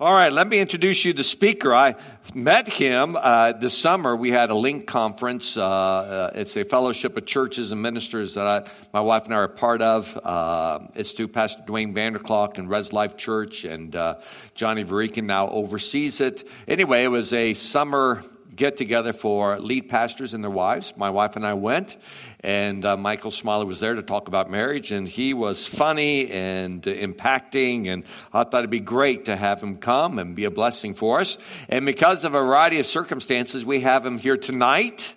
All 0.00 0.14
right, 0.14 0.32
let 0.32 0.48
me 0.48 0.58
introduce 0.58 1.04
you 1.04 1.12
to 1.12 1.18
the 1.18 1.22
speaker. 1.22 1.74
I 1.74 1.94
met 2.34 2.70
him 2.70 3.18
uh, 3.20 3.52
this 3.52 3.76
summer. 3.76 4.16
We 4.16 4.30
had 4.30 4.48
a 4.48 4.54
Link 4.54 4.86
conference. 4.86 5.58
Uh, 5.58 5.62
uh, 5.62 6.30
it's 6.36 6.56
a 6.56 6.64
fellowship 6.64 7.18
of 7.18 7.26
churches 7.26 7.70
and 7.70 7.82
ministers 7.82 8.32
that 8.36 8.46
I, 8.46 8.70
my 8.94 9.02
wife 9.02 9.26
and 9.26 9.34
I 9.34 9.36
are 9.36 9.48
part 9.48 9.82
of. 9.82 10.18
Uh, 10.24 10.86
it's 10.94 11.12
through 11.12 11.28
Pastor 11.28 11.60
Duane 11.66 11.92
Vander 11.92 12.18
Klok 12.18 12.56
and 12.56 12.70
Res 12.70 12.94
Life 12.94 13.18
Church, 13.18 13.66
and 13.66 13.94
uh, 13.94 14.20
Johnny 14.54 14.84
Varikin 14.84 15.24
now 15.24 15.50
oversees 15.50 16.22
it. 16.22 16.48
Anyway, 16.66 17.04
it 17.04 17.08
was 17.08 17.34
a 17.34 17.52
summer 17.52 18.22
get 18.54 18.76
together 18.76 19.12
for 19.12 19.58
lead 19.58 19.88
pastors 19.88 20.34
and 20.34 20.42
their 20.42 20.50
wives. 20.50 20.92
My 20.96 21.10
wife 21.10 21.36
and 21.36 21.46
I 21.46 21.54
went, 21.54 21.96
and 22.40 22.84
uh, 22.84 22.96
Michael 22.96 23.30
Smalley 23.30 23.66
was 23.66 23.80
there 23.80 23.94
to 23.94 24.02
talk 24.02 24.28
about 24.28 24.50
marriage, 24.50 24.92
and 24.92 25.06
he 25.06 25.34
was 25.34 25.66
funny 25.66 26.30
and 26.30 26.82
impacting, 26.82 27.88
and 27.88 28.04
I 28.32 28.44
thought 28.44 28.58
it'd 28.58 28.70
be 28.70 28.80
great 28.80 29.26
to 29.26 29.36
have 29.36 29.62
him 29.62 29.76
come 29.76 30.18
and 30.18 30.34
be 30.34 30.44
a 30.44 30.50
blessing 30.50 30.94
for 30.94 31.20
us. 31.20 31.38
And 31.68 31.86
because 31.86 32.24
of 32.24 32.34
a 32.34 32.40
variety 32.40 32.80
of 32.80 32.86
circumstances, 32.86 33.64
we 33.64 33.80
have 33.80 34.04
him 34.04 34.18
here 34.18 34.36
tonight, 34.36 35.14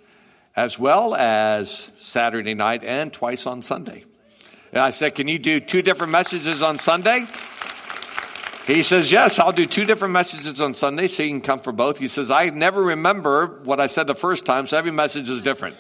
as 0.56 0.78
well 0.78 1.16
as 1.16 1.90
Saturday 1.98 2.54
night 2.54 2.84
and 2.84 3.12
twice 3.12 3.48
on 3.48 3.62
Sunday. 3.62 4.04
And 4.72 4.82
I 4.82 4.90
said, 4.90 5.16
Can 5.16 5.28
you 5.28 5.40
do 5.40 5.60
two 5.60 5.82
different 5.82 6.12
messages 6.12 6.64
on 6.64 6.80
Sunday? 6.80 7.26
He 8.66 8.82
says, 8.82 9.12
Yes, 9.12 9.40
I'll 9.40 9.52
do 9.52 9.66
two 9.66 9.84
different 9.84 10.14
messages 10.14 10.62
on 10.62 10.74
Sunday 10.74 11.08
so 11.08 11.24
you 11.24 11.30
can 11.30 11.42
come 11.42 11.60
for 11.60 11.74
both. 11.74 11.98
He 11.98 12.08
says, 12.08 12.32
I 12.32 12.50
never 12.50 12.82
remember 12.82 13.60
what 13.64 13.82
I 13.82 13.88
said 13.88 14.08
the 14.08 14.16
first 14.16 14.46
time, 14.46 14.68
so 14.68 14.78
every 14.78 14.92
message 14.92 15.30
is 15.30 15.42
different. 15.42 15.76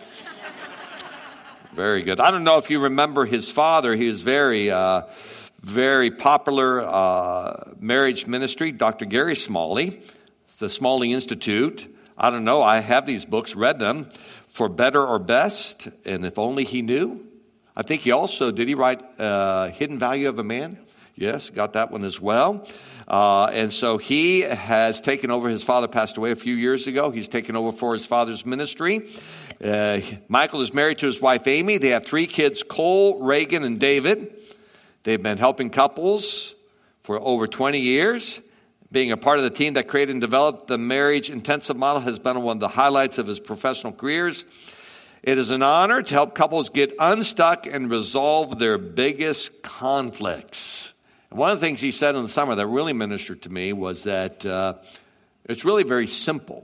very 1.73 2.02
good. 2.02 2.20
I 2.20 2.30
don't 2.30 2.44
know 2.44 2.58
if 2.58 2.70
you 2.70 2.82
remember 2.82 3.26
his 3.26 3.50
father. 3.50 3.96
He 3.96 4.09
was 4.09 4.20
very, 4.20 4.70
uh, 4.70 5.04
very 5.62 6.12
popular 6.12 6.82
uh, 6.82 7.72
marriage 7.80 8.28
ministry, 8.28 8.73
Dr. 8.73 9.06
Gary 9.06 9.36
Smalley, 9.38 10.02
the 10.59 10.68
Smalley 10.68 11.14
Institute. 11.14 11.88
I 12.18 12.31
don't 12.31 12.44
know. 12.44 12.62
I 12.62 12.80
have 12.80 13.06
these 13.06 13.23
books, 13.23 13.56
read 13.56 13.80
them, 13.80 14.09
For 14.48 14.67
Better 14.67 15.06
or 15.06 15.20
Best, 15.20 15.88
and 16.04 16.26
If 16.26 16.38
Only 16.38 16.66
He 16.66 16.81
Knew. 16.81 17.26
I 17.78 17.84
think 17.84 18.02
he 18.02 18.11
also, 18.11 18.52
did 18.52 18.67
he 18.67 18.76
write 18.76 19.02
uh, 19.17 19.70
Hidden 19.70 20.00
Value 20.00 20.28
of 20.28 20.38
a 20.38 20.44
Man? 20.44 20.78
Yes, 21.16 21.52
got 21.52 21.73
that 21.73 21.92
one 21.92 22.03
as 22.03 22.19
well. 22.19 22.67
Uh, 23.08 23.45
and 23.45 23.72
so 23.72 24.00
he 24.00 24.42
has 24.42 25.00
taken 25.00 25.30
over. 25.30 25.47
His 25.47 25.64
father 25.64 25.88
passed 25.88 26.17
away 26.17 26.31
a 26.31 26.36
few 26.36 26.55
years 26.55 26.88
ago. 26.88 27.11
He's 27.11 27.28
taken 27.28 27.55
over 27.55 27.72
for 27.72 27.94
his 27.94 28.05
father's 28.05 28.47
ministry. 28.47 29.08
Uh, 29.64 30.02
Michael 30.28 30.61
is 30.61 30.73
married 30.73 30.97
to 31.00 31.05
his 31.05 31.22
wife 31.22 31.45
Amy. 31.45 31.78
They 31.78 31.89
have 31.89 32.05
three 32.05 32.25
kids 32.25 32.64
Cole, 32.64 33.22
Reagan, 33.22 33.64
and 33.64 33.80
David. 33.80 34.33
They've 35.03 35.22
been 35.22 35.38
helping 35.38 35.70
couples 35.70 36.55
for 37.03 37.20
over 37.20 37.45
20 37.45 37.80
years. 37.80 38.42
Being 38.92 39.11
a 39.11 39.17
part 39.17 39.38
of 39.38 39.44
the 39.44 39.50
team 39.52 39.73
that 39.73 39.88
created 39.88 40.14
and 40.14 40.22
developed 40.22 40.67
the 40.67 40.77
marriage 40.77 41.30
intensive 41.30 41.77
model 41.77 42.02
has 42.02 42.17
been 42.17 42.42
one 42.42 42.58
of 42.58 42.61
the 42.61 42.67
highlights 42.67 43.20
of 43.20 43.27
his 43.27 43.39
professional 43.39 43.94
careers. 43.94 44.45
It 45.22 45.38
is 45.38 45.52
an 45.52 45.61
honor 45.64 46.02
to 46.02 46.14
help 46.14 46.36
couples 46.36 46.70
get 46.70 46.94
unstuck 47.00 47.66
and 47.66 47.89
resolve 47.89 48.59
their 48.59 48.77
biggest 48.77 49.61
conflicts. 49.61 50.73
One 51.34 51.50
of 51.50 51.59
the 51.59 51.66
things 51.66 51.81
he 51.81 51.89
said 51.89 52.14
in 52.14 52.22
the 52.22 52.30
summer 52.30 52.53
that 52.53 52.67
really 52.67 52.94
ministered 52.94 53.42
to 53.44 53.50
me 53.50 53.73
was 53.73 54.03
that 54.03 54.45
uh, 54.45 54.76
it's 55.45 55.66
really 55.66 55.81
very 55.81 56.06
simple, 56.06 56.64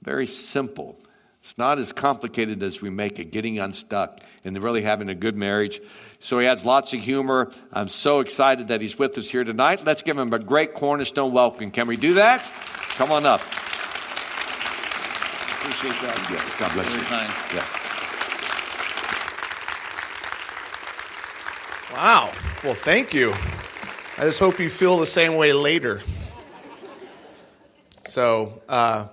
very 0.00 0.26
simple. 0.26 0.98
It's 1.42 1.58
not 1.58 1.78
as 1.78 1.92
complicated 1.92 2.62
as 2.62 2.80
we 2.80 2.88
make 2.88 3.18
it, 3.18 3.30
getting 3.30 3.58
unstuck 3.58 4.20
and 4.44 4.56
really 4.62 4.80
having 4.80 5.10
a 5.10 5.14
good 5.14 5.36
marriage. 5.36 5.82
So 6.20 6.38
he 6.38 6.46
has 6.46 6.64
lots 6.64 6.94
of 6.94 7.00
humor. 7.00 7.50
I'm 7.70 7.90
so 7.90 8.20
excited 8.20 8.68
that 8.68 8.80
he's 8.80 8.98
with 8.98 9.18
us 9.18 9.28
here 9.28 9.44
tonight. 9.44 9.84
Let's 9.84 10.00
give 10.02 10.16
him 10.16 10.32
a 10.32 10.38
great 10.38 10.72
cornerstone 10.72 11.32
welcome. 11.32 11.70
Can 11.70 11.86
we 11.86 11.96
do 11.96 12.14
that? 12.14 12.40
Come 12.96 13.12
on 13.12 13.26
up. 13.26 13.42
Appreciate 15.60 16.00
that. 16.00 16.28
Yes, 16.30 16.56
God 16.58 16.72
bless 16.72 16.86
Very 16.86 17.00
you. 17.00 17.04
Kind. 17.04 17.30
Yeah. 17.54 17.66
Wow. 21.94 22.32
Well, 22.64 22.74
thank 22.74 23.12
you. 23.12 23.34
I 24.18 24.22
just 24.22 24.40
hope 24.40 24.58
you 24.58 24.68
feel 24.68 24.98
the 24.98 25.06
same 25.06 25.36
way 25.36 25.52
later. 25.52 26.00
So, 28.04 28.60
uh, 28.68 29.06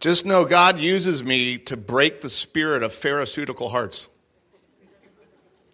just 0.00 0.24
know 0.24 0.46
God 0.46 0.78
uses 0.78 1.22
me 1.22 1.58
to 1.58 1.76
break 1.76 2.22
the 2.22 2.30
spirit 2.30 2.82
of 2.82 2.94
pharisaical 2.94 3.68
hearts, 3.68 4.08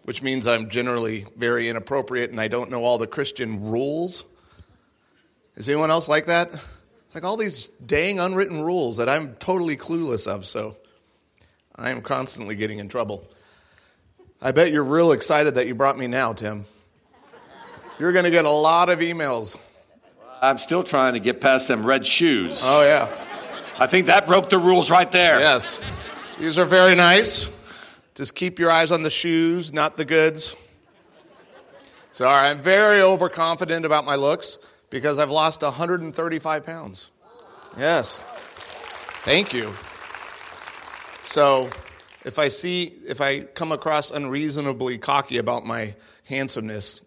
which 0.03 0.21
means 0.21 0.45
I'm 0.45 0.69
generally 0.69 1.25
very 1.37 1.69
inappropriate 1.69 2.31
and 2.31 2.41
I 2.41 2.49
don't 2.49 2.69
know 2.69 2.83
all 2.83 2.97
the 2.97 3.07
Christian 3.07 3.69
rules. 3.69 4.25
Is 5.55 5.69
anyone 5.69 5.89
else 5.89 6.09
like 6.09 6.25
that? 6.25 6.53
It's 6.53 7.15
like 7.15 7.23
all 7.23 7.37
these 7.37 7.69
dang 7.85 8.19
unwritten 8.19 8.61
rules 8.61 8.97
that 8.97 9.07
I'm 9.07 9.35
totally 9.35 9.77
clueless 9.77 10.27
of, 10.27 10.45
so 10.45 10.75
I 11.77 11.91
am 11.91 12.01
constantly 12.01 12.55
getting 12.55 12.79
in 12.79 12.89
trouble. 12.89 13.25
I 14.41 14.51
bet 14.51 14.73
you're 14.73 14.83
real 14.83 15.13
excited 15.13 15.55
that 15.55 15.65
you 15.65 15.75
brought 15.75 15.97
me 15.97 16.07
now, 16.07 16.33
Tim. 16.33 16.65
You're 17.99 18.11
going 18.11 18.25
to 18.25 18.31
get 18.31 18.45
a 18.45 18.49
lot 18.49 18.89
of 18.89 18.99
emails. 18.99 19.57
I'm 20.41 20.57
still 20.57 20.83
trying 20.83 21.13
to 21.13 21.19
get 21.19 21.39
past 21.39 21.67
them 21.67 21.85
red 21.85 22.05
shoes. 22.05 22.61
Oh, 22.63 22.83
yeah. 22.83 23.07
I 23.79 23.87
think 23.87 24.07
that 24.07 24.25
broke 24.25 24.49
the 24.49 24.59
rules 24.59 24.91
right 24.91 25.11
there. 25.11 25.39
Yes. 25.39 25.79
These 26.39 26.57
are 26.57 26.65
very 26.65 26.95
nice. 26.95 27.49
Just 28.15 28.35
keep 28.35 28.59
your 28.59 28.71
eyes 28.71 28.91
on 28.91 29.03
the 29.03 29.09
shoes, 29.09 29.73
not 29.73 29.97
the 29.97 30.05
goods. 30.05 30.55
Sorry, 32.11 32.49
I'm 32.49 32.59
very 32.59 33.01
overconfident 33.01 33.85
about 33.85 34.05
my 34.05 34.15
looks 34.15 34.59
because 34.89 35.19
I've 35.19 35.31
lost 35.31 35.61
135 35.61 36.65
pounds. 36.65 37.09
Yes. 37.77 38.19
Thank 39.23 39.53
you. 39.53 39.73
So, 41.23 41.69
if 42.23 42.39
I 42.39 42.47
see, 42.47 42.93
if 43.07 43.19
I 43.19 43.41
come 43.41 43.71
across 43.71 44.11
unreasonably 44.11 44.97
cocky 44.97 45.37
about 45.37 45.65
my 45.65 45.95
handsomeness, 46.23 47.01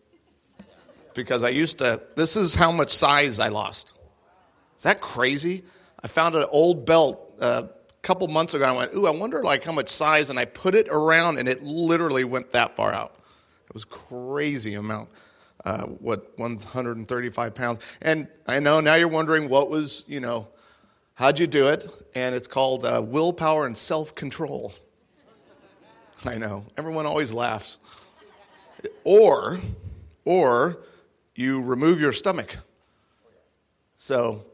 because 1.19 1.43
I 1.43 1.49
used 1.49 1.79
to, 1.79 2.01
this 2.15 2.37
is 2.37 2.55
how 2.55 2.71
much 2.71 2.93
size 2.95 3.41
I 3.41 3.49
lost. 3.49 3.93
Is 4.77 4.85
that 4.85 5.01
crazy? 5.01 5.65
I 6.01 6.07
found 6.07 6.37
an 6.37 6.45
old 6.49 6.87
belt 6.87 7.35
uh, 7.41 7.65
a 7.67 8.03
couple 8.03 8.29
months 8.29 8.55
ago. 8.55 8.65
I 8.65 8.71
went, 8.71 8.95
ooh, 8.95 9.05
I 9.05 9.11
wonder 9.11 9.43
like 9.43 9.65
how 9.65 9.73
much 9.73 9.89
size, 9.89 10.31
and 10.31 10.39
I 10.39 10.45
put 10.45 10.77
it 10.77 10.87
around, 10.89 11.39
and 11.39 11.49
it 11.49 11.61
literally 11.61 12.23
went 12.23 12.53
that 12.53 12.77
far 12.77 12.93
out. 12.93 13.17
It 13.67 13.75
was 13.75 13.85
crazy 13.85 14.75
amount. 14.75 15.09
Uh, 15.65 15.87
what 15.87 16.39
135 16.39 17.53
pounds? 17.53 17.81
And 18.01 18.29
I 18.47 18.61
know 18.61 18.79
now 18.79 18.95
you're 18.95 19.09
wondering 19.09 19.49
what 19.49 19.69
was 19.69 20.05
you 20.07 20.21
know, 20.21 20.47
how'd 21.15 21.41
you 21.41 21.49
do 21.49 21.67
it? 21.67 21.85
And 22.15 22.33
it's 22.33 22.47
called 22.47 22.85
uh, 22.85 23.03
willpower 23.05 23.67
and 23.67 23.77
self 23.77 24.15
control. 24.15 24.73
I 26.25 26.39
know 26.39 26.65
everyone 26.77 27.07
always 27.07 27.33
laughs. 27.33 27.81
Or, 29.03 29.59
or 30.25 30.79
you 31.39 31.63
remove 31.63 32.01
your 32.01 32.13
stomach. 32.13 32.57
So 33.97 34.45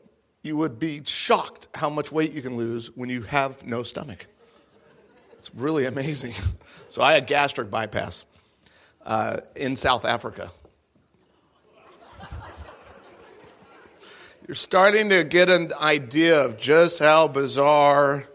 you 0.42 0.54
would 0.58 0.78
be 0.78 1.02
shocked 1.04 1.68
how 1.74 1.88
much 1.88 2.12
weight 2.12 2.32
you 2.32 2.42
can 2.42 2.58
lose 2.58 2.94
when 2.94 3.08
you 3.08 3.22
have 3.22 3.64
no 3.64 3.82
stomach. 3.82 4.26
It's 5.32 5.52
really 5.54 5.86
amazing. 5.86 6.34
So 6.86 7.02
I 7.02 7.14
had 7.14 7.26
gastric 7.26 7.72
bypass 7.72 8.24
uh, 9.04 9.38
in 9.56 9.74
South 9.74 10.04
Africa. 10.04 10.48
You're 14.46 14.54
starting 14.54 15.08
to 15.08 15.24
get 15.24 15.48
an 15.48 15.72
idea 15.80 16.40
of 16.40 16.56
just 16.56 17.00
how 17.00 17.26
bizarre 17.26 18.28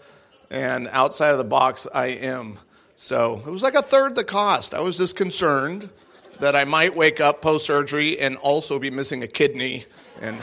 and 0.49 0.89
outside 0.89 1.29
of 1.29 1.37
the 1.37 1.45
box 1.45 1.87
I 1.93 2.07
am. 2.07 2.57
So 2.95 3.41
it 3.47 3.49
was 3.49 3.63
like 3.63 3.75
a 3.75 3.81
third 3.81 4.15
the 4.15 4.25
cost. 4.25 4.73
I 4.73 4.81
was 4.81 4.97
just 4.97 5.15
concerned 5.15 5.89
that 6.39 6.55
I 6.55 6.65
might 6.65 6.95
wake 6.95 7.19
up 7.19 7.41
post 7.41 7.65
surgery 7.65 8.19
and 8.19 8.37
also 8.37 8.79
be 8.79 8.89
missing 8.89 9.23
a 9.23 9.27
kidney 9.27 9.85
and 10.21 10.39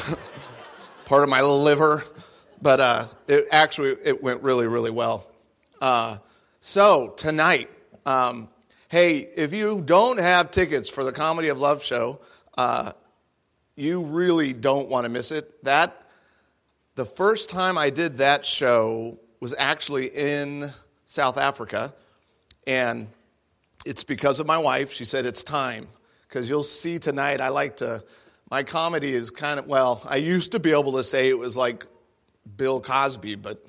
part 1.05 1.23
of 1.23 1.29
my 1.29 1.41
liver. 1.41 2.05
But 2.61 2.81
uh, 2.81 3.09
it 3.29 3.47
actually 3.53 3.97
it 4.05 4.23
went 4.23 4.43
really 4.43 4.67
really 4.67 4.91
well. 4.91 5.27
Uh, 5.81 6.19
so 6.61 7.15
tonight, 7.17 7.71
um, 8.07 8.49
hey, 8.89 9.19
if 9.19 9.53
you 9.53 9.83
don't 9.83 10.19
have 10.19 10.51
tickets 10.51 10.89
for 10.89 11.05
the 11.05 11.13
Comedy 11.13 11.49
of 11.49 11.61
Love 11.61 11.83
show, 11.83 12.21
uh, 12.57 12.93
you 13.77 14.05
really 14.05 14.53
don't 14.53 14.89
want 14.89 15.05
to 15.05 15.09
miss 15.09 15.33
it. 15.33 15.63
That 15.65 16.03
the 16.95 17.05
first 17.05 17.51
time 17.51 17.77
I 17.77 17.91
did 17.91 18.19
that 18.19 18.47
show 18.47 19.19
was 19.41 19.55
actually 19.59 20.07
in 20.09 20.73
South 21.05 21.37
Africa, 21.37 21.93
and 22.67 23.09
it's 23.87 24.05
because 24.05 24.41
of 24.41 24.47
my 24.47 24.59
wife. 24.59 24.93
She 24.93 25.05
said, 25.05 25.25
It's 25.25 25.43
time. 25.43 25.89
Because 26.29 26.51
you'll 26.51 26.65
see 26.65 26.99
tonight, 26.99 27.41
I 27.41 27.49
like 27.49 27.77
to, 27.79 28.03
my 28.51 28.65
comedy 28.65 29.15
is 29.15 29.31
kind 29.31 29.61
of, 29.61 29.67
well, 29.67 30.03
I 30.05 30.17
used 30.17 30.53
to 30.53 30.61
be 30.61 30.73
able 30.73 30.93
to 30.93 31.05
say 31.05 31.29
it 31.29 31.39
was 31.39 31.57
like 31.57 31.87
Bill 32.57 32.81
Cosby, 32.81 33.37
but 33.37 33.65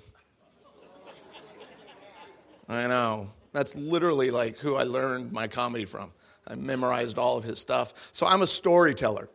I 2.68 2.88
know. 2.88 3.30
That's 3.54 3.76
literally 3.76 4.32
like 4.32 4.58
who 4.58 4.76
I 4.76 4.84
learned 4.84 5.32
my 5.32 5.48
comedy 5.48 5.86
from. 5.86 6.12
I 6.48 6.56
memorized 6.56 7.18
all 7.18 7.38
of 7.38 7.44
his 7.44 7.60
stuff. 7.60 8.10
So 8.12 8.26
I'm 8.26 8.42
a 8.42 8.48
storyteller. 8.48 9.30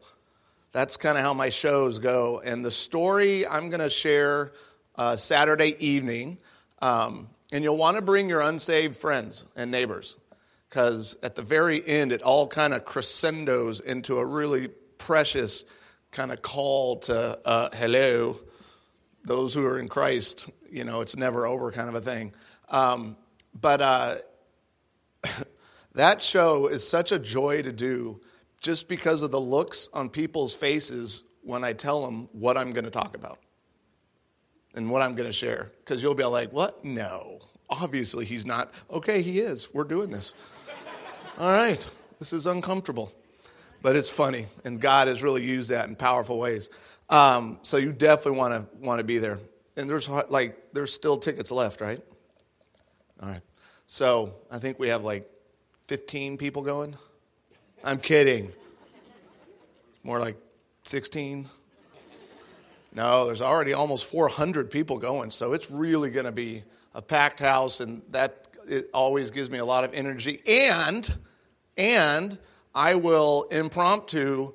That's 0.73 0.96
kind 0.96 1.17
of 1.17 1.25
how 1.25 1.32
my 1.32 1.50
shows 1.50 1.99
go. 1.99 2.43
And 2.44 2.64
the 2.64 2.70
story 2.70 3.46
I'm 3.46 3.70
going 3.70 3.81
to 3.81 3.90
share 3.90 4.52
uh, 4.96 5.17
Saturday 5.17 5.76
evening, 5.79 6.38
um, 6.81 7.29
and 7.52 7.62
you'll 7.62 7.76
want 7.76 7.96
to 7.96 8.02
bring 8.02 8.29
your 8.29 8.40
unsaved 8.40 8.96
friends 8.96 9.44
and 9.56 9.70
neighbors 9.70 10.17
because 10.72 11.19
at 11.22 11.34
the 11.34 11.42
very 11.42 11.86
end, 11.86 12.12
it 12.12 12.22
all 12.22 12.46
kind 12.46 12.72
of 12.72 12.82
crescendos 12.86 13.80
into 13.80 14.19
a 14.19 14.24
really 14.24 14.69
precious 14.96 15.66
kind 16.12 16.32
of 16.32 16.40
call 16.40 16.96
to 16.96 17.38
uh, 17.44 17.69
hello, 17.74 18.38
those 19.22 19.52
who 19.52 19.66
are 19.66 19.78
in 19.78 19.86
Christ. 19.86 20.48
You 20.70 20.84
know, 20.84 21.02
it's 21.02 21.14
never 21.14 21.46
over 21.46 21.70
kind 21.72 21.90
of 21.90 21.94
a 21.94 22.00
thing. 22.00 22.32
Um, 22.70 23.19
but 23.60 23.82
uh, 23.82 24.14
that 25.94 26.22
show 26.22 26.69
is 26.69 26.88
such 26.88 27.12
a 27.12 27.19
joy 27.19 27.60
to 27.60 27.72
do 27.72 28.22
just 28.58 28.88
because 28.88 29.22
of 29.22 29.30
the 29.30 29.40
looks 29.40 29.90
on 29.92 30.08
people's 30.08 30.54
faces 30.54 31.24
when 31.42 31.64
I 31.64 31.74
tell 31.74 32.02
them 32.02 32.30
what 32.32 32.56
I'm 32.56 32.72
going 32.72 32.86
to 32.86 32.90
talk 32.90 33.14
about 33.14 33.40
and 34.74 34.88
what 34.88 35.02
I'm 35.02 35.16
going 35.16 35.28
to 35.28 35.34
share. 35.34 35.70
Because 35.84 36.02
you'll 36.02 36.14
be 36.14 36.24
like, 36.24 36.50
what? 36.50 36.82
No. 36.82 37.40
Obviously, 37.69 38.24
he's 38.24 38.46
not. 38.46 38.72
Okay, 38.90 39.20
he 39.20 39.38
is. 39.38 39.72
We're 39.74 39.84
doing 39.84 40.10
this. 40.10 40.32
All 41.42 41.50
right, 41.50 41.84
this 42.20 42.32
is 42.32 42.46
uncomfortable, 42.46 43.12
but 43.82 43.96
it's 43.96 44.08
funny, 44.08 44.46
and 44.62 44.80
God 44.80 45.08
has 45.08 45.24
really 45.24 45.44
used 45.44 45.70
that 45.70 45.88
in 45.88 45.96
powerful 45.96 46.38
ways. 46.38 46.70
Um, 47.10 47.58
so 47.62 47.78
you 47.78 47.92
definitely 47.92 48.38
want 48.38 48.54
to 48.54 48.78
want 48.78 49.00
to 49.00 49.04
be 49.04 49.18
there. 49.18 49.40
And 49.76 49.90
there's 49.90 50.08
like 50.08 50.72
there's 50.72 50.92
still 50.92 51.16
tickets 51.16 51.50
left, 51.50 51.80
right? 51.80 52.00
All 53.20 53.28
right. 53.28 53.40
So 53.86 54.36
I 54.52 54.60
think 54.60 54.78
we 54.78 54.86
have 54.86 55.02
like 55.02 55.28
15 55.88 56.36
people 56.38 56.62
going. 56.62 56.94
I'm 57.82 57.98
kidding. 57.98 58.52
More 60.04 60.20
like 60.20 60.36
16. 60.84 61.48
No, 62.94 63.26
there's 63.26 63.42
already 63.42 63.72
almost 63.72 64.04
400 64.04 64.70
people 64.70 64.96
going, 64.96 65.30
so 65.30 65.54
it's 65.54 65.72
really 65.72 66.12
going 66.12 66.26
to 66.26 66.30
be 66.30 66.62
a 66.94 67.02
packed 67.02 67.40
house, 67.40 67.80
and 67.80 68.00
that 68.10 68.46
it 68.68 68.90
always 68.94 69.32
gives 69.32 69.50
me 69.50 69.58
a 69.58 69.64
lot 69.64 69.82
of 69.82 69.92
energy. 69.92 70.40
And, 70.46 71.12
and 71.76 72.38
I 72.74 72.94
will 72.94 73.44
impromptu 73.50 74.52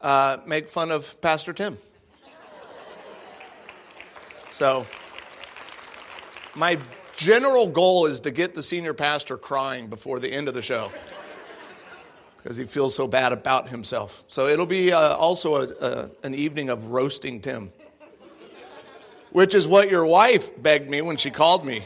uh, 0.00 0.38
make 0.46 0.68
fun 0.68 0.90
of 0.90 1.20
Pastor 1.20 1.52
Tim. 1.52 1.76
So, 4.48 4.86
my 6.54 6.78
general 7.16 7.68
goal 7.68 8.06
is 8.06 8.20
to 8.20 8.30
get 8.30 8.54
the 8.54 8.62
senior 8.62 8.94
pastor 8.94 9.36
crying 9.36 9.88
before 9.88 10.18
the 10.18 10.32
end 10.32 10.48
of 10.48 10.54
the 10.54 10.62
show 10.62 10.90
because 12.36 12.56
he 12.56 12.64
feels 12.64 12.94
so 12.94 13.06
bad 13.06 13.32
about 13.32 13.68
himself. 13.68 14.24
So, 14.28 14.46
it'll 14.46 14.66
be 14.66 14.92
uh, 14.92 15.16
also 15.16 15.56
a, 15.56 15.68
a, 15.80 16.10
an 16.24 16.34
evening 16.34 16.70
of 16.70 16.88
roasting 16.88 17.40
Tim, 17.40 17.70
which 19.30 19.54
is 19.54 19.66
what 19.66 19.90
your 19.90 20.06
wife 20.06 20.60
begged 20.60 20.90
me 20.90 21.02
when 21.02 21.16
she 21.16 21.30
called 21.30 21.64
me 21.64 21.84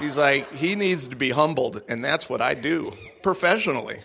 She's 0.00 0.16
like, 0.16 0.52
he 0.52 0.76
needs 0.76 1.08
to 1.08 1.16
be 1.16 1.30
humbled, 1.30 1.82
and 1.88 2.04
that's 2.04 2.30
what 2.30 2.40
I 2.40 2.54
do 2.54 2.92
professionally. 3.22 3.98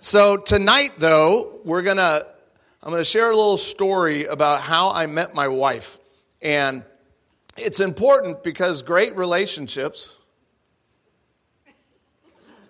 So 0.00 0.36
tonight, 0.36 0.92
though, 0.98 1.60
we're 1.64 1.82
gonna 1.82 2.22
I'm 2.82 2.90
gonna 2.90 3.04
share 3.04 3.26
a 3.26 3.36
little 3.36 3.58
story 3.58 4.24
about 4.24 4.60
how 4.60 4.90
I 4.90 5.06
met 5.06 5.34
my 5.34 5.46
wife, 5.48 5.98
and 6.42 6.82
it's 7.56 7.78
important 7.78 8.42
because 8.42 8.82
great 8.82 9.14
relationships. 9.16 10.16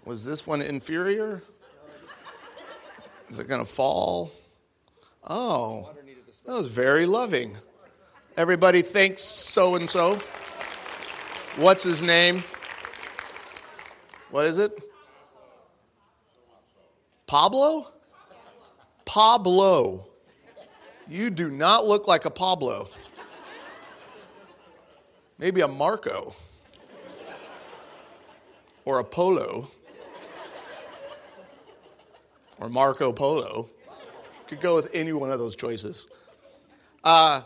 Was 0.05 0.25
this 0.25 0.47
one 0.47 0.61
inferior? 0.61 1.43
Is 3.29 3.39
it 3.39 3.49
gonna 3.49 3.65
fall? 3.65 4.33
Oh, 5.27 5.91
that 6.45 6.53
was 6.53 6.67
very 6.67 7.07
loving. 7.07 7.57
Everybody 8.37 8.83
thinks 8.83 9.23
so 9.23 9.77
and 9.77 9.89
so. 9.89 10.21
What's 11.61 11.83
his 11.83 12.03
name? 12.03 12.43
What 14.31 14.47
is 14.47 14.59
it? 14.59 14.81
Pablo? 17.27 17.87
Pablo. 19.05 20.07
You 21.07 21.29
do 21.29 21.51
not 21.51 21.85
look 21.85 22.09
like 22.09 22.25
a 22.25 22.31
Pablo. 22.31 22.89
Maybe 25.37 25.61
a 25.61 25.69
Marco. 25.69 26.33
Or 28.87 28.99
a 28.99 29.05
Polo. 29.05 29.69
Or 32.59 32.71
Marco 32.71 33.13
Polo. 33.13 33.69
Could 34.47 34.63
go 34.63 34.77
with 34.77 34.89
any 34.95 35.13
one 35.13 35.31
of 35.31 35.39
those 35.39 35.57
choices. 35.57 36.07
Uh, 37.05 37.43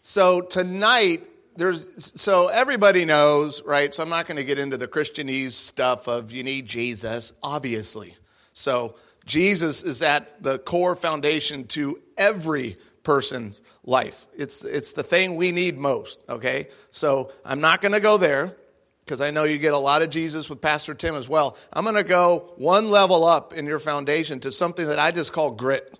so 0.00 0.40
tonight, 0.40 1.28
there's 1.56 2.12
so 2.20 2.48
everybody 2.48 3.04
knows, 3.04 3.62
right? 3.62 3.92
So 3.92 4.02
I'm 4.02 4.08
not 4.08 4.26
going 4.26 4.36
to 4.36 4.44
get 4.44 4.58
into 4.58 4.76
the 4.76 4.88
Christianese 4.88 5.52
stuff 5.52 6.08
of 6.08 6.32
you 6.32 6.42
need 6.42 6.66
Jesus, 6.66 7.32
obviously. 7.42 8.16
So 8.52 8.96
Jesus 9.26 9.82
is 9.82 10.02
at 10.02 10.42
the 10.42 10.58
core 10.58 10.96
foundation 10.96 11.64
to 11.68 12.00
every 12.16 12.76
person's 13.02 13.60
life. 13.84 14.26
It's 14.36 14.64
it's 14.64 14.92
the 14.92 15.02
thing 15.02 15.36
we 15.36 15.52
need 15.52 15.78
most, 15.78 16.22
okay? 16.28 16.68
So 16.90 17.32
I'm 17.44 17.60
not 17.60 17.80
going 17.80 17.92
to 17.92 18.00
go 18.00 18.16
there 18.16 18.56
because 19.04 19.20
I 19.20 19.30
know 19.30 19.44
you 19.44 19.58
get 19.58 19.74
a 19.74 19.78
lot 19.78 20.02
of 20.02 20.10
Jesus 20.10 20.48
with 20.48 20.60
Pastor 20.60 20.94
Tim 20.94 21.14
as 21.14 21.28
well. 21.28 21.56
I'm 21.72 21.84
going 21.84 21.96
to 21.96 22.04
go 22.04 22.54
one 22.56 22.90
level 22.90 23.24
up 23.24 23.52
in 23.52 23.66
your 23.66 23.78
foundation 23.78 24.40
to 24.40 24.52
something 24.52 24.86
that 24.86 24.98
I 24.98 25.10
just 25.10 25.32
call 25.32 25.50
grit 25.50 25.98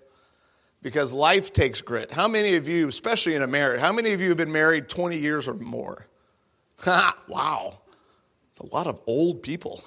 because 0.83 1.13
life 1.13 1.53
takes 1.53 1.81
grit. 1.81 2.11
How 2.11 2.27
many 2.27 2.55
of 2.55 2.67
you, 2.67 2.87
especially 2.89 3.33
in 3.33 3.41
a 3.41 3.47
marriage, 3.47 3.79
how 3.79 3.93
many 3.93 4.11
of 4.11 4.21
you 4.21 4.27
have 4.29 4.37
been 4.37 4.51
married 4.51 4.89
20 4.89 5.17
years 5.17 5.47
or 5.47 5.55
more? 5.55 6.05
wow. 6.85 7.79
It's 8.49 8.59
a 8.59 8.67
lot 8.67 8.85
of 8.85 8.99
old 9.07 9.41
people. 9.41 9.81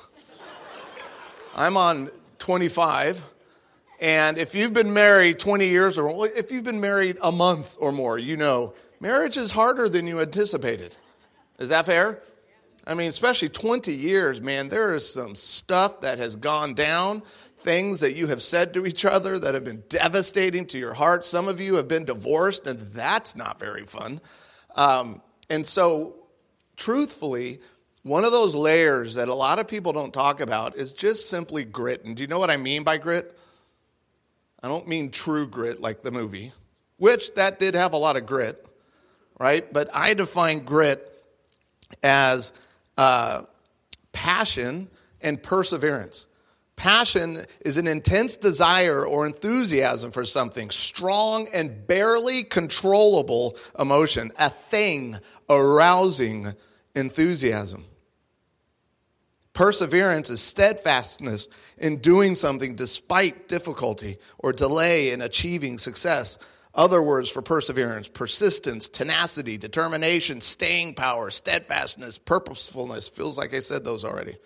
I'm 1.54 1.76
on 1.76 2.10
25. 2.38 3.24
And 4.00 4.38
if 4.38 4.54
you've 4.54 4.72
been 4.72 4.92
married 4.92 5.38
20 5.38 5.68
years 5.68 5.98
or 5.98 6.26
if 6.28 6.50
you've 6.50 6.64
been 6.64 6.80
married 6.80 7.18
a 7.22 7.30
month 7.30 7.76
or 7.78 7.92
more, 7.92 8.18
you 8.18 8.36
know 8.36 8.74
marriage 8.98 9.36
is 9.36 9.52
harder 9.52 9.88
than 9.88 10.06
you 10.06 10.20
anticipated. 10.20 10.96
Is 11.58 11.68
that 11.68 11.86
fair? 11.86 12.22
I 12.86 12.94
mean, 12.94 13.08
especially 13.08 13.48
20 13.48 13.92
years, 13.92 14.40
man, 14.40 14.68
there 14.68 14.94
is 14.94 15.08
some 15.12 15.34
stuff 15.34 16.02
that 16.02 16.18
has 16.18 16.36
gone 16.36 16.74
down 16.74 17.22
things 17.66 17.98
that 17.98 18.14
you 18.14 18.28
have 18.28 18.40
said 18.40 18.72
to 18.72 18.86
each 18.86 19.04
other 19.04 19.40
that 19.40 19.54
have 19.54 19.64
been 19.64 19.82
devastating 19.88 20.66
to 20.66 20.78
your 20.78 20.94
heart. 20.94 21.26
Some 21.26 21.48
of 21.48 21.60
you 21.60 21.74
have 21.74 21.88
been 21.88 22.04
divorced, 22.04 22.68
and 22.68 22.78
that's 22.78 23.34
not 23.34 23.58
very 23.58 23.84
fun. 23.84 24.20
Um, 24.76 25.20
and 25.50 25.66
so, 25.66 26.14
truthfully, 26.76 27.58
one 28.04 28.24
of 28.24 28.30
those 28.30 28.54
layers 28.54 29.14
that 29.14 29.26
a 29.26 29.34
lot 29.34 29.58
of 29.58 29.66
people 29.66 29.92
don't 29.92 30.14
talk 30.14 30.40
about 30.40 30.76
is 30.76 30.92
just 30.92 31.28
simply 31.28 31.64
grit. 31.64 32.04
And 32.04 32.16
do 32.16 32.22
you 32.22 32.28
know 32.28 32.38
what 32.38 32.52
I 32.52 32.56
mean 32.56 32.84
by 32.84 32.98
grit? 32.98 33.36
I 34.62 34.68
don't 34.68 34.86
mean 34.86 35.10
true 35.10 35.48
grit 35.48 35.80
like 35.80 36.02
the 36.02 36.12
movie, 36.12 36.52
which 36.98 37.34
that 37.34 37.58
did 37.58 37.74
have 37.74 37.94
a 37.94 37.98
lot 37.98 38.16
of 38.16 38.26
grit, 38.26 38.64
right? 39.40 39.70
But 39.72 39.90
I 39.92 40.14
define 40.14 40.60
grit 40.60 41.12
as 42.04 42.52
uh, 42.96 43.42
passion 44.12 44.88
and 45.20 45.42
perseverance. 45.42 46.28
Passion 46.76 47.44
is 47.64 47.78
an 47.78 47.86
intense 47.86 48.36
desire 48.36 49.04
or 49.04 49.26
enthusiasm 49.26 50.10
for 50.10 50.26
something, 50.26 50.70
strong 50.70 51.48
and 51.52 51.86
barely 51.86 52.44
controllable 52.44 53.56
emotion, 53.78 54.30
a 54.38 54.50
thing 54.50 55.18
arousing 55.48 56.52
enthusiasm. 56.94 57.86
Perseverance 59.54 60.28
is 60.28 60.42
steadfastness 60.42 61.48
in 61.78 61.96
doing 61.96 62.34
something 62.34 62.74
despite 62.74 63.48
difficulty 63.48 64.18
or 64.38 64.52
delay 64.52 65.12
in 65.12 65.22
achieving 65.22 65.78
success. 65.78 66.38
Other 66.74 67.02
words 67.02 67.30
for 67.30 67.40
perseverance 67.40 68.06
persistence, 68.06 68.90
tenacity, 68.90 69.56
determination, 69.56 70.42
staying 70.42 70.92
power, 70.92 71.30
steadfastness, 71.30 72.18
purposefulness. 72.18 73.08
Feels 73.08 73.38
like 73.38 73.54
I 73.54 73.60
said 73.60 73.82
those 73.82 74.04
already. 74.04 74.36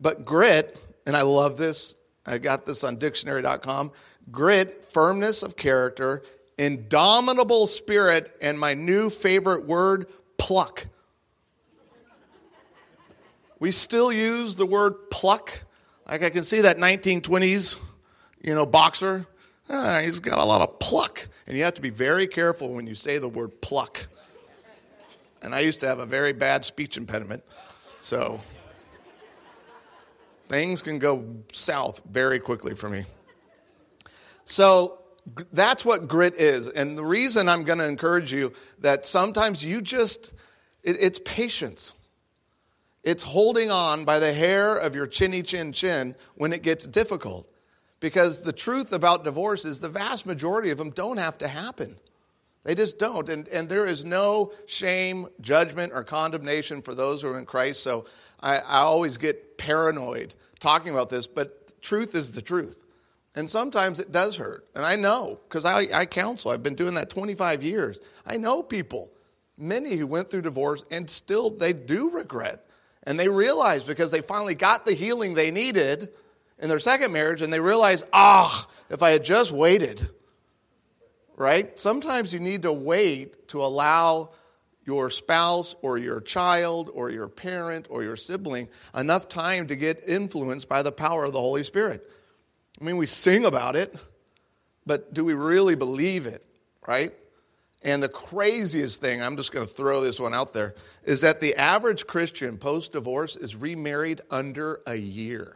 But 0.00 0.24
grit, 0.24 0.78
and 1.06 1.16
I 1.16 1.22
love 1.22 1.56
this, 1.56 1.94
I 2.26 2.38
got 2.38 2.66
this 2.66 2.84
on 2.84 2.96
dictionary.com 2.96 3.92
grit, 4.30 4.84
firmness 4.84 5.42
of 5.42 5.56
character, 5.56 6.22
indomitable 6.56 7.66
spirit, 7.66 8.36
and 8.40 8.58
my 8.58 8.74
new 8.74 9.10
favorite 9.10 9.66
word, 9.66 10.06
pluck. 10.36 10.86
We 13.58 13.72
still 13.72 14.12
use 14.12 14.56
the 14.56 14.66
word 14.66 15.10
pluck. 15.10 15.64
Like 16.06 16.22
I 16.22 16.30
can 16.30 16.44
see 16.44 16.60
that 16.60 16.78
1920s, 16.78 17.78
you 18.42 18.54
know, 18.54 18.66
boxer. 18.66 19.26
Ah, 19.68 20.00
he's 20.00 20.20
got 20.20 20.38
a 20.38 20.44
lot 20.44 20.62
of 20.62 20.78
pluck. 20.78 21.28
And 21.46 21.56
you 21.56 21.64
have 21.64 21.74
to 21.74 21.82
be 21.82 21.90
very 21.90 22.26
careful 22.26 22.72
when 22.72 22.86
you 22.86 22.94
say 22.94 23.18
the 23.18 23.28
word 23.28 23.60
pluck. 23.60 24.06
And 25.42 25.54
I 25.54 25.60
used 25.60 25.80
to 25.80 25.86
have 25.86 25.98
a 25.98 26.06
very 26.06 26.32
bad 26.32 26.64
speech 26.64 26.96
impediment. 26.96 27.42
So 27.98 28.40
things 30.48 30.82
can 30.82 30.98
go 30.98 31.42
south 31.52 32.02
very 32.10 32.38
quickly 32.38 32.74
for 32.74 32.88
me. 32.88 33.04
So 34.44 35.02
that's 35.52 35.84
what 35.84 36.08
grit 36.08 36.34
is. 36.34 36.68
And 36.68 36.96
the 36.96 37.04
reason 37.04 37.48
I'm 37.48 37.64
going 37.64 37.78
to 37.78 37.86
encourage 37.86 38.32
you 38.32 38.52
that 38.78 39.04
sometimes 39.04 39.64
you 39.64 39.82
just, 39.82 40.32
it, 40.82 40.96
it's 41.00 41.20
patience. 41.24 41.92
It's 43.04 43.22
holding 43.22 43.70
on 43.70 44.04
by 44.04 44.18
the 44.18 44.32
hair 44.32 44.76
of 44.76 44.94
your 44.94 45.06
chinny 45.06 45.42
chin 45.42 45.72
chin 45.72 46.14
when 46.34 46.52
it 46.52 46.62
gets 46.62 46.86
difficult. 46.86 47.50
Because 48.00 48.42
the 48.42 48.52
truth 48.52 48.92
about 48.92 49.24
divorce 49.24 49.64
is 49.64 49.80
the 49.80 49.88
vast 49.88 50.24
majority 50.24 50.70
of 50.70 50.78
them 50.78 50.90
don't 50.90 51.16
have 51.16 51.38
to 51.38 51.48
happen. 51.48 51.96
They 52.68 52.74
just 52.74 52.98
don't. 52.98 53.30
And, 53.30 53.48
and 53.48 53.66
there 53.66 53.86
is 53.86 54.04
no 54.04 54.52
shame, 54.66 55.28
judgment, 55.40 55.90
or 55.94 56.04
condemnation 56.04 56.82
for 56.82 56.94
those 56.94 57.22
who 57.22 57.28
are 57.28 57.38
in 57.38 57.46
Christ. 57.46 57.82
So 57.82 58.04
I, 58.42 58.58
I 58.58 58.80
always 58.80 59.16
get 59.16 59.56
paranoid 59.56 60.34
talking 60.60 60.92
about 60.92 61.08
this, 61.08 61.26
but 61.26 61.80
truth 61.80 62.14
is 62.14 62.32
the 62.32 62.42
truth. 62.42 62.84
And 63.34 63.48
sometimes 63.48 64.00
it 64.00 64.12
does 64.12 64.36
hurt. 64.36 64.68
And 64.74 64.84
I 64.84 64.96
know 64.96 65.40
because 65.48 65.64
I, 65.64 65.86
I 65.94 66.04
counsel. 66.04 66.50
I've 66.50 66.62
been 66.62 66.74
doing 66.74 66.92
that 66.96 67.08
25 67.08 67.62
years. 67.62 68.00
I 68.26 68.36
know 68.36 68.62
people, 68.62 69.10
many 69.56 69.96
who 69.96 70.06
went 70.06 70.30
through 70.30 70.42
divorce 70.42 70.84
and 70.90 71.08
still 71.08 71.48
they 71.48 71.72
do 71.72 72.10
regret. 72.10 72.66
And 73.04 73.18
they 73.18 73.28
realize 73.28 73.82
because 73.82 74.10
they 74.10 74.20
finally 74.20 74.54
got 74.54 74.84
the 74.84 74.92
healing 74.92 75.32
they 75.32 75.50
needed 75.50 76.10
in 76.58 76.68
their 76.68 76.80
second 76.80 77.12
marriage 77.12 77.40
and 77.40 77.50
they 77.50 77.60
realize, 77.60 78.04
ah, 78.12 78.68
oh, 78.68 78.74
if 78.90 79.02
I 79.02 79.12
had 79.12 79.24
just 79.24 79.52
waited, 79.52 80.06
right? 81.38 81.78
Sometimes 81.78 82.32
you 82.34 82.40
need 82.40 82.62
to 82.62 82.72
wait 82.72 83.48
to 83.48 83.62
allow 83.62 84.30
your 84.84 85.10
spouse 85.10 85.74
or 85.82 85.98
your 85.98 86.20
child 86.20 86.90
or 86.92 87.10
your 87.10 87.28
parent 87.28 87.86
or 87.90 88.02
your 88.02 88.16
sibling 88.16 88.68
enough 88.94 89.28
time 89.28 89.66
to 89.68 89.76
get 89.76 90.02
influenced 90.06 90.68
by 90.68 90.82
the 90.82 90.92
power 90.92 91.24
of 91.24 91.32
the 91.32 91.38
Holy 91.38 91.62
Spirit. 91.62 92.10
I 92.80 92.84
mean, 92.84 92.96
we 92.96 93.06
sing 93.06 93.44
about 93.44 93.76
it, 93.76 93.94
but 94.86 95.12
do 95.14 95.24
we 95.24 95.34
really 95.34 95.74
believe 95.74 96.26
it, 96.26 96.44
right? 96.86 97.12
And 97.82 98.02
the 98.02 98.08
craziest 98.08 99.00
thing, 99.00 99.22
I'm 99.22 99.36
just 99.36 99.52
going 99.52 99.66
to 99.66 99.72
throw 99.72 100.00
this 100.00 100.18
one 100.18 100.34
out 100.34 100.52
there, 100.52 100.74
is 101.04 101.20
that 101.20 101.40
the 101.40 101.54
average 101.54 102.06
Christian 102.06 102.56
post 102.56 102.92
divorce 102.92 103.36
is 103.36 103.54
remarried 103.54 104.22
under 104.30 104.80
a 104.86 104.96
year. 104.96 105.54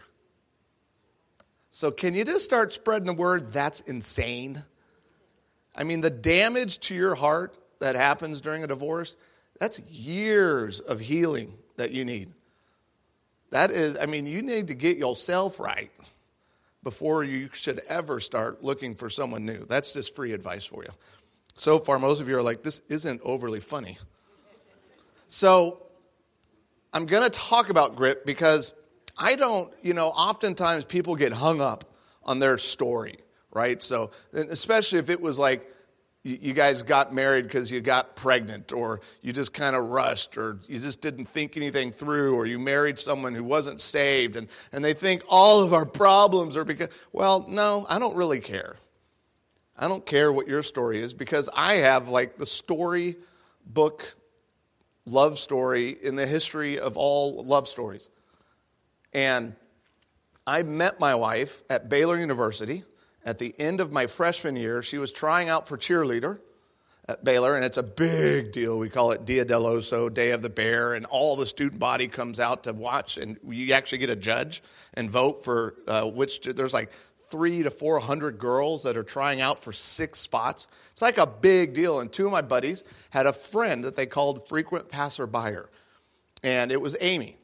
So, 1.71 1.91
can 1.91 2.15
you 2.15 2.25
just 2.25 2.45
start 2.45 2.73
spreading 2.73 3.07
the 3.07 3.15
word? 3.15 3.53
That's 3.53 3.81
insane. 3.81 4.63
I 5.75 5.85
mean, 5.85 6.01
the 6.01 6.11
damage 6.11 6.81
to 6.81 6.95
your 6.95 7.15
heart 7.15 7.57
that 7.81 7.95
happens 7.97 8.41
during 8.41 8.65
a 8.65 8.67
divorce, 8.67 9.17
that's 9.59 9.81
years 9.81 10.81
of 10.81 11.01
healing 11.01 11.55
that 11.77 11.93
you 11.93 12.05
need. 12.05 12.33
That 13.51 13.71
is, 13.71 13.97
I 13.99 14.07
mean, 14.07 14.27
you 14.27 14.43
need 14.43 14.69
to 14.69 14.75
get 14.75 14.97
yourself 14.97 15.61
right 15.61 15.91
before 16.83 17.23
you 17.23 17.49
should 17.53 17.81
ever 17.89 18.19
start 18.19 18.65
looking 18.65 18.95
for 18.95 19.09
someone 19.09 19.45
new. 19.45 19.65
That's 19.67 19.93
just 19.93 20.17
free 20.17 20.33
advice 20.33 20.65
for 20.65 20.83
you. 20.83 20.91
So 21.55 21.79
far, 21.79 21.99
most 21.99 22.21
of 22.21 22.29
you 22.29 22.37
are 22.37 22.43
like, 22.43 22.63
this 22.63 22.81
isn't 22.89 23.21
overly 23.23 23.61
funny. 23.61 23.99
So, 25.29 25.83
I'm 26.95 27.07
going 27.07 27.23
to 27.23 27.31
talk 27.31 27.71
about 27.71 27.97
grit 27.97 28.27
because 28.27 28.75
I 29.17 29.37
don't, 29.37 29.73
you 29.83 29.95
know, 29.95 30.09
oftentimes 30.09 30.85
people 30.85 31.17
get 31.17 31.33
hung 31.33 31.61
up 31.61 31.85
on 32.25 32.39
their 32.39 32.59
story, 32.59 33.17
right? 33.53 33.83
So, 33.83 34.11
especially 34.33 34.99
if 34.99 35.11
it 35.11 35.21
was 35.21 35.39
like, 35.39 35.69
you 36.25 36.53
guys 36.53 36.85
got 36.85 37.13
married 37.13 37.49
because 37.49 37.69
you 37.73 37.81
got 37.81 38.15
pregnant, 38.15 38.73
or 38.73 39.01
you 39.23 39.33
just 39.33 39.53
kind 39.53 39.75
of 39.75 39.87
rushed, 39.87 40.39
or 40.39 40.61
you 40.69 40.79
just 40.79 41.01
didn't 41.01 41.25
think 41.25 41.57
anything 41.57 41.91
through, 41.91 42.37
or 42.37 42.47
you 42.47 42.61
married 42.61 42.99
someone 42.99 43.35
who 43.35 43.43
wasn't 43.43 43.81
saved, 43.81 44.37
and, 44.37 44.47
and 44.71 44.85
they 44.85 44.93
think 44.93 45.25
all 45.29 45.65
of 45.65 45.73
our 45.73 45.85
problems 45.85 46.57
are 46.57 46.65
because, 46.65 46.91
well, 47.13 47.45
no, 47.49 47.87
I 47.89 47.99
don't 47.99 48.15
really 48.15 48.39
care. 48.39 48.77
I 49.77 49.89
don't 49.89 50.07
care 50.07 50.33
what 50.33 50.47
your 50.47 50.63
story 50.63 51.01
is 51.01 51.13
because 51.13 51.49
I 51.53 51.75
have 51.75 52.09
like 52.09 52.37
the 52.37 52.47
story 52.47 53.17
book 53.67 54.15
love 55.07 55.41
story 55.41 55.97
in 56.03 56.15
the 56.15 56.27
history 56.27 56.79
of 56.79 56.97
all 56.97 57.43
love 57.45 57.67
stories. 57.67 58.09
And 59.13 59.57
I 60.47 60.63
met 60.63 61.01
my 61.01 61.17
wife 61.17 61.65
at 61.69 61.89
Baylor 61.89 62.17
University 62.17 62.85
at 63.25 63.39
the 63.39 63.55
end 63.59 63.81
of 63.81 63.93
my 63.93 64.07
freshman 64.07 64.57
year, 64.57 64.83
she 64.83 64.99
was 64.99 65.13
trying 65.13 65.49
out 65.49 65.69
for 65.69 65.77
cheerleader 65.77 66.41
at 67.09 67.25
Baylor, 67.25 67.57
and 67.57 67.65
it's 67.65 67.77
a 67.77 67.83
big 67.83 68.53
deal. 68.53 68.79
We 68.79 68.89
call 68.89 69.11
it 69.11 69.25
Dia 69.25 69.45
del 69.45 69.65
Oso, 69.65 70.13
Day 70.13 70.31
of 70.31 70.43
the 70.43 70.51
Bear, 70.51 70.95
and 70.95 71.05
all 71.07 71.37
the 71.37 71.47
student 71.47 71.81
body 71.81 72.09
comes 72.09 72.39
out 72.39 72.65
to 72.65 72.73
watch, 72.73 73.19
and 73.19 73.39
you 73.49 73.73
actually 73.75 73.99
get 73.99 74.11
a 74.11 74.17
judge 74.17 74.63
and 74.95 75.11
vote 75.11 75.45
for 75.45 75.75
uh, 75.89 76.05
which. 76.05 76.43
There's 76.43 76.73
like 76.73 76.93
three 77.29 77.63
to 77.63 77.71
four 77.71 77.99
hundred 77.99 78.39
girls 78.39 78.83
that 78.85 78.97
are 78.97 79.03
trying 79.03 79.41
out 79.41 79.63
for 79.63 79.73
six 79.73 80.21
spots. 80.21 80.69
It's 80.93 81.03
like 81.03 81.19
a 81.19 81.27
big 81.27 81.75
deal. 81.75 82.01
And 82.01 82.13
two 82.13 82.27
of 82.27 82.33
my 82.33 82.43
buddies 82.43 82.85
had 83.11 83.27
a 83.27 83.33
friend 83.33 83.85
that 83.85 83.97
they 83.97 84.07
called 84.07 84.49
frequent 84.49 84.89
passerby, 84.89 85.57
and 86.43 86.71
it 86.71 86.81
was 86.81 86.97
Amy. 87.01 87.37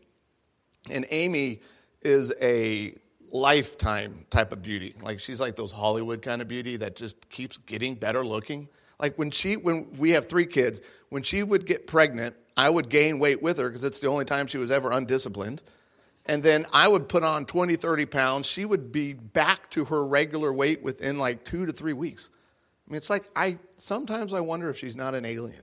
And 0.90 1.04
Amy 1.10 1.62
is 2.02 2.32
a 2.40 2.94
lifetime 3.32 4.24
type 4.30 4.52
of 4.52 4.62
beauty. 4.62 4.94
Like 5.02 5.20
she's 5.20 5.40
like 5.40 5.56
those 5.56 5.72
Hollywood 5.72 6.22
kind 6.22 6.42
of 6.42 6.48
beauty 6.48 6.76
that 6.76 6.96
just 6.96 7.28
keeps 7.28 7.58
getting 7.58 7.94
better 7.94 8.24
looking. 8.24 8.68
Like 8.98 9.16
when 9.16 9.30
she, 9.30 9.56
when 9.56 9.90
we 9.98 10.10
have 10.12 10.28
three 10.28 10.46
kids, 10.46 10.80
when 11.08 11.22
she 11.22 11.42
would 11.42 11.66
get 11.66 11.86
pregnant, 11.86 12.34
I 12.56 12.68
would 12.68 12.88
gain 12.88 13.18
weight 13.18 13.42
with 13.42 13.58
her 13.58 13.68
because 13.68 13.84
it's 13.84 14.00
the 14.00 14.08
only 14.08 14.24
time 14.24 14.46
she 14.46 14.58
was 14.58 14.70
ever 14.70 14.90
undisciplined. 14.90 15.62
And 16.26 16.42
then 16.42 16.66
I 16.72 16.88
would 16.88 17.08
put 17.08 17.22
on 17.22 17.46
20, 17.46 17.76
30 17.76 18.06
pounds. 18.06 18.46
She 18.46 18.64
would 18.64 18.92
be 18.92 19.14
back 19.14 19.70
to 19.70 19.86
her 19.86 20.04
regular 20.04 20.52
weight 20.52 20.82
within 20.82 21.18
like 21.18 21.44
two 21.44 21.64
to 21.64 21.72
three 21.72 21.94
weeks. 21.94 22.30
I 22.86 22.92
mean, 22.92 22.96
it's 22.98 23.10
like 23.10 23.28
I 23.36 23.58
sometimes 23.76 24.34
I 24.34 24.40
wonder 24.40 24.68
if 24.68 24.78
she's 24.78 24.96
not 24.96 25.14
an 25.14 25.24
alien. 25.24 25.62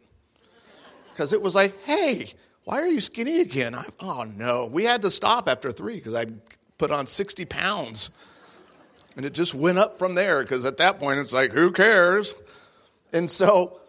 Because 1.12 1.34
it 1.34 1.42
was 1.42 1.56
like, 1.56 1.82
hey, 1.84 2.34
why 2.64 2.82
are 2.82 2.88
you 2.88 3.00
skinny 3.00 3.42
again? 3.42 3.76
I, 3.76 3.86
oh 4.00 4.24
no. 4.24 4.66
We 4.66 4.84
had 4.86 5.02
to 5.04 5.12
stop 5.12 5.48
after 5.48 5.72
three 5.72 5.96
because 5.96 6.14
I'd 6.14 6.40
put 6.77 6.91
on 6.91 7.08
60 7.08 7.46
pounds. 7.46 8.10
And 9.15 9.25
it 9.25 9.34
just 9.34 9.53
went 9.53 9.79
up 9.79 9.98
from 9.98 10.15
there 10.15 10.41
because 10.41 10.65
at 10.65 10.77
that 10.77 11.00
point 11.00 11.20
it's 11.20 11.34
like, 11.34 11.51
who 11.51 11.72
cares? 11.72 12.36
And 13.13 13.32
so 13.32 13.79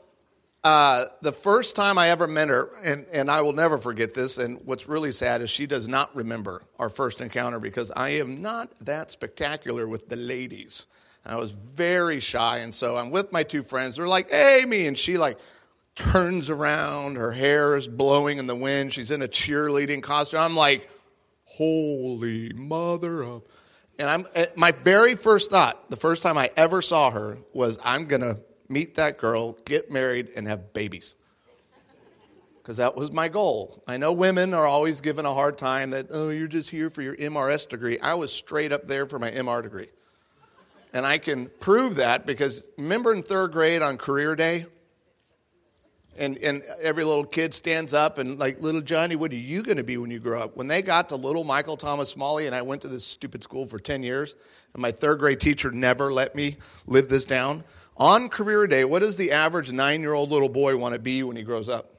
uh, 0.67 1.05
the 1.23 1.33
first 1.33 1.77
time 1.77 1.97
I 1.97 2.11
ever 2.11 2.27
met 2.27 2.49
her, 2.49 2.71
and, 2.83 3.07
and 3.13 3.31
I 3.31 3.41
will 3.43 3.53
never 3.53 3.79
forget 3.79 4.15
this, 4.15 4.37
and 4.37 4.61
what's 4.65 4.89
really 4.89 5.13
sad 5.13 5.41
is 5.41 5.49
she 5.49 5.67
does 5.67 5.87
not 5.87 6.15
remember 6.17 6.63
our 6.79 6.89
first 6.89 7.21
encounter 7.21 7.61
because 7.61 7.93
I 7.95 8.11
am 8.11 8.43
not 8.43 8.71
that 8.81 9.13
spectacular 9.13 9.87
with 9.87 10.09
the 10.09 10.17
ladies. 10.17 10.87
I 11.25 11.37
was 11.37 11.51
very 11.51 12.21
shy, 12.21 12.59
and 12.59 12.75
so 12.75 12.97
I'm 12.97 13.11
with 13.11 13.33
my 13.33 13.43
two 13.43 13.63
friends. 13.63 13.97
They're 13.97 14.09
like, 14.09 14.33
Amy, 14.33 14.87
and 14.87 14.97
she 14.99 15.19
like 15.19 15.39
turns 15.95 16.51
around, 16.51 17.17
her 17.17 17.33
hair 17.33 17.75
is 17.77 17.89
blowing 17.89 18.39
in 18.39 18.47
the 18.47 18.57
wind, 18.57 18.93
she's 18.93 19.11
in 19.11 19.23
a 19.23 19.29
cheerleading 19.29 20.03
costume. 20.03 20.41
I'm 20.41 20.57
like, 20.57 20.91
Holy 21.57 22.53
Mother 22.53 23.23
of. 23.23 23.43
And 23.99 24.11
I'm, 24.11 24.27
eh, 24.35 24.47
my 24.57 24.73
very 24.73 25.15
first 25.15 25.51
thought, 25.51 25.89
the 25.89 25.97
first 25.97 26.23
time 26.23 26.37
I 26.37 26.51
ever 26.57 26.83
saw 26.83 27.11
her, 27.11 27.39
was 27.55 27.79
I'm 27.85 28.05
going 28.07 28.21
to 28.21 28.39
meet 28.69 28.97
that 28.97 29.17
girl, 29.19 29.53
get 29.65 29.91
married, 29.91 30.31
and 30.37 30.47
have 30.47 30.73
babies. 30.73 31.17
Because 32.59 32.77
that 32.79 32.97
was 32.97 33.13
my 33.13 33.29
goal. 33.29 33.83
I 33.87 33.97
know 33.97 34.13
women 34.13 34.53
are 34.53 34.67
always 34.67 35.01
given 35.01 35.25
a 35.25 35.33
hard 35.33 35.57
time 35.57 35.91
that, 35.91 36.09
oh, 36.11 36.31
you're 36.31 36.49
just 36.49 36.69
here 36.69 36.91
for 36.91 37.01
your 37.01 37.17
MRS 37.17 37.69
degree. 37.69 37.99
I 38.01 38.15
was 38.15 38.33
straight 38.33 38.73
up 38.73 38.87
there 38.87 39.07
for 39.07 39.19
my 39.19 39.31
MR 39.31 39.63
degree. 39.63 39.89
And 40.93 41.07
I 41.07 41.19
can 41.19 41.47
prove 41.61 41.97
that 41.97 42.27
because 42.27 42.67
remember 42.77 43.15
in 43.15 43.23
third 43.23 43.53
grade 43.53 43.83
on 43.83 43.99
career 43.99 44.35
day? 44.35 44.67
And, 46.19 46.39
and 46.39 46.63
every 46.83 47.05
little 47.05 47.25
kid 47.25 47.55
stands 47.55 47.95
up 47.95 48.19
and 48.19 48.39
like 48.39 48.61
little 48.61 48.81
johnny 48.81 49.17
what 49.17 49.33
are 49.33 49.37
you 49.37 49.63
going 49.63 49.77
to 49.77 49.85
be 49.85 49.97
when 49.97 50.11
you 50.11 50.19
grow 50.19 50.41
up? 50.43 50.57
When 50.57 50.69
they 50.69 50.83
got 50.83 51.09
to 51.11 51.17
little 51.17 51.45
michael 51.45 51.77
thomas 51.77 52.11
smalley 52.11 52.47
and 52.47 52.55
i 52.55 52.63
went 52.63 52.83
to 52.83 52.89
this 52.89 53.05
stupid 53.05 53.43
school 53.43 53.67
for 53.67 53.79
10 53.79 54.03
years 54.03 54.35
and 54.75 54.83
my 54.83 54.91
third 54.91 55.19
grade 55.19 55.41
teacher 55.41 55.71
never 55.71 56.13
let 56.13 56.35
me 56.35 56.57
live 56.87 57.09
this 57.09 57.25
down 57.25 57.65
on 57.97 58.29
career 58.29 58.67
day 58.67 58.85
what 58.85 59.01
does 59.01 59.17
the 59.17 59.33
average 59.33 59.73
nine 59.73 60.01
year 60.01 60.13
old 60.13 60.31
little 60.31 60.49
boy 60.49 60.77
want 60.77 60.95
to 60.95 60.99
be 60.99 61.23
when 61.23 61.37
he 61.37 61.43
grows 61.43 61.69
up? 61.69 61.93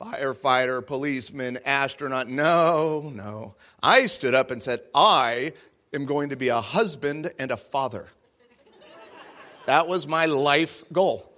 Firefighter 0.00 0.84
policeman 0.84 1.58
astronaut 1.64 2.28
no 2.28 3.12
no. 3.14 3.54
I 3.82 4.06
stood 4.06 4.34
up 4.34 4.50
and 4.50 4.62
said 4.62 4.80
i 4.94 5.52
am 5.92 6.04
going 6.04 6.30
to 6.30 6.36
be 6.36 6.48
a 6.48 6.60
husband 6.60 7.30
and 7.38 7.50
a 7.50 7.56
father. 7.56 8.08
That 9.66 9.88
was 9.88 10.06
my 10.06 10.26
life 10.26 10.84
goal 10.92 11.33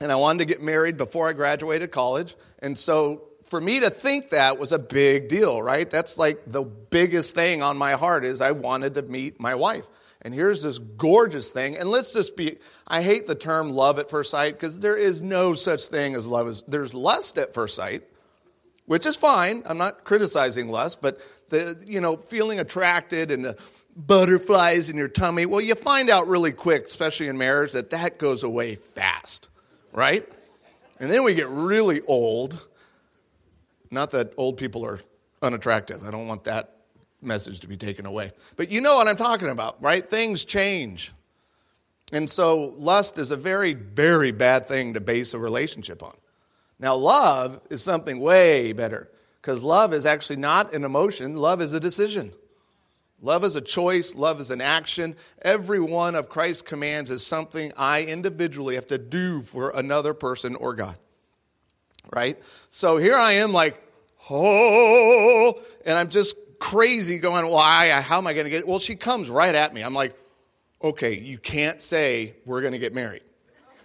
and 0.00 0.12
I 0.12 0.16
wanted 0.16 0.40
to 0.40 0.44
get 0.44 0.62
married 0.62 0.96
before 0.96 1.28
I 1.28 1.32
graduated 1.32 1.90
college. 1.90 2.36
And 2.60 2.76
so 2.76 3.22
for 3.44 3.60
me 3.60 3.80
to 3.80 3.90
think 3.90 4.30
that 4.30 4.58
was 4.58 4.72
a 4.72 4.78
big 4.78 5.28
deal, 5.28 5.62
right? 5.62 5.88
That's 5.88 6.18
like 6.18 6.42
the 6.46 6.64
biggest 6.64 7.34
thing 7.34 7.62
on 7.62 7.76
my 7.76 7.92
heart 7.92 8.24
is 8.24 8.40
I 8.40 8.50
wanted 8.50 8.94
to 8.94 9.02
meet 9.02 9.40
my 9.40 9.54
wife. 9.54 9.88
And 10.22 10.34
here's 10.34 10.62
this 10.62 10.78
gorgeous 10.78 11.50
thing. 11.50 11.76
And 11.76 11.88
let's 11.88 12.12
just 12.12 12.36
be, 12.36 12.58
I 12.86 13.02
hate 13.02 13.26
the 13.26 13.34
term 13.34 13.70
love 13.70 13.98
at 13.98 14.10
first 14.10 14.30
sight 14.30 14.54
because 14.54 14.80
there 14.80 14.96
is 14.96 15.20
no 15.20 15.54
such 15.54 15.86
thing 15.86 16.14
as 16.16 16.26
love. 16.26 16.48
As, 16.48 16.62
there's 16.66 16.94
lust 16.94 17.38
at 17.38 17.54
first 17.54 17.76
sight, 17.76 18.02
which 18.86 19.06
is 19.06 19.14
fine. 19.14 19.62
I'm 19.66 19.78
not 19.78 20.04
criticizing 20.04 20.68
lust, 20.68 21.00
but 21.00 21.20
the, 21.48 21.82
you 21.86 22.00
know, 22.00 22.16
feeling 22.16 22.58
attracted 22.58 23.30
and 23.30 23.44
the, 23.44 23.58
butterflies 23.96 24.90
in 24.90 24.96
your 24.96 25.08
tummy. 25.08 25.46
Well, 25.46 25.60
you 25.60 25.74
find 25.74 26.10
out 26.10 26.28
really 26.28 26.52
quick, 26.52 26.86
especially 26.86 27.28
in 27.28 27.38
marriage, 27.38 27.72
that 27.72 27.90
that 27.90 28.18
goes 28.18 28.42
away 28.42 28.76
fast, 28.76 29.48
right? 29.92 30.26
And 30.98 31.10
then 31.10 31.24
we 31.24 31.34
get 31.34 31.48
really 31.48 32.00
old. 32.02 32.66
Not 33.90 34.10
that 34.12 34.32
old 34.36 34.56
people 34.56 34.84
are 34.84 35.00
unattractive. 35.42 36.06
I 36.06 36.10
don't 36.10 36.26
want 36.26 36.44
that 36.44 36.76
message 37.22 37.60
to 37.60 37.68
be 37.68 37.76
taken 37.76 38.06
away. 38.06 38.32
But 38.56 38.70
you 38.70 38.80
know 38.80 38.96
what 38.96 39.08
I'm 39.08 39.16
talking 39.16 39.48
about, 39.48 39.82
right? 39.82 40.08
Things 40.08 40.44
change. 40.44 41.12
And 42.12 42.30
so 42.30 42.74
lust 42.76 43.18
is 43.18 43.30
a 43.30 43.36
very, 43.36 43.74
very 43.74 44.32
bad 44.32 44.66
thing 44.66 44.94
to 44.94 45.00
base 45.00 45.34
a 45.34 45.38
relationship 45.38 46.02
on. 46.02 46.14
Now, 46.78 46.94
love 46.94 47.60
is 47.70 47.82
something 47.82 48.20
way 48.20 48.72
better 48.72 49.10
because 49.40 49.62
love 49.62 49.94
is 49.94 50.06
actually 50.06 50.36
not 50.36 50.74
an 50.74 50.84
emotion, 50.84 51.36
love 51.36 51.60
is 51.60 51.72
a 51.72 51.80
decision. 51.80 52.32
Love 53.22 53.44
is 53.44 53.56
a 53.56 53.60
choice, 53.60 54.14
love 54.14 54.40
is 54.40 54.50
an 54.50 54.60
action. 54.60 55.16
Every 55.40 55.80
one 55.80 56.14
of 56.14 56.28
Christ's 56.28 56.62
commands 56.62 57.10
is 57.10 57.26
something 57.26 57.72
I 57.76 58.04
individually 58.04 58.74
have 58.74 58.86
to 58.88 58.98
do 58.98 59.40
for 59.40 59.70
another 59.70 60.12
person 60.14 60.54
or 60.54 60.74
God. 60.74 60.96
Right? 62.12 62.38
So 62.70 62.98
here 62.98 63.16
I 63.16 63.32
am, 63.32 63.52
like, 63.52 63.82
oh, 64.30 65.60
and 65.84 65.98
I'm 65.98 66.10
just 66.10 66.36
crazy 66.58 67.18
going, 67.18 67.50
why? 67.50 67.88
How 67.88 68.18
am 68.18 68.26
I 68.26 68.32
going 68.32 68.44
to 68.44 68.50
get? 68.50 68.66
Well, 68.66 68.78
she 68.78 68.96
comes 68.96 69.28
right 69.28 69.54
at 69.54 69.74
me. 69.74 69.82
I'm 69.82 69.94
like, 69.94 70.16
okay, 70.82 71.18
you 71.18 71.38
can't 71.38 71.80
say 71.82 72.34
we're 72.44 72.60
going 72.60 72.74
to 72.74 72.78
get 72.78 72.94
married 72.94 73.22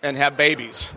and 0.04 0.18
have 0.18 0.38
babies. 0.38 0.92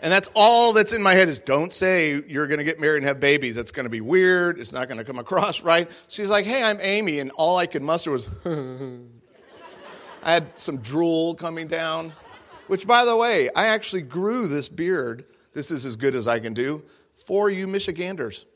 And 0.00 0.12
that's 0.12 0.30
all 0.34 0.72
that's 0.72 0.92
in 0.92 1.02
my 1.02 1.14
head 1.14 1.28
is 1.28 1.40
don't 1.40 1.74
say 1.74 2.22
you're 2.28 2.46
going 2.46 2.58
to 2.58 2.64
get 2.64 2.78
married 2.78 2.98
and 2.98 3.06
have 3.06 3.18
babies. 3.18 3.56
That's 3.56 3.72
going 3.72 3.84
to 3.84 3.90
be 3.90 4.00
weird. 4.00 4.58
It's 4.58 4.72
not 4.72 4.88
going 4.88 4.98
to 4.98 5.04
come 5.04 5.18
across 5.18 5.60
right. 5.62 5.90
She's 6.08 6.30
like, 6.30 6.46
hey, 6.46 6.62
I'm 6.62 6.78
Amy. 6.80 7.18
And 7.18 7.30
all 7.32 7.56
I 7.56 7.66
could 7.66 7.82
muster 7.82 8.12
was, 8.12 8.28
I 10.22 10.32
had 10.32 10.58
some 10.58 10.78
drool 10.78 11.34
coming 11.34 11.66
down, 11.66 12.12
which, 12.68 12.86
by 12.86 13.04
the 13.04 13.16
way, 13.16 13.48
I 13.56 13.68
actually 13.68 14.02
grew 14.02 14.46
this 14.46 14.68
beard. 14.68 15.24
This 15.52 15.70
is 15.70 15.84
as 15.84 15.96
good 15.96 16.14
as 16.14 16.28
I 16.28 16.38
can 16.38 16.54
do 16.54 16.84
for 17.14 17.50
you 17.50 17.66
Michiganders. 17.66 18.46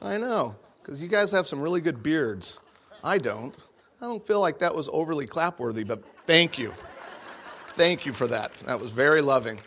I 0.00 0.16
know, 0.16 0.56
because 0.82 1.02
you 1.02 1.08
guys 1.08 1.30
have 1.32 1.46
some 1.46 1.60
really 1.60 1.80
good 1.80 2.02
beards. 2.02 2.58
I 3.04 3.18
don't. 3.18 3.56
I 4.00 4.06
don't 4.06 4.26
feel 4.26 4.40
like 4.40 4.58
that 4.60 4.74
was 4.74 4.88
overly 4.92 5.26
clapworthy, 5.26 5.86
but 5.86 6.02
thank 6.26 6.58
you. 6.58 6.72
Thank 7.68 8.04
you 8.04 8.12
for 8.12 8.26
that. 8.26 8.52
That 8.66 8.80
was 8.80 8.90
very 8.90 9.20
loving. 9.20 9.60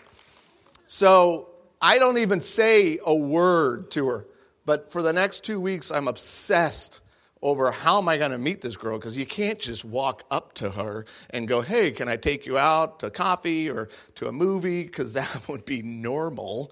So 0.85 1.49
I 1.81 1.99
don't 1.99 2.17
even 2.17 2.41
say 2.41 2.99
a 3.05 3.13
word 3.13 3.91
to 3.91 4.07
her. 4.07 4.27
But 4.65 4.91
for 4.91 5.01
the 5.01 5.13
next 5.13 5.43
two 5.43 5.59
weeks, 5.59 5.91
I'm 5.91 6.07
obsessed 6.07 7.01
over 7.41 7.69
how 7.69 7.99
am 7.99 8.09
I 8.09 8.17
going 8.17 8.31
to 8.31 8.39
meet 8.39 8.61
this 8.61 8.75
girl 8.75 8.97
because 8.97 9.15
you 9.15 9.25
can't 9.25 9.59
just 9.59 9.85
walk 9.85 10.23
up 10.31 10.53
to 10.53 10.71
her 10.71 11.05
and 11.29 11.47
go, 11.47 11.61
hey, 11.61 11.91
can 11.91 12.09
I 12.09 12.15
take 12.15 12.47
you 12.47 12.57
out 12.57 12.99
to 13.01 13.11
coffee 13.11 13.69
or 13.69 13.89
to 14.15 14.27
a 14.27 14.31
movie? 14.31 14.83
Because 14.83 15.13
that 15.13 15.47
would 15.47 15.65
be 15.65 15.83
normal. 15.83 16.71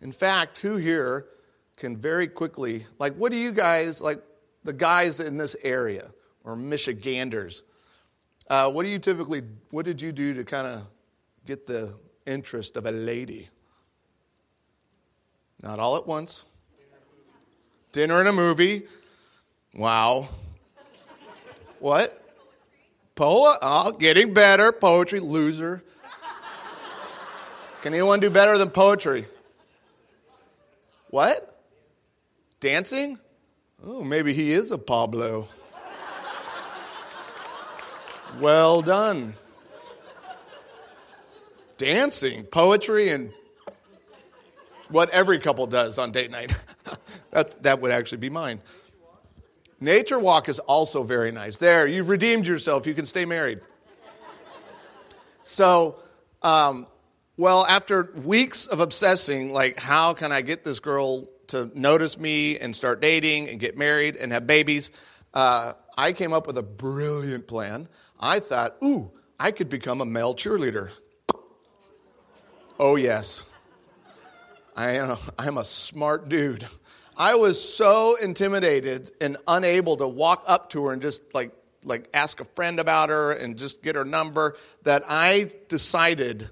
In 0.00 0.12
fact, 0.12 0.58
who 0.58 0.76
here 0.76 1.26
can 1.76 1.96
very 1.96 2.28
quickly, 2.28 2.86
like, 3.00 3.14
what 3.16 3.32
do 3.32 3.38
you 3.38 3.50
guys, 3.50 4.00
like 4.00 4.22
the 4.62 4.72
guys 4.72 5.18
in 5.18 5.36
this 5.36 5.56
area 5.64 6.12
or 6.44 6.54
Michiganders, 6.54 7.64
uh, 8.48 8.70
what 8.70 8.84
do 8.84 8.90
you 8.90 9.00
typically, 9.00 9.42
what 9.70 9.84
did 9.84 10.00
you 10.00 10.12
do 10.12 10.34
to 10.34 10.44
kind 10.44 10.68
of 10.68 10.86
get 11.44 11.66
the 11.66 11.94
interest 12.26 12.76
of 12.76 12.86
a 12.86 12.92
lady. 12.92 13.48
Not 15.62 15.78
all 15.78 15.96
at 15.96 16.06
once. 16.06 16.44
Dinner 17.92 18.18
and 18.18 18.28
a 18.28 18.32
movie. 18.32 18.82
Wow. 19.74 20.28
What? 21.78 22.20
Poa? 23.14 23.58
Oh, 23.62 23.92
getting 23.92 24.34
better. 24.34 24.72
Poetry. 24.72 25.20
Loser. 25.20 25.82
Can 27.82 27.94
anyone 27.94 28.20
do 28.20 28.30
better 28.30 28.58
than 28.58 28.70
poetry? 28.70 29.26
What? 31.10 31.62
Dancing? 32.60 33.18
Oh, 33.84 34.02
maybe 34.02 34.32
he 34.32 34.52
is 34.52 34.70
a 34.70 34.78
Pablo. 34.78 35.48
Well 38.40 38.82
done 38.82 39.34
dancing, 41.76 42.44
poetry, 42.44 43.10
and 43.10 43.32
what 44.88 45.10
every 45.10 45.38
couple 45.38 45.66
does 45.66 45.98
on 45.98 46.12
date 46.12 46.30
night. 46.30 46.54
that, 47.30 47.62
that 47.62 47.80
would 47.80 47.90
actually 47.90 48.18
be 48.18 48.30
mine. 48.30 48.60
Nature 49.80 50.18
walk 50.18 50.48
is 50.48 50.60
also 50.60 51.02
very 51.02 51.32
nice. 51.32 51.56
There, 51.56 51.86
you've 51.86 52.08
redeemed 52.08 52.46
yourself. 52.46 52.86
You 52.86 52.94
can 52.94 53.06
stay 53.06 53.24
married. 53.24 53.60
So, 55.42 55.96
um, 56.42 56.86
well, 57.36 57.66
after 57.66 58.10
weeks 58.24 58.66
of 58.66 58.80
obsessing, 58.80 59.52
like, 59.52 59.78
how 59.78 60.14
can 60.14 60.32
I 60.32 60.40
get 60.40 60.64
this 60.64 60.80
girl 60.80 61.28
to 61.48 61.70
notice 61.74 62.18
me 62.18 62.58
and 62.58 62.74
start 62.74 63.02
dating 63.02 63.50
and 63.50 63.60
get 63.60 63.76
married 63.76 64.16
and 64.16 64.32
have 64.32 64.46
babies? 64.46 64.90
Uh, 65.34 65.74
I 65.98 66.12
came 66.12 66.32
up 66.32 66.46
with 66.46 66.56
a 66.56 66.62
brilliant 66.62 67.46
plan. 67.46 67.88
I 68.18 68.38
thought, 68.38 68.76
ooh, 68.82 69.10
I 69.38 69.50
could 69.50 69.68
become 69.68 70.00
a 70.00 70.06
male 70.06 70.34
cheerleader. 70.34 70.92
Oh, 72.78 72.96
yes. 72.96 73.44
I 74.76 74.92
am, 74.92 75.10
a, 75.10 75.18
I 75.38 75.46
am 75.46 75.58
a 75.58 75.64
smart 75.64 76.28
dude. 76.28 76.66
I 77.16 77.36
was 77.36 77.62
so 77.62 78.16
intimidated 78.16 79.12
and 79.20 79.36
unable 79.46 79.96
to 79.98 80.08
walk 80.08 80.42
up 80.48 80.70
to 80.70 80.86
her 80.86 80.92
and 80.92 81.00
just 81.00 81.22
like, 81.32 81.52
like 81.84 82.08
ask 82.12 82.40
a 82.40 82.44
friend 82.44 82.80
about 82.80 83.10
her 83.10 83.30
and 83.30 83.56
just 83.56 83.80
get 83.80 83.94
her 83.94 84.04
number 84.04 84.56
that 84.82 85.04
I 85.06 85.52
decided 85.68 86.50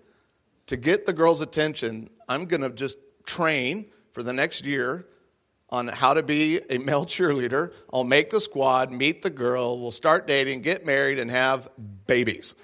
to 0.68 0.76
get 0.76 1.06
the 1.06 1.12
girl's 1.12 1.40
attention. 1.40 2.08
I'm 2.28 2.44
going 2.44 2.60
to 2.60 2.70
just 2.70 2.98
train 3.26 3.86
for 4.12 4.22
the 4.22 4.32
next 4.32 4.64
year 4.64 5.04
on 5.70 5.88
how 5.88 6.14
to 6.14 6.22
be 6.22 6.60
a 6.70 6.78
male 6.78 7.04
cheerleader. 7.04 7.72
I'll 7.92 8.04
make 8.04 8.30
the 8.30 8.40
squad, 8.40 8.92
meet 8.92 9.22
the 9.22 9.30
girl, 9.30 9.80
we'll 9.80 9.90
start 9.90 10.28
dating, 10.28 10.62
get 10.62 10.86
married, 10.86 11.18
and 11.18 11.32
have 11.32 11.68
babies. 12.06 12.54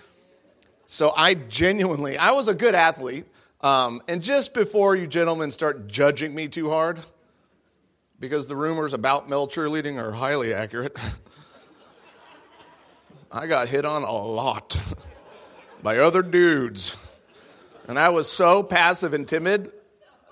So 0.84 1.12
I 1.16 1.34
genuinely, 1.34 2.16
I 2.16 2.30
was 2.30 2.46
a 2.46 2.54
good 2.54 2.76
athlete. 2.76 3.26
Um, 3.60 4.02
and 4.06 4.22
just 4.22 4.54
before 4.54 4.94
you 4.94 5.06
gentlemen 5.06 5.50
start 5.50 5.88
judging 5.88 6.34
me 6.34 6.48
too 6.48 6.70
hard, 6.70 7.00
because 8.20 8.46
the 8.46 8.56
rumors 8.56 8.92
about 8.92 9.28
male 9.28 9.48
cheerleading 9.48 9.96
are 9.96 10.12
highly 10.12 10.54
accurate, 10.54 10.96
I 13.32 13.46
got 13.46 13.68
hit 13.68 13.84
on 13.84 14.04
a 14.04 14.12
lot 14.12 14.80
by 15.82 15.98
other 15.98 16.22
dudes. 16.22 16.96
And 17.88 17.98
I 17.98 18.10
was 18.10 18.30
so 18.30 18.62
passive 18.62 19.14
and 19.14 19.26
timid, 19.26 19.72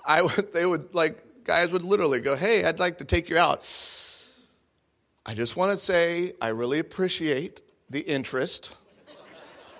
I 0.05 0.21
would, 0.21 0.53
they 0.53 0.65
would 0.65 0.95
like, 0.95 1.43
guys 1.43 1.73
would 1.73 1.83
literally 1.83 2.19
go, 2.19 2.35
Hey, 2.35 2.63
I'd 2.63 2.79
like 2.79 2.99
to 2.99 3.05
take 3.05 3.29
you 3.29 3.37
out. 3.37 3.61
I 5.25 5.33
just 5.33 5.57
want 5.57 5.71
to 5.71 5.77
say 5.77 6.33
I 6.39 6.49
really 6.49 6.79
appreciate 6.79 7.61
the 7.89 7.99
interest, 7.99 8.73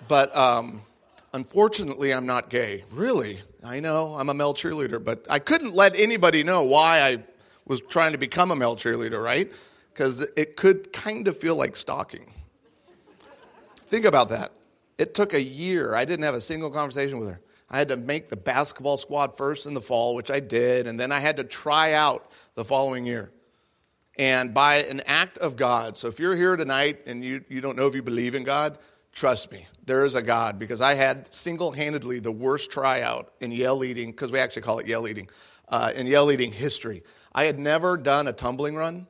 but 0.06 0.34
um, 0.36 0.82
Unfortunately, 1.32 2.12
I'm 2.12 2.26
not 2.26 2.48
gay. 2.48 2.84
Really? 2.92 3.38
I 3.62 3.80
know 3.80 4.14
I'm 4.14 4.28
a 4.28 4.34
male 4.34 4.54
cheerleader, 4.54 5.02
but 5.02 5.26
I 5.28 5.38
couldn't 5.38 5.74
let 5.74 5.98
anybody 5.98 6.42
know 6.42 6.62
why 6.62 7.02
I 7.02 7.24
was 7.66 7.80
trying 7.82 8.12
to 8.12 8.18
become 8.18 8.50
a 8.50 8.56
male 8.56 8.76
cheerleader, 8.76 9.22
right? 9.22 9.52
Because 9.92 10.22
it 10.36 10.56
could 10.56 10.92
kind 10.92 11.28
of 11.28 11.36
feel 11.36 11.56
like 11.56 11.76
stalking. 11.76 12.32
Think 13.88 14.04
about 14.04 14.30
that. 14.30 14.52
It 14.96 15.14
took 15.14 15.34
a 15.34 15.42
year. 15.42 15.94
I 15.94 16.04
didn't 16.04 16.24
have 16.24 16.34
a 16.34 16.40
single 16.40 16.70
conversation 16.70 17.18
with 17.18 17.28
her. 17.28 17.40
I 17.70 17.76
had 17.76 17.88
to 17.88 17.96
make 17.96 18.28
the 18.28 18.36
basketball 18.36 18.96
squad 18.96 19.36
first 19.36 19.66
in 19.66 19.74
the 19.74 19.80
fall, 19.80 20.14
which 20.14 20.30
I 20.30 20.40
did, 20.40 20.86
and 20.86 20.98
then 20.98 21.12
I 21.12 21.20
had 21.20 21.36
to 21.36 21.44
try 21.44 21.92
out 21.92 22.30
the 22.54 22.64
following 22.64 23.04
year. 23.04 23.30
And 24.18 24.52
by 24.52 24.76
an 24.76 25.02
act 25.06 25.38
of 25.38 25.56
God, 25.56 25.96
so 25.98 26.08
if 26.08 26.18
you're 26.18 26.34
here 26.34 26.56
tonight 26.56 27.02
and 27.06 27.22
you, 27.22 27.44
you 27.48 27.60
don't 27.60 27.76
know 27.76 27.86
if 27.86 27.94
you 27.94 28.02
believe 28.02 28.34
in 28.34 28.42
God, 28.42 28.78
Trust 29.18 29.50
me, 29.50 29.66
there 29.84 30.04
is 30.04 30.14
a 30.14 30.22
God 30.22 30.60
because 30.60 30.80
I 30.80 30.94
had 30.94 31.34
single 31.34 31.72
handedly 31.72 32.20
the 32.20 32.30
worst 32.30 32.70
tryout 32.70 33.32
in 33.40 33.50
yell 33.50 33.76
leading, 33.76 34.12
because 34.12 34.30
we 34.30 34.38
actually 34.38 34.62
call 34.62 34.78
it 34.78 34.86
yell 34.86 35.00
leading, 35.00 35.28
uh, 35.70 35.90
in 35.96 36.06
yell 36.06 36.26
leading 36.26 36.52
history. 36.52 37.02
I 37.32 37.46
had 37.46 37.58
never 37.58 37.96
done 37.96 38.28
a 38.28 38.32
tumbling 38.32 38.76
run, 38.76 39.08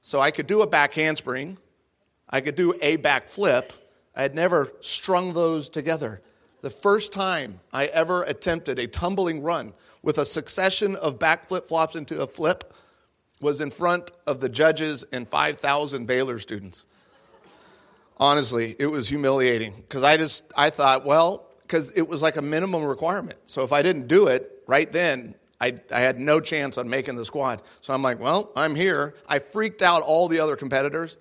so 0.00 0.18
I 0.18 0.30
could 0.30 0.46
do 0.46 0.62
a 0.62 0.66
back 0.66 0.94
handspring, 0.94 1.58
I 2.30 2.40
could 2.40 2.56
do 2.56 2.72
a 2.80 2.96
back 2.96 3.28
flip. 3.28 3.74
I 4.16 4.22
had 4.22 4.34
never 4.34 4.72
strung 4.80 5.34
those 5.34 5.68
together. 5.68 6.22
The 6.62 6.70
first 6.70 7.12
time 7.12 7.60
I 7.70 7.84
ever 7.84 8.22
attempted 8.22 8.78
a 8.78 8.86
tumbling 8.86 9.42
run 9.42 9.74
with 10.02 10.16
a 10.16 10.24
succession 10.24 10.96
of 10.96 11.18
back 11.18 11.48
flip 11.48 11.68
flops 11.68 11.96
into 11.96 12.22
a 12.22 12.26
flip 12.26 12.72
was 13.42 13.60
in 13.60 13.70
front 13.70 14.10
of 14.26 14.40
the 14.40 14.48
judges 14.48 15.04
and 15.12 15.28
5,000 15.28 16.06
Baylor 16.06 16.38
students 16.38 16.86
honestly, 18.20 18.76
it 18.78 18.86
was 18.86 19.08
humiliating 19.08 19.74
because 19.74 20.04
I 20.04 20.16
just, 20.16 20.44
I 20.56 20.70
thought, 20.70 21.04
well, 21.04 21.46
because 21.62 21.90
it 21.92 22.06
was 22.06 22.22
like 22.22 22.36
a 22.36 22.42
minimum 22.42 22.84
requirement. 22.84 23.38
So 23.46 23.64
if 23.64 23.72
I 23.72 23.82
didn't 23.82 24.06
do 24.06 24.28
it 24.28 24.62
right 24.66 24.90
then, 24.92 25.34
I, 25.60 25.74
I 25.92 26.00
had 26.00 26.18
no 26.18 26.40
chance 26.40 26.78
on 26.78 26.88
making 26.88 27.16
the 27.16 27.24
squad. 27.24 27.62
So 27.80 27.92
I'm 27.92 28.02
like, 28.02 28.20
well, 28.20 28.50
I'm 28.54 28.74
here. 28.74 29.14
I 29.26 29.38
freaked 29.40 29.82
out 29.82 30.02
all 30.02 30.28
the 30.28 30.40
other 30.40 30.56
competitors 30.56 31.18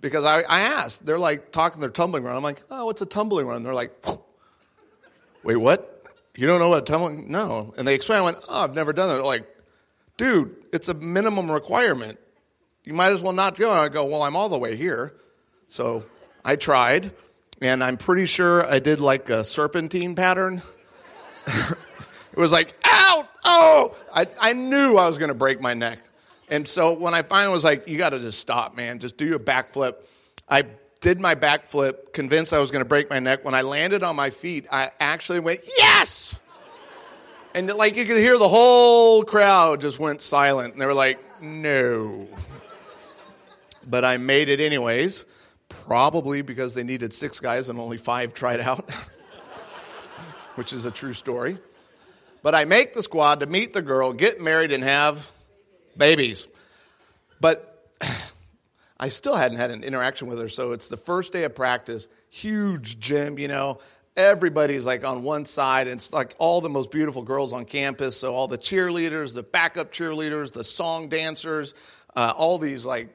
because 0.00 0.24
I, 0.24 0.40
I 0.42 0.60
asked. 0.60 1.06
They're 1.06 1.18
like 1.18 1.52
talking 1.52 1.80
their 1.80 1.90
tumbling 1.90 2.24
run. 2.24 2.36
I'm 2.36 2.42
like, 2.42 2.62
oh, 2.70 2.86
what's 2.86 3.02
a 3.02 3.06
tumbling 3.06 3.46
run? 3.46 3.62
They're 3.62 3.74
like, 3.74 3.92
wait, 5.42 5.56
what? 5.56 5.86
You 6.36 6.46
don't 6.46 6.60
know 6.60 6.68
what 6.68 6.82
a 6.82 6.92
tumbling? 6.92 7.30
No. 7.30 7.74
And 7.76 7.86
they 7.86 7.94
explain. 7.94 8.20
I 8.20 8.22
went, 8.22 8.38
oh, 8.48 8.64
I've 8.64 8.74
never 8.74 8.92
done 8.92 9.08
that. 9.08 9.14
They're 9.16 9.24
like, 9.24 9.48
dude, 10.16 10.54
it's 10.72 10.88
a 10.88 10.94
minimum 10.94 11.50
requirement. 11.50 12.18
You 12.84 12.94
might 12.94 13.12
as 13.12 13.20
well 13.20 13.32
not 13.32 13.56
go. 13.56 13.70
And 13.70 13.80
I 13.80 13.88
go, 13.88 14.06
well, 14.06 14.22
I'm 14.22 14.36
all 14.36 14.48
the 14.48 14.58
way 14.58 14.76
here. 14.76 15.14
So 15.66 16.04
I 16.44 16.56
tried, 16.56 17.12
and 17.60 17.82
I'm 17.82 17.96
pretty 17.96 18.26
sure 18.26 18.64
I 18.64 18.78
did 18.78 19.00
like 19.00 19.30
a 19.30 19.44
serpentine 19.44 20.14
pattern. 20.14 20.62
it 21.46 22.36
was 22.36 22.52
like, 22.52 22.74
out, 22.84 23.28
oh! 23.44 23.96
I, 24.12 24.26
I 24.40 24.52
knew 24.52 24.96
I 24.96 25.06
was 25.06 25.18
going 25.18 25.28
to 25.28 25.34
break 25.34 25.60
my 25.60 25.74
neck. 25.74 26.00
And 26.48 26.66
so 26.66 26.98
when 26.98 27.14
I 27.14 27.22
finally 27.22 27.52
was 27.52 27.64
like, 27.64 27.86
you 27.86 27.96
got 27.96 28.10
to 28.10 28.18
just 28.18 28.38
stop, 28.38 28.76
man, 28.76 28.98
just 28.98 29.16
do 29.16 29.24
your 29.24 29.38
backflip, 29.38 29.94
I 30.48 30.64
did 31.00 31.20
my 31.20 31.34
backflip, 31.34 32.12
convinced 32.12 32.52
I 32.52 32.58
was 32.58 32.70
going 32.70 32.80
to 32.80 32.88
break 32.88 33.08
my 33.08 33.20
neck. 33.20 33.44
When 33.44 33.54
I 33.54 33.62
landed 33.62 34.02
on 34.02 34.16
my 34.16 34.30
feet, 34.30 34.66
I 34.70 34.90
actually 35.00 35.40
went, 35.40 35.60
yes! 35.78 36.38
And 37.54 37.68
like 37.68 37.96
you 37.96 38.04
could 38.04 38.18
hear 38.18 38.38
the 38.38 38.48
whole 38.48 39.24
crowd 39.24 39.80
just 39.80 39.98
went 39.98 40.22
silent. 40.22 40.74
And 40.74 40.82
they 40.82 40.86
were 40.86 40.94
like, 40.94 41.18
no. 41.40 42.28
But 43.88 44.04
I 44.04 44.18
made 44.18 44.48
it 44.48 44.60
anyways, 44.60 45.24
probably 45.70 46.42
because 46.42 46.74
they 46.74 46.82
needed 46.82 47.14
six 47.14 47.40
guys 47.40 47.68
and 47.68 47.78
only 47.78 47.96
five 47.96 48.34
tried 48.34 48.60
out, 48.60 48.90
which 50.56 50.72
is 50.72 50.84
a 50.84 50.90
true 50.90 51.14
story. 51.14 51.58
But 52.42 52.54
I 52.54 52.64
make 52.64 52.92
the 52.92 53.02
squad 53.02 53.40
to 53.40 53.46
meet 53.46 53.72
the 53.72 53.82
girl, 53.82 54.12
get 54.12 54.40
married, 54.40 54.72
and 54.72 54.84
have 54.84 55.30
babies. 55.96 56.48
But 57.40 57.88
I 59.00 59.08
still 59.08 59.36
hadn't 59.36 59.58
had 59.58 59.70
an 59.70 59.82
interaction 59.82 60.28
with 60.28 60.38
her, 60.40 60.48
so 60.48 60.72
it's 60.72 60.88
the 60.88 60.96
first 60.96 61.32
day 61.32 61.44
of 61.44 61.54
practice, 61.54 62.08
huge 62.28 62.98
gym, 62.98 63.38
you 63.38 63.48
know. 63.48 63.78
Everybody's 64.16 64.84
like 64.84 65.04
on 65.04 65.22
one 65.22 65.44
side, 65.44 65.86
and 65.86 65.96
it's 65.96 66.12
like 66.12 66.34
all 66.38 66.60
the 66.60 66.68
most 66.68 66.90
beautiful 66.90 67.22
girls 67.22 67.52
on 67.52 67.64
campus. 67.64 68.16
So, 68.18 68.34
all 68.34 68.48
the 68.48 68.58
cheerleaders, 68.58 69.34
the 69.34 69.42
backup 69.42 69.92
cheerleaders, 69.92 70.52
the 70.52 70.64
song 70.64 71.08
dancers, 71.08 71.74
uh, 72.16 72.32
all 72.36 72.58
these 72.58 72.84
like 72.84 73.08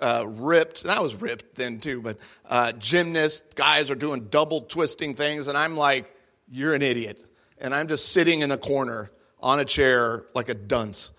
uh, 0.00 0.24
ripped, 0.26 0.82
and 0.82 0.90
I 0.90 1.00
was 1.00 1.14
ripped 1.14 1.54
then 1.54 1.78
too, 1.80 2.00
but 2.00 2.18
uh, 2.48 2.72
gymnasts, 2.72 3.54
guys 3.54 3.90
are 3.90 3.94
doing 3.94 4.28
double 4.30 4.62
twisting 4.62 5.14
things, 5.14 5.46
and 5.46 5.56
I'm 5.56 5.76
like, 5.76 6.12
you're 6.50 6.74
an 6.74 6.82
idiot. 6.82 7.24
And 7.58 7.74
I'm 7.74 7.88
just 7.88 8.10
sitting 8.12 8.40
in 8.40 8.50
a 8.50 8.58
corner 8.58 9.10
on 9.40 9.60
a 9.60 9.64
chair 9.64 10.26
like 10.34 10.48
a 10.48 10.54
dunce. 10.54 11.12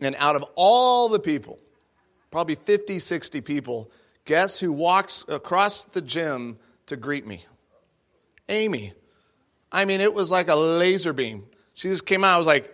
And 0.00 0.14
out 0.18 0.36
of 0.36 0.44
all 0.54 1.08
the 1.08 1.20
people, 1.20 1.58
probably 2.30 2.56
50, 2.56 2.98
60 2.98 3.40
people, 3.40 3.90
guess 4.24 4.58
who 4.58 4.72
walks 4.72 5.24
across 5.28 5.84
the 5.84 6.02
gym 6.02 6.58
to 6.86 6.96
greet 6.96 7.26
me? 7.26 7.44
Amy. 8.48 8.92
I 9.72 9.84
mean, 9.84 10.00
it 10.00 10.12
was 10.12 10.30
like 10.30 10.48
a 10.48 10.54
laser 10.54 11.12
beam. 11.12 11.44
She 11.74 11.88
just 11.88 12.06
came 12.06 12.24
out, 12.24 12.34
I 12.34 12.38
was 12.38 12.46
like, 12.46 12.72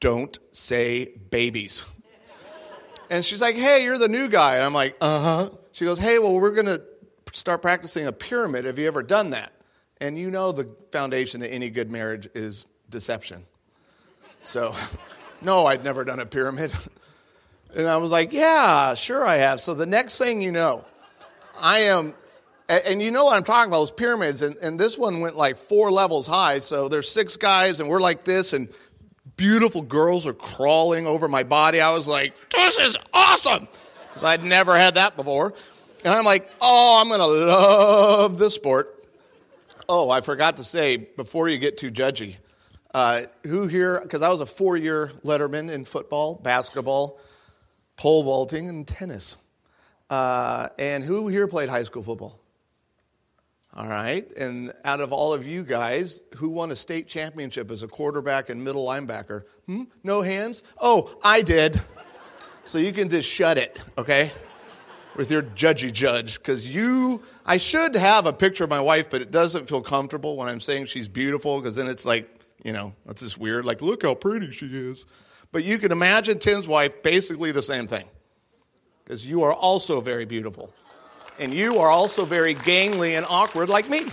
don't 0.00 0.38
say 0.52 1.12
babies. 1.30 1.86
And 3.10 3.24
she's 3.24 3.40
like, 3.40 3.56
hey, 3.56 3.84
you're 3.84 3.98
the 3.98 4.08
new 4.08 4.28
guy. 4.28 4.56
And 4.56 4.64
I'm 4.64 4.74
like, 4.74 4.96
uh 5.00 5.20
huh. 5.22 5.50
She 5.72 5.84
goes, 5.84 5.98
hey, 5.98 6.18
well, 6.18 6.34
we're 6.34 6.54
going 6.54 6.66
to 6.66 6.82
start 7.32 7.62
practicing 7.62 8.06
a 8.06 8.12
pyramid. 8.12 8.64
Have 8.64 8.78
you 8.78 8.86
ever 8.86 9.02
done 9.02 9.30
that? 9.30 9.52
And 10.00 10.18
you 10.18 10.30
know 10.30 10.52
the 10.52 10.68
foundation 10.90 11.42
of 11.42 11.48
any 11.50 11.70
good 11.70 11.90
marriage 11.90 12.28
is 12.34 12.66
deception. 12.90 13.44
So 14.42 14.74
No, 15.42 15.66
I'd 15.66 15.84
never 15.84 16.04
done 16.04 16.20
a 16.20 16.26
pyramid. 16.26 16.72
And 17.74 17.86
I 17.86 17.98
was 17.98 18.10
like, 18.10 18.32
Yeah, 18.32 18.94
sure 18.94 19.26
I 19.26 19.36
have. 19.36 19.60
So 19.60 19.74
the 19.74 19.84
next 19.84 20.16
thing 20.16 20.40
you 20.40 20.50
know, 20.50 20.86
I 21.60 21.80
am, 21.80 22.14
and 22.70 23.02
you 23.02 23.10
know 23.10 23.26
what 23.26 23.36
I'm 23.36 23.44
talking 23.44 23.68
about, 23.68 23.80
those 23.80 23.90
pyramids. 23.90 24.40
And, 24.40 24.56
and 24.62 24.80
this 24.80 24.96
one 24.96 25.20
went 25.20 25.36
like 25.36 25.58
four 25.58 25.90
levels 25.90 26.26
high. 26.26 26.60
So 26.60 26.88
there's 26.88 27.06
six 27.06 27.36
guys, 27.36 27.80
and 27.80 27.88
we're 27.90 28.00
like 28.00 28.24
this, 28.24 28.54
and 28.54 28.68
beautiful 29.36 29.82
girls 29.82 30.26
are 30.26 30.32
crawling 30.32 31.06
over 31.06 31.28
my 31.28 31.42
body. 31.42 31.80
I 31.80 31.94
was 31.94 32.06
like, 32.06 32.34
This 32.50 32.78
is 32.78 32.96
awesome. 33.12 33.68
Because 34.08 34.24
I'd 34.24 34.44
never 34.44 34.76
had 34.76 34.94
that 34.94 35.16
before. 35.16 35.54
And 36.04 36.14
I'm 36.14 36.24
like, 36.24 36.50
Oh, 36.60 36.98
I'm 37.00 37.08
going 37.08 37.20
to 37.20 37.26
love 37.26 38.38
this 38.38 38.54
sport. 38.54 38.92
Oh, 39.88 40.10
I 40.10 40.20
forgot 40.20 40.56
to 40.56 40.64
say 40.64 40.96
before 40.96 41.48
you 41.48 41.58
get 41.58 41.78
too 41.78 41.90
judgy. 41.90 42.36
Uh, 42.94 43.22
who 43.44 43.66
here, 43.66 44.00
because 44.00 44.22
I 44.22 44.28
was 44.30 44.40
a 44.40 44.46
four 44.46 44.76
year 44.76 45.08
letterman 45.22 45.70
in 45.70 45.84
football, 45.84 46.34
basketball, 46.34 47.20
pole 47.96 48.22
vaulting, 48.22 48.68
and 48.68 48.86
tennis. 48.86 49.36
Uh, 50.08 50.68
and 50.78 51.04
who 51.04 51.28
here 51.28 51.46
played 51.46 51.68
high 51.68 51.82
school 51.82 52.02
football? 52.02 52.40
All 53.76 53.86
right. 53.86 54.26
And 54.36 54.72
out 54.86 55.00
of 55.00 55.12
all 55.12 55.34
of 55.34 55.46
you 55.46 55.62
guys, 55.62 56.22
who 56.36 56.48
won 56.48 56.70
a 56.70 56.76
state 56.76 57.08
championship 57.08 57.70
as 57.70 57.82
a 57.82 57.88
quarterback 57.88 58.48
and 58.48 58.64
middle 58.64 58.86
linebacker? 58.86 59.42
Hmm? 59.66 59.84
No 60.02 60.22
hands? 60.22 60.62
Oh, 60.80 61.14
I 61.22 61.42
did. 61.42 61.78
So 62.64 62.78
you 62.78 62.92
can 62.92 63.10
just 63.10 63.28
shut 63.28 63.58
it, 63.58 63.78
okay? 63.98 64.32
With 65.14 65.30
your 65.30 65.42
judgy 65.42 65.92
judge. 65.92 66.38
Because 66.38 66.74
you, 66.74 67.22
I 67.44 67.58
should 67.58 67.94
have 67.94 68.24
a 68.24 68.32
picture 68.32 68.64
of 68.64 68.70
my 68.70 68.80
wife, 68.80 69.10
but 69.10 69.20
it 69.20 69.30
doesn't 69.30 69.68
feel 69.68 69.82
comfortable 69.82 70.38
when 70.38 70.48
I'm 70.48 70.60
saying 70.60 70.86
she's 70.86 71.06
beautiful, 71.06 71.60
because 71.60 71.76
then 71.76 71.86
it's 71.86 72.06
like, 72.06 72.30
you 72.64 72.72
know, 72.72 72.94
that's 73.04 73.20
just 73.20 73.38
weird. 73.38 73.66
Like, 73.66 73.82
look 73.82 74.04
how 74.04 74.14
pretty 74.14 74.52
she 74.52 74.66
is. 74.66 75.04
But 75.52 75.64
you 75.64 75.78
can 75.78 75.92
imagine 75.92 76.38
Tim's 76.38 76.66
wife 76.66 77.02
basically 77.02 77.52
the 77.52 77.62
same 77.62 77.86
thing. 77.86 78.06
Because 79.04 79.28
you 79.28 79.42
are 79.42 79.52
also 79.52 80.00
very 80.00 80.24
beautiful. 80.24 80.72
And 81.38 81.52
you 81.52 81.78
are 81.78 81.90
also 81.90 82.24
very 82.24 82.54
gangly 82.54 83.16
and 83.16 83.26
awkward 83.28 83.68
like 83.68 83.88
me. 83.88 84.06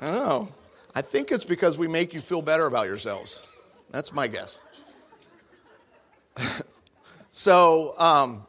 I 0.00 0.10
don't 0.10 0.14
know. 0.14 0.48
I 0.94 1.02
think 1.02 1.32
it's 1.32 1.44
because 1.44 1.76
we 1.76 1.88
make 1.88 2.14
you 2.14 2.20
feel 2.20 2.42
better 2.42 2.66
about 2.66 2.86
yourselves. 2.86 3.46
That's 3.90 4.12
my 4.12 4.28
guess. 4.28 4.60
so, 7.30 7.94
um, 7.98 8.46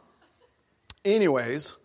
anyways, 1.03 1.75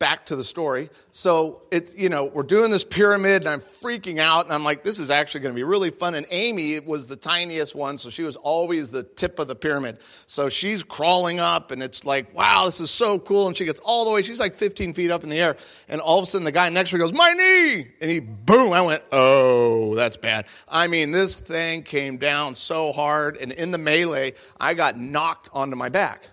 back 0.00 0.26
to 0.26 0.34
the 0.34 0.42
story. 0.42 0.88
So 1.12 1.62
it, 1.70 1.96
you 1.96 2.08
know, 2.08 2.24
we're 2.24 2.42
doing 2.42 2.70
this 2.70 2.84
pyramid, 2.84 3.42
and 3.42 3.48
I'm 3.48 3.60
freaking 3.60 4.18
out, 4.18 4.46
and 4.46 4.52
I'm 4.52 4.64
like, 4.64 4.82
this 4.82 4.98
is 4.98 5.10
actually 5.10 5.42
going 5.42 5.54
to 5.54 5.56
be 5.56 5.62
really 5.62 5.90
fun. 5.90 6.14
And 6.14 6.26
Amy 6.30 6.80
was 6.80 7.06
the 7.06 7.16
tiniest 7.16 7.74
one, 7.74 7.98
so 7.98 8.08
she 8.08 8.22
was 8.22 8.34
always 8.34 8.90
the 8.90 9.02
tip 9.02 9.38
of 9.38 9.46
the 9.46 9.54
pyramid. 9.54 9.98
So 10.26 10.48
she's 10.48 10.82
crawling 10.82 11.38
up, 11.38 11.70
and 11.70 11.82
it's 11.82 12.06
like, 12.06 12.34
wow, 12.34 12.64
this 12.64 12.80
is 12.80 12.90
so 12.90 13.18
cool. 13.18 13.46
And 13.46 13.56
she 13.56 13.66
gets 13.66 13.78
all 13.80 14.06
the 14.06 14.10
way, 14.10 14.22
she's 14.22 14.40
like 14.40 14.54
15 14.54 14.94
feet 14.94 15.10
up 15.10 15.22
in 15.22 15.28
the 15.28 15.38
air, 15.38 15.56
and 15.86 16.00
all 16.00 16.18
of 16.18 16.22
a 16.24 16.26
sudden 16.26 16.46
the 16.46 16.52
guy 16.52 16.70
next 16.70 16.90
to 16.90 16.96
her 16.96 17.00
goes, 17.00 17.12
my 17.12 17.32
knee, 17.34 17.86
and 18.00 18.10
he 18.10 18.18
boom. 18.18 18.72
I 18.72 18.80
went, 18.80 19.04
oh, 19.12 19.94
that's 19.94 20.16
bad. 20.16 20.46
I 20.66 20.88
mean, 20.88 21.10
this 21.10 21.34
thing 21.34 21.82
came 21.82 22.16
down 22.16 22.54
so 22.54 22.90
hard, 22.90 23.36
and 23.36 23.52
in 23.52 23.70
the 23.70 23.78
melee, 23.78 24.32
I 24.58 24.72
got 24.72 24.98
knocked 24.98 25.50
onto 25.52 25.76
my 25.76 25.90
back. 25.90 26.26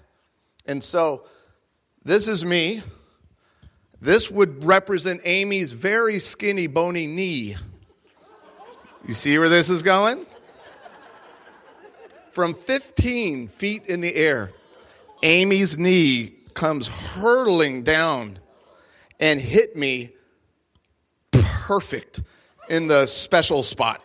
And 0.65 0.81
so 0.81 1.25
this 2.05 2.29
is 2.29 2.45
me 2.45 2.81
this 3.99 4.29
would 4.29 4.63
represent 4.63 5.21
Amy's 5.23 5.71
very 5.71 6.19
skinny, 6.19 6.67
bony 6.67 7.07
knee. 7.07 7.55
You 9.07 9.13
see 9.13 9.37
where 9.37 9.49
this 9.49 9.69
is 9.69 9.81
going? 9.81 10.25
From 12.31 12.53
15 12.53 13.47
feet 13.47 13.85
in 13.85 14.01
the 14.01 14.15
air, 14.15 14.51
Amy's 15.23 15.77
knee 15.77 16.35
comes 16.53 16.87
hurtling 16.87 17.83
down 17.83 18.39
and 19.19 19.39
hit 19.39 19.75
me 19.75 20.11
perfect 21.31 22.21
in 22.69 22.87
the 22.87 23.05
special 23.07 23.63
spot. 23.63 24.01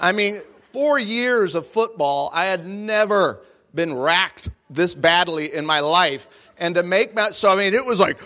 I 0.00 0.12
mean, 0.12 0.40
four 0.60 0.98
years 0.98 1.54
of 1.54 1.66
football, 1.66 2.30
I 2.32 2.44
had 2.44 2.66
never 2.66 3.40
been 3.74 3.94
racked 3.94 4.50
this 4.68 4.94
badly 4.94 5.52
in 5.52 5.66
my 5.66 5.80
life. 5.80 6.52
And 6.58 6.74
to 6.76 6.82
make 6.82 7.16
that, 7.16 7.34
so 7.34 7.52
I 7.52 7.56
mean, 7.56 7.74
it 7.74 7.84
was 7.84 7.98
like 7.98 8.18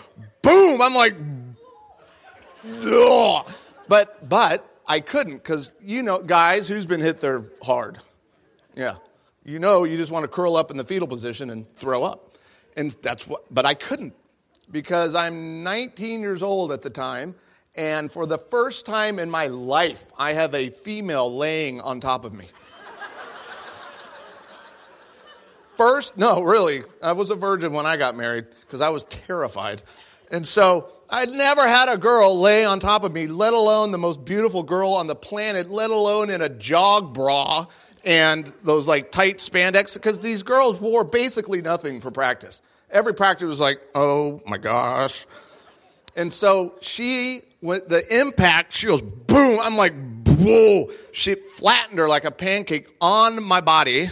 boom. 0.45 0.81
I'm 0.81 0.93
like, 0.93 1.15
Ugh. 2.83 3.51
but 3.87 4.29
but 4.29 4.65
I 4.87 4.99
couldn't 4.99 5.37
because 5.37 5.71
you 5.81 6.03
know, 6.03 6.19
guys, 6.19 6.67
who's 6.67 6.85
been 6.85 7.01
hit 7.01 7.19
there 7.19 7.45
hard? 7.63 7.97
Yeah, 8.75 8.97
you 9.43 9.59
know, 9.59 9.83
you 9.83 9.97
just 9.97 10.11
want 10.11 10.23
to 10.23 10.27
curl 10.27 10.55
up 10.55 10.71
in 10.71 10.77
the 10.77 10.83
fetal 10.83 11.07
position 11.07 11.49
and 11.49 11.71
throw 11.75 12.03
up, 12.03 12.37
and 12.77 12.91
that's 13.01 13.27
what. 13.27 13.43
But 13.53 13.65
I 13.65 13.73
couldn't 13.73 14.13
because 14.71 15.15
I'm 15.15 15.63
19 15.63 16.21
years 16.21 16.41
old 16.43 16.71
at 16.71 16.81
the 16.81 16.89
time. 16.89 17.35
And 17.77 18.09
for 18.09 18.25
the 18.25 18.37
first 18.37 18.85
time 18.85 19.19
in 19.19 19.29
my 19.29 19.47
life, 19.47 20.09
I 20.17 20.31
have 20.31 20.55
a 20.55 20.69
female 20.69 21.35
laying 21.35 21.81
on 21.81 21.99
top 21.99 22.23
of 22.23 22.33
me. 22.33 22.47
First, 25.75 26.17
no, 26.17 26.41
really. 26.41 26.83
I 27.03 27.11
was 27.11 27.31
a 27.31 27.35
virgin 27.35 27.73
when 27.73 27.85
I 27.85 27.97
got 27.97 28.15
married 28.15 28.45
because 28.61 28.79
I 28.79 28.87
was 28.87 29.03
terrified. 29.03 29.83
And 30.31 30.47
so 30.47 30.89
I'd 31.09 31.29
never 31.29 31.67
had 31.67 31.89
a 31.89 31.97
girl 31.97 32.39
lay 32.39 32.65
on 32.65 32.79
top 32.79 33.03
of 33.03 33.13
me, 33.13 33.27
let 33.27 33.53
alone 33.53 33.91
the 33.91 33.97
most 33.97 34.25
beautiful 34.25 34.63
girl 34.63 34.91
on 34.93 35.07
the 35.07 35.15
planet, 35.15 35.69
let 35.69 35.91
alone 35.91 36.29
in 36.29 36.41
a 36.41 36.49
jog 36.49 37.13
bra 37.13 37.65
and 38.03 38.45
those 38.63 38.87
like 38.87 39.11
tight 39.11 39.37
spandex, 39.37 39.95
because 39.95 40.19
these 40.19 40.43
girls 40.43 40.79
wore 40.79 41.03
basically 41.03 41.61
nothing 41.61 42.01
for 42.01 42.11
practice. 42.11 42.61
every 42.91 43.13
practice 43.13 43.47
was 43.47 43.59
like, 43.59 43.81
oh 43.95 44.41
my 44.45 44.57
gosh. 44.57 45.25
And 46.15 46.31
so 46.31 46.75
she, 46.81 47.41
went, 47.61 47.89
the 47.89 48.03
impact, 48.21 48.73
she 48.73 48.87
goes 48.87 49.01
boom. 49.01 49.59
I'm 49.59 49.75
like, 49.75 49.93
whoa. 50.25 50.89
She 51.11 51.35
flattened 51.35 51.99
her 51.99 52.07
like 52.07 52.25
a 52.25 52.31
pancake 52.31 52.87
on 53.01 53.43
my 53.43 53.59
body, 53.59 54.09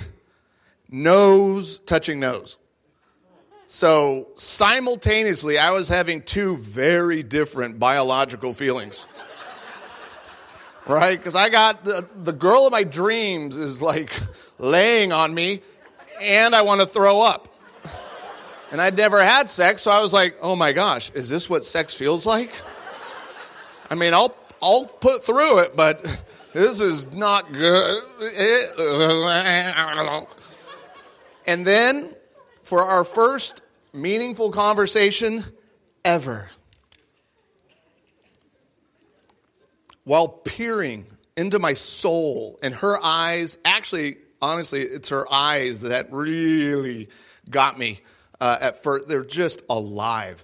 nose 0.89 1.79
touching 1.79 2.19
nose. 2.19 2.57
So 3.73 4.27
simultaneously, 4.35 5.57
I 5.57 5.71
was 5.71 5.87
having 5.87 6.21
two 6.21 6.57
very 6.57 7.23
different 7.23 7.79
biological 7.79 8.53
feelings. 8.53 9.07
right? 10.85 11.17
Because 11.17 11.35
I 11.35 11.49
got 11.49 11.83
the, 11.83 12.07
the 12.15 12.33
girl 12.33 12.67
of 12.67 12.71
my 12.71 12.83
dreams 12.83 13.57
is 13.57 13.81
like 13.81 14.15
laying 14.59 15.11
on 15.11 15.33
me, 15.33 15.63
and 16.21 16.53
I 16.53 16.61
want 16.61 16.81
to 16.81 16.85
throw 16.85 17.23
up. 17.23 17.47
And 18.71 18.79
I'd 18.79 18.95
never 18.95 19.23
had 19.23 19.49
sex, 19.49 19.81
so 19.81 19.89
I 19.89 20.01
was 20.01 20.13
like, 20.13 20.37
oh 20.39 20.55
my 20.55 20.71
gosh, 20.71 21.09
is 21.15 21.27
this 21.27 21.49
what 21.49 21.65
sex 21.65 21.95
feels 21.95 22.27
like? 22.27 22.51
I 23.89 23.95
mean, 23.95 24.13
I'll, 24.13 24.35
I'll 24.61 24.85
put 24.85 25.25
through 25.25 25.61
it, 25.61 25.75
but 25.75 26.03
this 26.53 26.79
is 26.79 27.11
not 27.11 27.51
good. 27.51 28.03
And 31.47 31.67
then 31.67 32.12
for 32.73 32.81
our 32.81 33.03
first 33.03 33.61
meaningful 33.93 34.49
conversation 34.49 35.43
ever. 36.03 36.49
While 40.05 40.27
peering 40.27 41.05
into 41.37 41.59
my 41.59 41.75
soul 41.75 42.57
and 42.63 42.73
her 42.73 42.97
eyes, 43.03 43.59
actually, 43.63 44.17
honestly, 44.41 44.79
it's 44.79 45.09
her 45.09 45.31
eyes 45.31 45.81
that 45.81 46.11
really 46.11 47.09
got 47.47 47.77
me 47.77 48.01
uh, 48.41 48.57
at 48.59 48.81
first. 48.81 49.07
They're 49.07 49.23
just 49.23 49.61
alive. 49.69 50.43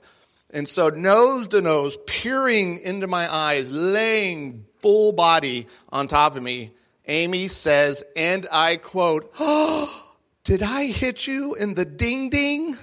And 0.51 0.69
so, 0.69 0.89
nose 0.89 1.47
to 1.47 1.61
nose, 1.61 1.97
peering 2.05 2.77
into 2.77 3.07
my 3.07 3.27
eyes, 3.33 3.71
laying 3.71 4.67
full 4.83 5.13
body 5.13 5.65
on 5.91 6.07
top 6.07 6.35
of 6.35 6.43
me, 6.43 6.73
Amy 7.07 7.47
says, 7.47 8.03
and 8.15 8.45
I 8.51 8.75
quote, 8.75 9.33
oh, 9.39 10.08
Did 10.49 10.63
I 10.63 10.85
hit 10.85 11.27
you 11.27 11.53
in 11.53 11.75
the 11.75 11.85
ding 11.85 12.31
ding? 12.31 12.75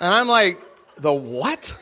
And 0.00 0.12
I'm 0.12 0.26
like, 0.26 0.60
the 0.96 1.12
what? 1.12 1.72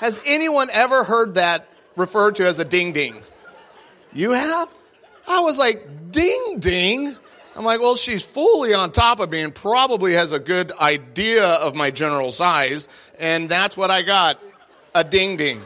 Has 0.00 0.20
anyone 0.26 0.68
ever 0.70 1.04
heard 1.04 1.36
that 1.36 1.66
referred 1.96 2.36
to 2.36 2.46
as 2.46 2.58
a 2.58 2.66
ding 2.66 2.92
ding? 2.92 3.16
You 4.12 4.32
have? 4.32 4.68
I 5.26 5.40
was 5.40 5.56
like, 5.56 6.12
ding 6.12 6.56
ding? 6.58 7.16
I'm 7.56 7.64
like, 7.64 7.80
well, 7.80 7.96
she's 7.96 8.26
fully 8.26 8.74
on 8.74 8.92
top 8.92 9.20
of 9.20 9.30
me 9.30 9.40
and 9.40 9.54
probably 9.54 10.12
has 10.12 10.32
a 10.32 10.38
good 10.38 10.70
idea 10.72 11.46
of 11.46 11.74
my 11.74 11.90
general 11.90 12.30
size. 12.30 12.88
And 13.18 13.48
that's 13.48 13.74
what 13.74 13.90
I 13.90 14.02
got 14.02 14.38
a 14.94 15.02
ding 15.02 15.38
ding. 15.38 15.62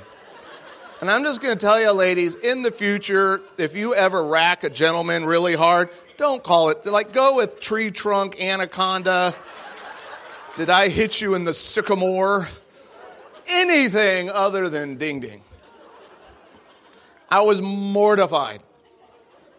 And 1.00 1.10
I'm 1.10 1.24
just 1.24 1.42
going 1.42 1.58
to 1.58 1.66
tell 1.66 1.80
you, 1.80 1.90
ladies, 1.90 2.36
in 2.36 2.62
the 2.62 2.70
future, 2.70 3.40
if 3.58 3.74
you 3.74 3.92
ever 3.92 4.22
rack 4.22 4.62
a 4.62 4.70
gentleman 4.70 5.24
really 5.24 5.56
hard, 5.56 5.90
don't 6.22 6.42
call 6.44 6.68
it, 6.68 6.86
like, 6.86 7.12
go 7.12 7.34
with 7.36 7.60
tree 7.60 7.90
trunk, 7.90 8.40
anaconda. 8.40 9.34
Did 10.56 10.70
I 10.70 10.88
hit 10.88 11.20
you 11.20 11.34
in 11.34 11.42
the 11.42 11.52
sycamore? 11.52 12.48
Anything 13.48 14.30
other 14.30 14.68
than 14.68 14.96
ding 14.96 15.18
ding. 15.18 15.42
I 17.28 17.40
was 17.40 17.60
mortified. 17.60 18.60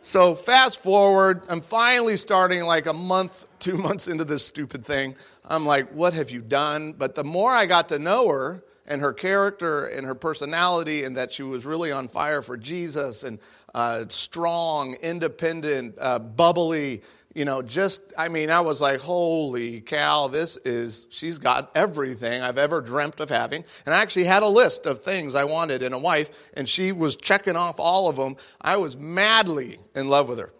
So, 0.04 0.36
fast 0.36 0.82
forward, 0.82 1.41
I'm 1.49 1.60
finally 1.60 2.15
starting 2.15 2.63
like 2.63 2.86
a 2.86 2.93
month, 2.93 3.45
two 3.60 3.76
months 3.88 4.08
into 4.08 4.23
this 4.23 4.45
stupid 4.45 4.86
thing. 4.86 5.17
I'm 5.43 5.65
like, 5.65 5.89
what 5.89 6.13
have 6.13 6.32
you 6.32 6.39
done? 6.41 6.93
But 6.93 7.15
the 7.15 7.26
more 7.26 7.52
I 7.52 7.65
got 7.65 7.89
to 7.89 7.99
know 7.99 8.30
her, 8.30 8.63
and 8.86 9.02
her 9.02 9.13
character 9.13 9.86
and 9.86 10.06
her 10.06 10.15
personality, 10.15 11.04
and 11.04 11.17
that 11.17 11.32
she 11.32 11.43
was 11.43 11.65
really 11.65 11.91
on 11.91 12.08
fire 12.08 12.41
for 12.41 12.58
Jesus 12.58 13.24
and 13.24 13.39
uh, 13.74 14.06
strong, 14.10 14.96
independent, 14.96 15.96
uh, 16.00 16.19
bubbly, 16.19 17.02
you 17.34 17.46
know, 17.46 17.63
just, 17.63 18.02
I 18.17 18.28
mean, 18.28 18.52
I 18.52 18.62
was 18.62 18.80
like, 18.80 19.02
holy 19.02 19.82
cow, 19.82 20.28
this 20.28 20.56
is, 20.58 21.08
she's 21.10 21.39
got 21.39 21.72
everything 21.74 22.41
I've 22.43 22.60
ever 22.60 22.80
dreamt 22.80 23.19
of 23.19 23.30
having. 23.30 23.65
And 23.86 23.96
I 23.96 24.02
actually 24.02 24.26
had 24.26 24.43
a 24.43 24.48
list 24.48 24.86
of 24.86 25.00
things 25.00 25.34
I 25.34 25.46
wanted 25.46 25.82
in 25.82 25.93
a 25.93 26.00
wife, 26.00 26.52
and 26.56 26.69
she 26.69 26.91
was 26.91 27.15
checking 27.15 27.56
off 27.56 27.80
all 27.80 28.08
of 28.08 28.17
them. 28.17 28.36
I 28.62 28.78
was 28.78 28.96
madly 28.96 29.80
in 29.96 30.10
love 30.10 30.30
with 30.30 30.39
her. 30.39 30.54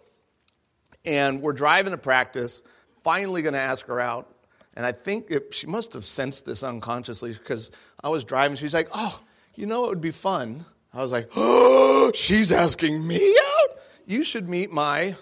And 1.04 1.42
we're 1.42 1.52
driving 1.52 1.92
to 1.92 1.98
practice, 1.98 2.62
finally 3.04 3.42
going 3.42 3.54
to 3.54 3.60
ask 3.60 3.86
her 3.86 4.00
out. 4.00 4.33
And 4.74 4.84
I 4.84 4.92
think 4.92 5.30
it, 5.30 5.54
she 5.54 5.66
must 5.66 5.92
have 5.92 6.04
sensed 6.04 6.46
this 6.46 6.62
unconsciously 6.62 7.32
because 7.32 7.70
I 8.02 8.08
was 8.08 8.24
driving. 8.24 8.56
She's 8.56 8.74
like, 8.74 8.88
oh, 8.92 9.20
you 9.54 9.66
know, 9.66 9.84
it 9.84 9.88
would 9.88 10.00
be 10.00 10.10
fun. 10.10 10.64
I 10.92 11.02
was 11.02 11.12
like, 11.12 11.30
oh, 11.36 12.12
she's 12.14 12.52
asking 12.52 13.06
me 13.06 13.36
out? 13.60 13.78
You 14.06 14.24
should 14.24 14.48
meet 14.48 14.72
my 14.72 15.16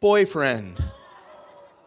boyfriend. 0.00 0.82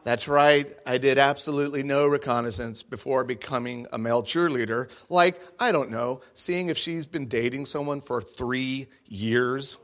That's 0.03 0.27
right, 0.27 0.75
I 0.86 0.97
did 0.97 1.19
absolutely 1.19 1.84
no 1.84 2.07
reconnaissance 2.07 2.81
before 2.81 3.23
becoming 3.23 3.86
a 3.93 3.99
male 3.99 4.23
cheerleader. 4.23 4.89
Like, 5.10 5.39
I 5.60 5.71
don't 5.71 5.91
know, 5.91 6.21
seeing 6.34 6.69
if 6.69 6.77
she's 6.77 7.05
been 7.05 7.27
dating 7.27 7.67
someone 7.67 8.01
for 8.01 8.19
three 8.19 8.88
years. 9.05 9.77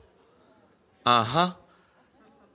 Uh 1.05 1.23
huh. 1.23 1.53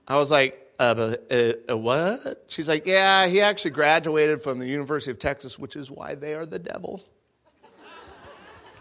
I 0.08 0.18
was 0.18 0.28
like, 0.30 0.61
uh, 0.82 1.14
uh, 1.30 1.52
uh, 1.70 1.78
what? 1.78 2.44
She's 2.48 2.66
like, 2.66 2.86
yeah, 2.86 3.28
he 3.28 3.40
actually 3.40 3.70
graduated 3.70 4.42
from 4.42 4.58
the 4.58 4.66
University 4.66 5.12
of 5.12 5.20
Texas, 5.20 5.56
which 5.56 5.76
is 5.76 5.90
why 5.90 6.16
they 6.16 6.34
are 6.34 6.44
the 6.44 6.58
devil. 6.58 7.04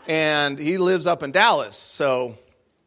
and 0.08 0.58
he 0.58 0.80
lives 0.80 1.06
up 1.06 1.22
in 1.22 1.32
Dallas. 1.32 1.76
So 1.76 2.36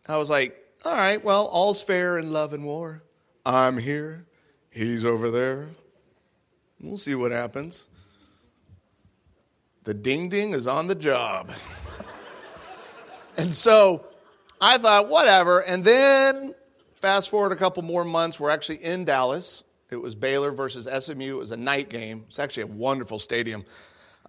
I 0.08 0.16
was 0.16 0.28
like, 0.28 0.56
all 0.84 0.92
right, 0.92 1.22
well, 1.22 1.46
all's 1.46 1.80
fair 1.80 2.18
in 2.18 2.32
love 2.32 2.52
and 2.54 2.64
war. 2.64 3.04
I'm 3.46 3.78
here, 3.78 4.26
he's 4.70 5.04
over 5.04 5.30
there. 5.30 5.68
We'll 6.80 6.98
see 6.98 7.14
what 7.14 7.30
happens. 7.30 7.84
The 9.84 9.94
ding 9.94 10.28
ding 10.28 10.54
is 10.54 10.66
on 10.66 10.88
the 10.88 10.94
job. 10.96 11.52
and 13.36 13.54
so 13.54 14.06
I 14.60 14.76
thought, 14.78 15.08
whatever. 15.08 15.60
And 15.60 15.84
then 15.84 16.54
fast 17.04 17.28
forward 17.28 17.52
a 17.52 17.56
couple 17.56 17.82
more 17.82 18.02
months, 18.02 18.40
we're 18.40 18.48
actually 18.48 18.82
in 18.82 19.04
Dallas. 19.04 19.62
It 19.90 19.96
was 19.96 20.14
Baylor 20.14 20.52
versus 20.52 20.88
SMU. 21.04 21.34
It 21.34 21.38
was 21.38 21.50
a 21.50 21.56
night 21.58 21.90
game. 21.90 22.24
It's 22.28 22.38
actually 22.38 22.62
a 22.62 22.68
wonderful 22.68 23.18
stadium. 23.18 23.66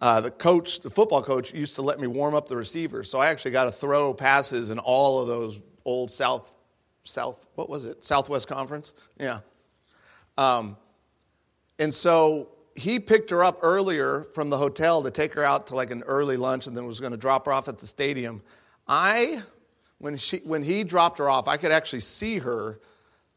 Uh, 0.01 0.19
the 0.19 0.29
coach, 0.29 0.81
the 0.81 0.89
football 0.89 1.23
coach, 1.23 1.53
used 1.53 1.75
to 1.75 1.81
let 1.81 2.01
me 2.01 2.07
warm 2.07 2.35
up 2.35 2.49
the 2.49 2.57
receivers. 2.57 3.09
So 3.09 3.17
I 3.19 3.27
actually 3.27 3.51
got 3.51 3.63
to 3.63 3.71
throw 3.71 4.13
passes 4.13 4.71
in 4.71 4.79
all 4.79 5.21
of 5.21 5.27
those 5.27 5.61
old 5.85 6.11
South 6.11 6.53
South, 7.05 7.47
what 7.55 7.69
was 7.69 7.85
it? 7.85 8.03
Southwest 8.03 8.49
Conference? 8.49 8.93
Yeah. 9.17 9.39
Um, 10.37 10.75
and 11.79 11.93
so 11.93 12.49
he 12.75 12.99
picked 12.99 13.29
her 13.29 13.41
up 13.41 13.59
earlier 13.61 14.25
from 14.33 14.49
the 14.49 14.57
hotel 14.57 15.01
to 15.03 15.11
take 15.11 15.33
her 15.35 15.45
out 15.45 15.67
to 15.67 15.75
like 15.75 15.91
an 15.91 16.03
early 16.03 16.35
lunch 16.35 16.67
and 16.67 16.75
then 16.75 16.85
was 16.85 16.99
going 16.99 17.13
to 17.13 17.17
drop 17.17 17.45
her 17.45 17.53
off 17.53 17.69
at 17.69 17.77
the 17.77 17.87
stadium. 17.87 18.41
I, 18.85 19.43
when, 20.05 20.17
she, 20.17 20.37
when 20.37 20.61
he 20.61 20.83
dropped 20.83 21.17
her 21.17 21.27
off, 21.27 21.47
I 21.47 21.57
could 21.57 21.71
actually 21.71 22.01
see 22.01 22.37
her 22.37 22.79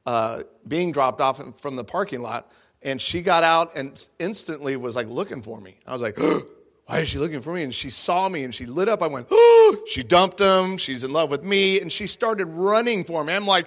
uh, 0.04 0.42
being 0.66 0.92
dropped 0.92 1.22
off 1.22 1.40
from 1.58 1.76
the 1.76 1.84
parking 1.84 2.20
lot. 2.20 2.52
And 2.82 3.00
she 3.00 3.22
got 3.22 3.42
out 3.42 3.74
and 3.74 4.06
instantly 4.18 4.76
was 4.76 4.94
like 4.94 5.08
looking 5.08 5.40
for 5.40 5.58
me. 5.60 5.78
I 5.86 5.92
was 5.94 6.02
like, 6.02 6.18
why 6.86 6.98
is 6.98 7.08
she 7.08 7.16
looking 7.18 7.40
for 7.40 7.54
me? 7.54 7.62
And 7.62 7.74
she 7.74 7.88
saw 7.88 8.28
me 8.28 8.44
and 8.44 8.54
she 8.54 8.66
lit 8.66 8.88
up. 8.88 9.02
I 9.02 9.06
went, 9.06 9.28
oh, 9.30 9.78
she 9.88 10.02
dumped 10.02 10.38
him. 10.38 10.76
She's 10.76 11.04
in 11.04 11.10
love 11.10 11.30
with 11.30 11.42
me. 11.42 11.80
And 11.80 11.90
she 11.90 12.06
started 12.06 12.46
running 12.46 13.02
for 13.02 13.24
me. 13.24 13.32
I'm 13.32 13.46
like, 13.46 13.66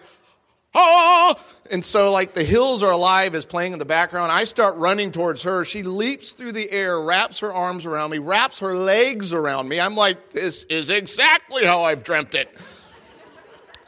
oh. 0.76 1.36
And 1.72 1.86
so, 1.86 2.12
like, 2.12 2.34
the 2.34 2.44
hills 2.44 2.84
are 2.84 2.92
alive 2.92 3.34
is 3.34 3.46
playing 3.46 3.72
in 3.72 3.80
the 3.80 3.86
background. 3.86 4.30
I 4.30 4.44
start 4.44 4.76
running 4.76 5.14
towards 5.14 5.44
her. 5.44 5.64
She 5.64 5.84
leaps 5.84 6.32
through 6.32 6.52
the 6.52 6.70
air, 6.70 7.00
wraps 7.00 7.40
her 7.40 7.54
arms 7.54 7.86
around 7.86 8.10
me, 8.10 8.18
wraps 8.18 8.60
her 8.60 8.76
legs 8.76 9.32
around 9.32 9.70
me. 9.70 9.80
I'm 9.80 9.96
like, 9.96 10.32
this 10.32 10.64
is 10.64 10.90
exactly 10.90 11.66
how 11.66 11.84
I've 11.84 12.04
dreamt 12.04 12.36
it. 12.36 12.54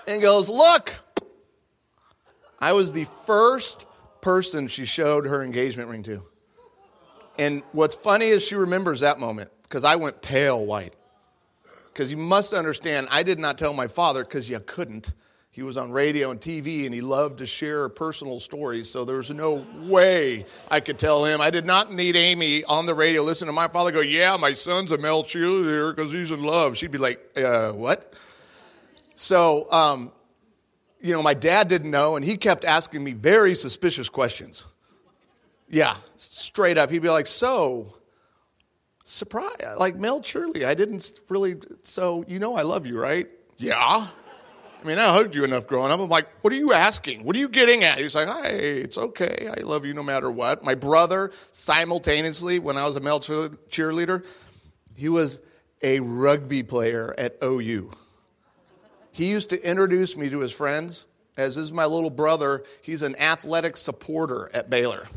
And 0.08 0.22
goes, 0.22 0.50
look. 0.50 0.94
I 2.60 2.72
was 2.74 2.94
the 2.94 3.06
first 3.26 3.86
person 4.22 4.68
she 4.68 4.86
showed 4.86 5.26
her 5.26 5.44
engagement 5.44 5.90
ring 5.90 6.04
to. 6.04 6.24
And 7.38 7.64
what's 7.72 7.96
funny 7.96 8.28
is 8.28 8.44
she 8.44 8.56
remembers 8.56 9.02
that 9.02 9.20
moment 9.20 9.50
because 9.64 9.84
I 9.84 9.96
went 9.96 10.22
pale 10.22 10.66
white. 10.66 10.94
Because 11.92 12.10
you 12.10 12.18
must 12.18 12.54
understand, 12.54 13.08
I 13.12 13.24
did 13.24 13.38
not 13.38 13.58
tell 13.58 13.74
my 13.74 13.88
father 13.88 14.24
because 14.24 14.50
you 14.50 14.60
couldn't. 14.60 15.12
He 15.52 15.62
was 15.62 15.78
on 15.78 15.92
radio 15.92 16.32
and 16.32 16.42
TV 16.42 16.86
and 16.86 16.94
he 16.94 17.02
loved 17.02 17.38
to 17.40 17.46
share 17.46 17.88
personal 17.88 18.40
stories, 18.40 18.90
so 18.90 19.06
there 19.06 19.18
was 19.18 19.30
no 19.30 19.66
way 19.82 20.46
I 20.72 20.80
could 20.80 20.98
tell 20.98 21.26
him. 21.26 21.42
I 21.42 21.52
did 21.52 21.66
not 21.66 21.94
need 21.94 22.16
Amy 22.16 22.64
on 22.64 22.88
the 22.88 22.96
radio 22.96 23.22
listen 23.22 23.46
to 23.46 23.54
my 23.54 23.68
father 23.68 23.92
go, 23.92 24.02
Yeah, 24.02 24.36
my 24.38 24.54
son's 24.54 24.92
a 24.92 24.98
male 24.98 25.24
cheerleader 25.24 25.96
because 25.96 26.12
he's 26.12 26.32
in 26.32 26.42
love. 26.42 26.76
She'd 26.76 26.90
be 26.90 26.98
like, 26.98 27.38
uh, 27.38 27.72
What? 27.74 28.14
So, 29.24 29.72
um, 29.72 30.12
you 31.00 31.14
know, 31.14 31.24
my 31.24 31.34
dad 31.34 31.70
didn't 31.70 31.92
know 31.92 32.18
and 32.18 32.26
he 32.26 32.36
kept 32.36 32.66
asking 32.66 33.02
me 33.02 33.14
very 33.14 33.56
suspicious 33.56 34.10
questions. 34.10 34.66
Yeah, 35.70 35.96
straight 36.18 36.78
up. 36.78 36.92
He'd 36.92 37.02
be 37.02 37.10
like, 37.10 37.28
So, 37.28 37.96
surprise, 39.06 39.56
like 39.78 39.96
Mel 39.96 40.22
Shirley, 40.22 40.66
I 40.66 40.74
didn't 40.74 41.10
really, 41.30 41.56
so 41.84 42.26
you 42.28 42.38
know 42.38 42.56
I 42.56 42.64
love 42.64 42.86
you, 42.86 43.00
right? 43.00 43.30
Yeah. 43.58 44.08
I 44.84 44.86
mean, 44.86 45.00
I 45.00 45.14
hugged 45.14 45.36
you 45.36 45.46
enough 45.46 45.68
growing 45.68 45.90
up. 45.90 46.02
I'm 46.02 46.10
like, 46.10 46.28
what 46.44 46.52
are 46.52 46.58
you 46.58 46.74
asking? 46.74 47.24
What 47.24 47.38
are 47.38 47.40
you 47.40 47.48
getting 47.48 47.86
at? 47.86 48.00
He's 48.00 48.16
like, 48.16 48.28
hey, 48.28 48.80
it's 48.80 48.98
okay. 48.98 49.50
I 49.58 49.62
love 49.62 49.86
you 49.86 49.94
no 49.94 50.04
matter 50.04 50.30
what. 50.30 50.66
My 50.66 50.76
brother, 50.76 51.32
simultaneously, 51.54 52.60
when 52.60 52.78
I 52.78 52.86
was 52.86 52.98
a 52.98 53.00
male 53.00 53.22
cheerleader, 53.22 54.26
he 54.98 55.08
was 55.08 55.40
a 55.82 56.02
rugby 56.02 56.64
player 56.64 57.16
at 57.18 57.38
OU. 57.42 57.90
He 59.14 59.30
used 59.30 59.50
to 59.50 59.68
introduce 59.68 60.18
me 60.18 60.30
to 60.30 60.40
his 60.40 60.52
friends 60.52 61.08
as 61.38 61.58
is 61.58 61.72
my 61.72 61.86
little 61.86 62.10
brother. 62.10 62.64
He's 62.82 63.02
an 63.02 63.16
athletic 63.20 63.78
supporter 63.78 64.50
at 64.54 64.70
Baylor. 64.70 65.08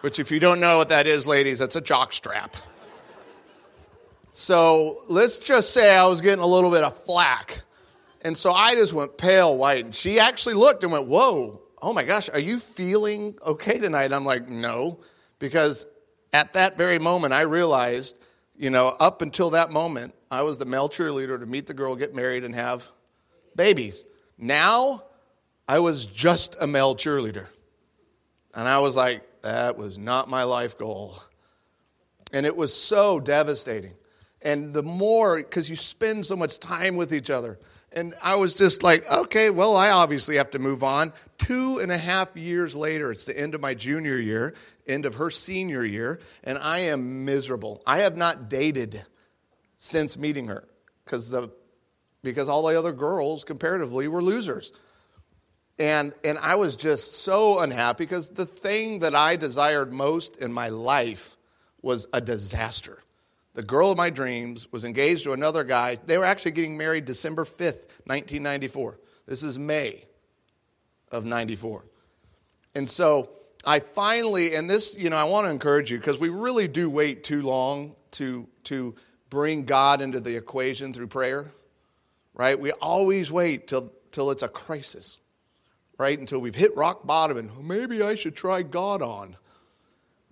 Which, 0.00 0.18
if 0.18 0.32
you 0.32 0.40
don't 0.40 0.58
know 0.58 0.78
what 0.78 0.88
that 0.88 1.06
is, 1.06 1.26
ladies, 1.26 1.60
that's 1.60 1.76
a 1.76 1.80
jock 1.80 2.12
strap. 2.12 2.56
So 4.32 4.98
let's 5.08 5.38
just 5.38 5.72
say 5.72 5.94
I 5.94 6.06
was 6.06 6.20
getting 6.20 6.42
a 6.42 6.46
little 6.46 6.70
bit 6.70 6.82
of 6.82 6.98
flack. 7.04 7.62
And 8.22 8.36
so 8.36 8.50
I 8.50 8.74
just 8.74 8.92
went 8.92 9.16
pale 9.16 9.56
white. 9.56 9.84
And 9.84 9.94
she 9.94 10.18
actually 10.18 10.54
looked 10.54 10.82
and 10.82 10.92
went, 10.92 11.06
Whoa, 11.06 11.60
oh 11.80 11.92
my 11.92 12.02
gosh, 12.02 12.28
are 12.30 12.40
you 12.40 12.58
feeling 12.58 13.38
okay 13.46 13.78
tonight? 13.78 14.12
I'm 14.12 14.24
like, 14.24 14.48
No, 14.48 15.00
because 15.38 15.86
at 16.32 16.54
that 16.54 16.76
very 16.76 16.98
moment, 16.98 17.34
I 17.34 17.42
realized, 17.42 18.18
you 18.56 18.70
know, 18.70 18.88
up 19.00 19.22
until 19.22 19.50
that 19.50 19.70
moment, 19.70 20.14
I 20.30 20.42
was 20.42 20.58
the 20.58 20.64
male 20.64 20.88
cheerleader 20.88 21.38
to 21.38 21.46
meet 21.46 21.66
the 21.66 21.74
girl, 21.74 21.96
get 21.96 22.14
married, 22.14 22.44
and 22.44 22.54
have 22.54 22.90
babies. 23.56 24.04
Now, 24.38 25.04
I 25.68 25.78
was 25.78 26.06
just 26.06 26.56
a 26.60 26.66
male 26.66 26.94
cheerleader. 26.94 27.48
And 28.54 28.68
I 28.68 28.78
was 28.80 28.96
like, 28.96 29.22
that 29.42 29.76
was 29.76 29.98
not 29.98 30.28
my 30.28 30.42
life 30.42 30.76
goal. 30.76 31.16
And 32.32 32.46
it 32.46 32.56
was 32.56 32.74
so 32.74 33.20
devastating. 33.20 33.94
And 34.40 34.74
the 34.74 34.82
more, 34.82 35.36
because 35.36 35.70
you 35.70 35.76
spend 35.76 36.26
so 36.26 36.36
much 36.36 36.58
time 36.58 36.96
with 36.96 37.14
each 37.14 37.30
other. 37.30 37.58
And 37.92 38.14
I 38.22 38.36
was 38.36 38.54
just 38.54 38.82
like, 38.82 39.08
okay, 39.10 39.50
well, 39.50 39.76
I 39.76 39.90
obviously 39.90 40.36
have 40.36 40.50
to 40.52 40.58
move 40.58 40.82
on. 40.82 41.12
Two 41.38 41.78
and 41.78 41.92
a 41.92 41.98
half 41.98 42.34
years 42.36 42.74
later, 42.74 43.12
it's 43.12 43.26
the 43.26 43.38
end 43.38 43.54
of 43.54 43.60
my 43.60 43.74
junior 43.74 44.16
year, 44.16 44.54
end 44.86 45.06
of 45.06 45.14
her 45.14 45.30
senior 45.30 45.84
year, 45.84 46.20
and 46.42 46.58
I 46.58 46.80
am 46.80 47.24
miserable. 47.24 47.82
I 47.86 47.98
have 47.98 48.16
not 48.16 48.48
dated 48.48 49.04
since 49.76 50.16
meeting 50.16 50.48
her 50.48 50.68
because 51.04 51.30
the 51.30 51.50
because 52.22 52.48
all 52.48 52.66
the 52.66 52.78
other 52.78 52.92
girls 52.92 53.44
comparatively 53.44 54.08
were 54.08 54.22
losers. 54.22 54.72
And, 55.78 56.12
and 56.22 56.38
I 56.38 56.54
was 56.54 56.76
just 56.76 57.14
so 57.22 57.60
unhappy 57.60 58.04
because 58.04 58.28
the 58.28 58.46
thing 58.46 59.00
that 59.00 59.14
I 59.14 59.36
desired 59.36 59.92
most 59.92 60.36
in 60.36 60.52
my 60.52 60.68
life 60.68 61.36
was 61.80 62.06
a 62.12 62.20
disaster. 62.20 63.02
The 63.54 63.62
girl 63.62 63.90
of 63.90 63.96
my 63.96 64.10
dreams 64.10 64.70
was 64.70 64.84
engaged 64.84 65.24
to 65.24 65.32
another 65.32 65.64
guy. 65.64 65.98
They 66.06 66.16
were 66.16 66.24
actually 66.24 66.52
getting 66.52 66.76
married 66.76 67.04
December 67.04 67.44
5th, 67.44 67.88
1994. 68.06 68.98
This 69.26 69.42
is 69.42 69.58
May 69.58 70.04
of 71.10 71.24
94. 71.24 71.84
And 72.74 72.88
so 72.88 73.30
I 73.64 73.78
finally, 73.78 74.54
and 74.54 74.68
this, 74.68 74.96
you 74.96 75.10
know, 75.10 75.16
I 75.16 75.24
want 75.24 75.46
to 75.46 75.50
encourage 75.50 75.90
you 75.90 75.98
because 75.98 76.18
we 76.18 76.28
really 76.28 76.66
do 76.66 76.90
wait 76.90 77.22
too 77.22 77.42
long 77.42 77.94
to, 78.12 78.48
to 78.64 78.94
bring 79.30 79.64
God 79.64 80.00
into 80.00 80.20
the 80.20 80.36
equation 80.36 80.92
through 80.92 81.06
prayer, 81.06 81.52
right? 82.34 82.58
We 82.58 82.72
always 82.72 83.30
wait 83.30 83.68
till, 83.68 83.92
till 84.10 84.30
it's 84.32 84.42
a 84.42 84.48
crisis, 84.48 85.18
right? 85.96 86.18
Until 86.18 86.40
we've 86.40 86.56
hit 86.56 86.76
rock 86.76 87.06
bottom 87.06 87.36
and 87.36 87.66
maybe 87.66 88.02
I 88.02 88.16
should 88.16 88.34
try 88.34 88.62
God 88.62 89.00
on, 89.00 89.36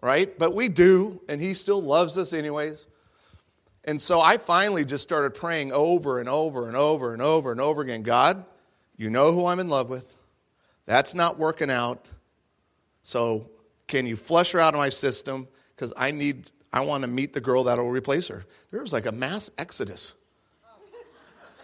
right? 0.02 0.36
But 0.36 0.52
we 0.52 0.68
do, 0.68 1.20
and 1.28 1.40
He 1.40 1.54
still 1.54 1.80
loves 1.80 2.18
us 2.18 2.32
anyways. 2.32 2.88
And 3.84 4.02
so 4.02 4.20
I 4.20 4.38
finally 4.38 4.84
just 4.84 5.04
started 5.04 5.34
praying 5.34 5.72
over 5.72 6.18
and 6.18 6.28
over 6.28 6.66
and 6.66 6.76
over 6.76 7.12
and 7.12 7.22
over 7.22 7.52
and 7.52 7.60
over 7.60 7.80
again 7.80 8.02
God, 8.02 8.44
you 8.96 9.08
know 9.08 9.32
who 9.32 9.46
I'm 9.46 9.60
in 9.60 9.68
love 9.68 9.88
with. 9.88 10.16
That's 10.84 11.14
not 11.14 11.38
working 11.38 11.70
out. 11.70 12.04
So 13.02 13.50
can 13.86 14.06
you 14.06 14.16
flush 14.16 14.52
her 14.52 14.60
out 14.60 14.74
of 14.74 14.78
my 14.78 14.88
system? 14.88 15.48
Because 15.74 15.92
I 15.96 16.10
need, 16.10 16.50
I 16.72 16.82
want 16.82 17.02
to 17.02 17.08
meet 17.08 17.32
the 17.32 17.40
girl 17.40 17.64
that'll 17.64 17.90
replace 17.90 18.28
her. 18.28 18.44
There 18.70 18.80
was 18.80 18.92
like 18.92 19.06
a 19.06 19.12
mass 19.12 19.50
exodus. 19.58 20.14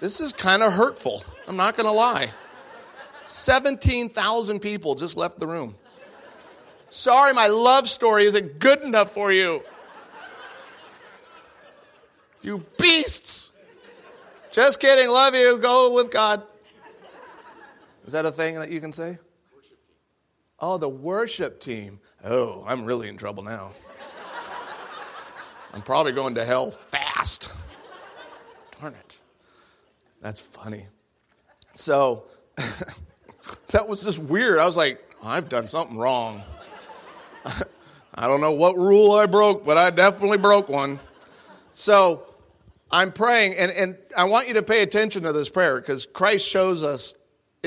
This 0.01 0.21
is 0.21 0.33
kind 0.33 0.63
of 0.63 0.73
hurtful. 0.73 1.25
I'm 1.47 1.57
not 1.57 1.77
going 1.77 1.87
to 1.87 1.93
lie. 1.93 2.31
17,000 3.25 4.61
people 4.61 4.95
just 4.95 5.17
left 5.17 5.39
the 5.39 5.47
room. 5.47 5.75
Sorry, 6.89 7.33
my 7.33 7.49
love 7.49 7.89
story 7.89 8.25
isn't 8.25 8.59
good 8.59 8.83
enough 8.83 9.11
for 9.11 9.33
you. 9.33 9.63
You 12.43 12.65
beasts. 12.79 13.51
Just 14.53 14.79
kidding. 14.79 15.09
Love 15.09 15.35
you. 15.35 15.59
Go 15.59 15.93
with 15.93 16.11
God. 16.11 16.43
Is 18.07 18.13
that 18.13 18.25
a 18.25 18.31
thing 18.31 18.55
that 18.61 18.71
you 18.71 18.81
can 18.81 18.93
say? 18.93 19.19
Oh, 20.59 20.79
the 20.79 20.89
worship 20.89 21.61
team. 21.61 22.01
Oh, 22.25 22.65
I'm 22.67 22.85
really 22.85 23.09
in 23.09 23.17
trouble 23.17 23.43
now. 23.43 23.73
I'm 25.75 25.83
probably 25.83 26.13
going 26.13 26.37
to 26.37 26.45
hell 26.45 26.71
fast. 26.71 27.53
Darn 28.81 28.95
it. 28.95 29.21
That's 30.23 30.41
funny. 30.41 30.87
So 31.75 32.25
that 33.69 33.87
was 33.87 34.03
just 34.03 34.19
weird. 34.19 34.59
I 34.59 34.65
was 34.65 34.77
like, 34.77 35.03
I've 35.23 35.51
done 35.51 35.69
something 35.69 35.99
wrong. 35.99 36.43
I 38.15 38.27
don't 38.27 38.41
know 38.41 38.53
what 38.53 38.79
rule 38.79 39.13
I 39.13 39.27
broke, 39.27 39.67
but 39.67 39.77
I 39.77 39.91
definitely 39.91 40.39
broke 40.39 40.71
one. 40.71 40.99
So 41.75 42.27
I'm 42.91 43.13
praying, 43.13 43.55
and, 43.59 43.71
and 43.71 43.97
I 44.17 44.25
want 44.25 44.49
you 44.49 44.55
to 44.55 44.63
pay 44.63 44.83
attention 44.83 45.25
to 45.25 45.33
this 45.33 45.51
prayer 45.51 45.79
because 45.79 46.07
Christ 46.07 46.49
shows 46.49 46.83
us 46.83 47.15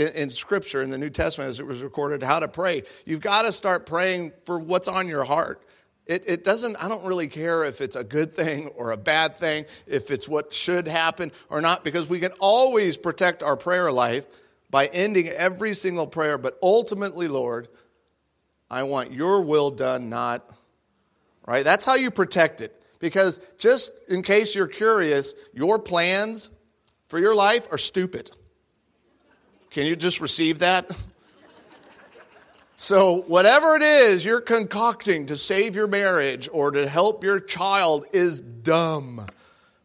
in, 0.07 0.29
Scripture, 0.29 0.81
in 0.81 0.89
the 0.89 0.97
New 0.97 1.09
Testament, 1.09 1.49
as 1.49 1.59
it 1.59 1.65
was 1.65 1.81
recorded, 1.81 2.23
how 2.23 2.39
to 2.39 2.47
pray. 2.47 2.83
You've 3.05 3.21
got 3.21 3.43
to 3.43 3.51
start 3.51 3.85
praying 3.85 4.31
for 4.43 4.57
what's 4.59 4.87
on 4.87 5.07
your 5.07 5.23
heart. 5.23 5.63
It, 6.05 6.23
it 6.25 6.43
doesn't, 6.43 6.75
I 6.83 6.89
don't 6.89 7.05
really 7.05 7.27
care 7.27 7.63
if 7.65 7.81
it's 7.81 7.95
a 7.95 8.03
good 8.03 8.33
thing 8.33 8.69
or 8.69 8.91
a 8.91 8.97
bad 8.97 9.35
thing, 9.35 9.65
if 9.85 10.09
it's 10.09 10.27
what 10.27 10.53
should 10.53 10.87
happen 10.87 11.31
or 11.49 11.61
not, 11.61 11.83
because 11.83 12.09
we 12.09 12.19
can 12.19 12.31
always 12.39 12.97
protect 12.97 13.43
our 13.43 13.55
prayer 13.55 13.91
life 13.91 14.25
by 14.71 14.87
ending 14.87 15.27
every 15.27 15.75
single 15.75 16.07
prayer. 16.07 16.39
But 16.39 16.57
ultimately, 16.63 17.27
Lord, 17.27 17.67
I 18.71 18.83
want 18.83 19.11
your 19.11 19.41
will 19.41 19.69
done, 19.69 20.09
not, 20.09 20.49
right? 21.45 21.63
That's 21.63 21.85
how 21.85 21.95
you 21.95 22.09
protect 22.09 22.61
it. 22.61 22.75
Because 22.99 23.39
just 23.57 23.91
in 24.07 24.23
case 24.23 24.55
you're 24.55 24.67
curious, 24.67 25.33
your 25.53 25.79
plans 25.79 26.49
for 27.07 27.19
your 27.19 27.35
life 27.35 27.67
are 27.71 27.77
stupid. 27.77 28.31
Can 29.69 29.85
you 29.85 29.95
just 29.95 30.19
receive 30.19 30.59
that? 30.59 30.89
So, 32.75 33.23
whatever 33.27 33.75
it 33.75 33.83
is 33.83 34.23
you're 34.23 34.39
concocting 34.39 35.25
to 35.25 35.35
save 35.35 35.75
your 35.75 35.87
marriage 35.87 36.47
or 36.51 36.71
to 36.71 36.87
help 36.87 37.25
your 37.25 37.41
child 37.41 38.05
is 38.13 38.39
dumb, 38.39 39.27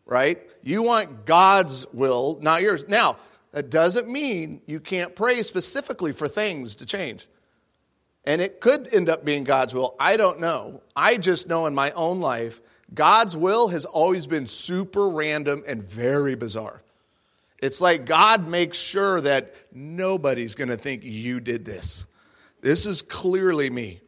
right? 0.07 0.41
You 0.63 0.83
want 0.83 1.27
God's 1.27 1.87
will, 1.93 2.39
not 2.41 2.63
yours. 2.63 2.85
Now, 2.87 3.17
that 3.51 3.69
doesn't 3.69 4.09
mean 4.09 4.63
you 4.67 4.79
can't 4.79 5.15
pray 5.17 5.43
specifically 5.43 6.13
for 6.13 6.29
things 6.29 6.77
to 6.77 6.87
change. 6.87 7.27
And 8.25 8.41
it 8.41 8.61
could 8.61 8.95
end 8.95 9.09
up 9.09 9.25
being 9.25 9.45
God's 9.45 9.75
will. 9.75 9.97
I 9.99 10.17
don't 10.17 10.39
know. 10.39 10.81
I 10.95 11.17
just 11.17 11.49
know 11.49 11.67
in 11.67 11.75
my 11.75 11.91
own 11.91 12.21
life 12.21 12.61
God's 12.95 13.37
will 13.37 13.69
has 13.69 13.85
always 13.85 14.29
been 14.29 14.47
super 14.47 15.09
random 15.09 15.65
and 15.67 15.83
very 15.83 16.37
bizarre. 16.37 16.84
It's 17.65 17.81
like 17.81 18.05
God 18.05 18.47
makes 18.47 18.77
sure 18.77 19.23
that 19.23 19.55
nobody's 19.73 20.55
going 20.55 20.69
to 20.69 20.77
think 20.77 21.03
you 21.03 21.41
did 21.41 21.65
this. 21.65 22.05
This 22.61 22.85
is 22.85 23.01
clearly 23.01 23.71
me. 23.71 24.03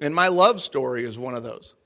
And 0.00 0.12
my 0.12 0.26
love 0.26 0.60
story 0.60 1.04
is 1.04 1.16
one 1.16 1.36
of 1.36 1.44
those. 1.44 1.76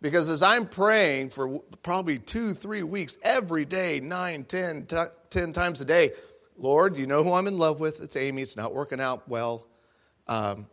Because 0.00 0.30
as 0.30 0.42
I'm 0.42 0.66
praying 0.66 1.28
for 1.28 1.58
probably 1.82 2.18
two, 2.18 2.54
three 2.54 2.82
weeks, 2.82 3.18
every 3.22 3.66
day, 3.66 4.00
nine, 4.00 4.44
ten, 4.44 4.86
t- 4.86 4.96
ten 5.28 5.52
times 5.52 5.82
a 5.82 5.84
day, 5.84 6.12
Lord, 6.56 6.96
you 6.96 7.06
know 7.06 7.22
who 7.22 7.34
I'm 7.34 7.48
in 7.48 7.58
love 7.58 7.78
with. 7.78 8.00
It's 8.00 8.16
Amy. 8.16 8.40
It's 8.40 8.56
not 8.56 8.74
working 8.74 8.98
out 8.98 9.28
well. 9.28 9.66
Um, 10.26 10.68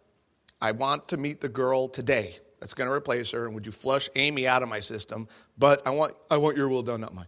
I 0.61 0.71
want 0.71 1.09
to 1.09 1.17
meet 1.17 1.41
the 1.41 1.49
girl 1.49 1.89
today 1.89 2.37
that's 2.61 2.73
going 2.73 2.87
to 2.87 2.93
replace 2.93 3.31
her, 3.31 3.47
and 3.47 3.53
would 3.53 3.65
you 3.65 3.73
flush 3.73 4.09
Amy 4.15 4.47
out 4.47 4.63
of 4.63 4.69
my 4.69 4.79
system? 4.79 5.27
But 5.57 5.85
I 5.85 5.89
want, 5.89 6.15
I 6.31 6.37
want 6.37 6.55
your 6.55 6.69
will 6.69 6.83
done, 6.83 7.01
not 7.01 7.13
mine. 7.13 7.27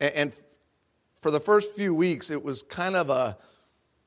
And, 0.00 0.12
and 0.14 0.32
for 1.26 1.32
the 1.32 1.40
first 1.40 1.74
few 1.74 1.92
weeks, 1.92 2.30
it 2.30 2.44
was 2.44 2.62
kind 2.62 2.94
of 2.94 3.10
a 3.10 3.36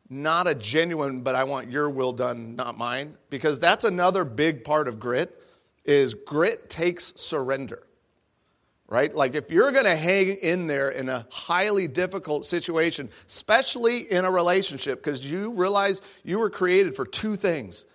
not 0.10 0.48
a 0.48 0.56
genuine, 0.56 1.20
but 1.20 1.36
I 1.36 1.44
want 1.44 1.70
your 1.70 1.90
will 1.90 2.14
done, 2.14 2.56
not 2.56 2.78
mine, 2.78 3.18
because 3.30 3.60
that's 3.60 3.84
another 3.84 4.24
big 4.24 4.64
part 4.64 4.88
of 4.88 5.02
grit. 5.02 5.38
Is 5.84 6.14
grit 6.14 6.70
takes 6.70 7.12
surrender 7.18 7.84
right? 8.88 9.14
Like 9.14 9.36
if 9.36 9.52
you're 9.52 9.74
going 9.74 9.84
to 9.84 9.98
hang 9.98 10.30
in 10.30 10.68
there 10.68 10.90
in 10.90 11.10
a 11.10 11.28
highly 11.30 11.90
difficult 11.90 12.46
situation, 12.46 13.10
especially 13.28 14.10
in 14.10 14.24
a 14.24 14.32
relationship, 14.32 15.04
because 15.04 15.30
you 15.30 15.52
realize 15.52 16.02
you 16.24 16.40
were 16.40 16.50
created 16.50 16.96
for 16.96 17.06
two 17.06 17.36
things 17.36 17.86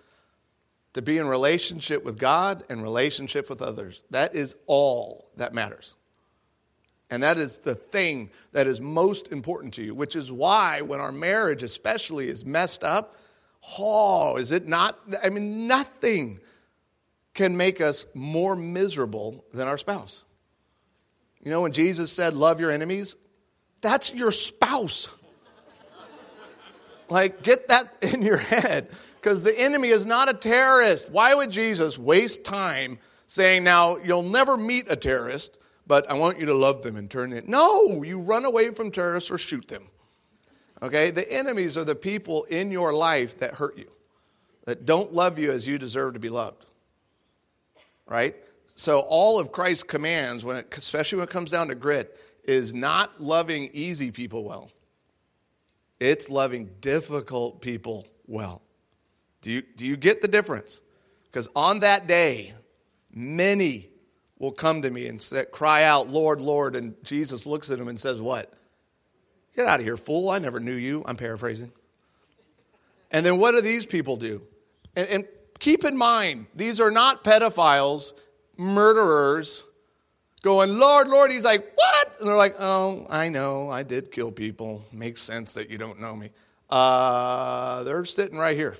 to 0.93 1.01
be 1.01 1.17
in 1.17 1.27
relationship 1.27 2.05
with 2.05 2.19
God 2.19 2.63
and 2.69 2.83
relationship 2.83 3.49
with 3.49 3.63
others. 3.63 4.03
That 4.11 4.35
is 4.35 4.55
all 4.67 5.31
that 5.35 5.51
matters. 5.51 5.95
And 7.09 7.21
that 7.23 7.37
is 7.37 7.59
the 7.59 7.75
thing 7.75 8.31
that 8.51 8.67
is 8.67 8.81
most 8.81 9.31
important 9.31 9.75
to 9.75 9.83
you, 9.83 9.93
which 9.93 10.15
is 10.15 10.31
why 10.31 10.81
when 10.81 10.99
our 10.99 11.11
marriage, 11.11 11.61
especially, 11.61 12.27
is 12.27 12.45
messed 12.45 12.83
up, 12.83 13.15
oh, 13.77 14.37
is 14.37 14.51
it 14.51 14.67
not? 14.67 14.99
I 15.23 15.29
mean, 15.29 15.67
nothing 15.67 16.39
can 17.33 17.57
make 17.57 17.81
us 17.81 18.05
more 18.15 18.55
miserable 18.55 19.45
than 19.53 19.67
our 19.67 19.77
spouse. 19.77 20.23
You 21.43 21.51
know, 21.51 21.61
when 21.61 21.73
Jesus 21.73 22.11
said, 22.11 22.33
Love 22.33 22.59
your 22.59 22.71
enemies, 22.71 23.15
that's 23.81 24.13
your 24.13 24.31
spouse. 24.31 25.15
like, 27.09 27.43
get 27.43 27.67
that 27.67 27.93
in 28.01 28.23
your 28.23 28.37
head 28.37 28.89
because 29.21 29.43
the 29.43 29.57
enemy 29.57 29.89
is 29.89 30.07
not 30.07 30.27
a 30.27 30.33
terrorist. 30.33 31.11
Why 31.11 31.35
would 31.35 31.51
Jesus 31.51 31.99
waste 31.99 32.43
time 32.43 32.97
saying, 33.27 33.63
Now, 33.63 33.97
you'll 33.97 34.23
never 34.23 34.57
meet 34.57 34.89
a 34.89 34.95
terrorist, 34.95 35.59
but 35.87 36.09
I 36.09 36.13
want 36.13 36.39
you 36.39 36.45
to 36.47 36.53
love 36.53 36.83
them 36.83 36.95
and 36.95 37.09
turn 37.09 37.33
it? 37.33 37.47
No, 37.47 38.03
you 38.03 38.19
run 38.19 38.45
away 38.45 38.71
from 38.71 38.91
terrorists 38.91 39.29
or 39.31 39.37
shoot 39.37 39.67
them. 39.67 39.83
Okay? 40.81 41.11
The 41.11 41.31
enemies 41.31 41.77
are 41.77 41.83
the 41.83 41.95
people 41.95 42.43
in 42.45 42.71
your 42.71 42.93
life 42.93 43.39
that 43.39 43.55
hurt 43.55 43.77
you, 43.77 43.89
that 44.65 44.85
don't 44.85 45.13
love 45.13 45.37
you 45.39 45.51
as 45.51 45.67
you 45.67 45.77
deserve 45.77 46.13
to 46.13 46.19
be 46.19 46.29
loved. 46.29 46.65
Right? 48.07 48.35
So, 48.75 48.99
all 48.99 49.39
of 49.39 49.51
Christ's 49.51 49.83
commands, 49.83 50.43
when 50.43 50.57
it, 50.57 50.73
especially 50.77 51.19
when 51.19 51.27
it 51.27 51.31
comes 51.31 51.49
down 51.49 51.69
to 51.69 51.75
grit, 51.75 52.19
is 52.43 52.73
not 52.73 53.21
loving 53.21 53.69
easy 53.73 54.11
people 54.11 54.43
well. 54.43 54.69
It's 55.99 56.29
loving 56.29 56.69
difficult 56.81 57.61
people 57.61 58.05
well. 58.27 58.61
Do 59.41 59.51
you, 59.51 59.61
do 59.61 59.85
you 59.85 59.95
get 59.95 60.21
the 60.21 60.27
difference? 60.27 60.81
Because 61.25 61.47
on 61.55 61.79
that 61.79 62.07
day, 62.07 62.53
many 63.13 63.89
will 64.45 64.51
come 64.51 64.83
to 64.83 64.89
me 64.91 65.07
and 65.07 65.19
say, 65.19 65.43
cry 65.51 65.83
out, 65.83 66.07
Lord, 66.07 66.39
Lord. 66.39 66.75
And 66.75 66.95
Jesus 67.03 67.47
looks 67.47 67.71
at 67.71 67.79
him 67.79 67.87
and 67.87 67.99
says, 67.99 68.21
What? 68.21 68.53
Get 69.55 69.65
out 69.65 69.79
of 69.79 69.85
here, 69.85 69.97
fool. 69.97 70.29
I 70.29 70.39
never 70.39 70.59
knew 70.59 70.75
you. 70.75 71.03
I'm 71.05 71.15
paraphrasing. 71.15 71.71
And 73.09 73.25
then 73.25 73.37
what 73.37 73.51
do 73.51 73.61
these 73.61 73.85
people 73.85 74.17
do? 74.17 74.41
And, 74.95 75.07
and 75.07 75.25
keep 75.59 75.83
in 75.83 75.97
mind, 75.97 76.47
these 76.53 76.79
are 76.79 76.91
not 76.91 77.23
pedophiles, 77.23 78.13
murderers, 78.57 79.63
going, 80.41 80.77
Lord, 80.77 81.07
Lord. 81.07 81.31
He's 81.31 81.45
like, 81.45 81.67
What? 81.73 82.15
And 82.19 82.29
they're 82.29 82.37
like, 82.37 82.55
Oh, 82.59 83.07
I 83.09 83.29
know. 83.29 83.69
I 83.69 83.81
did 83.81 84.11
kill 84.11 84.31
people. 84.31 84.85
Makes 84.93 85.23
sense 85.23 85.53
that 85.53 85.69
you 85.69 85.79
don't 85.79 85.99
know 85.99 86.15
me. 86.15 86.29
Uh, 86.69 87.83
they're 87.83 88.05
sitting 88.05 88.37
right 88.37 88.55
here. 88.55 88.77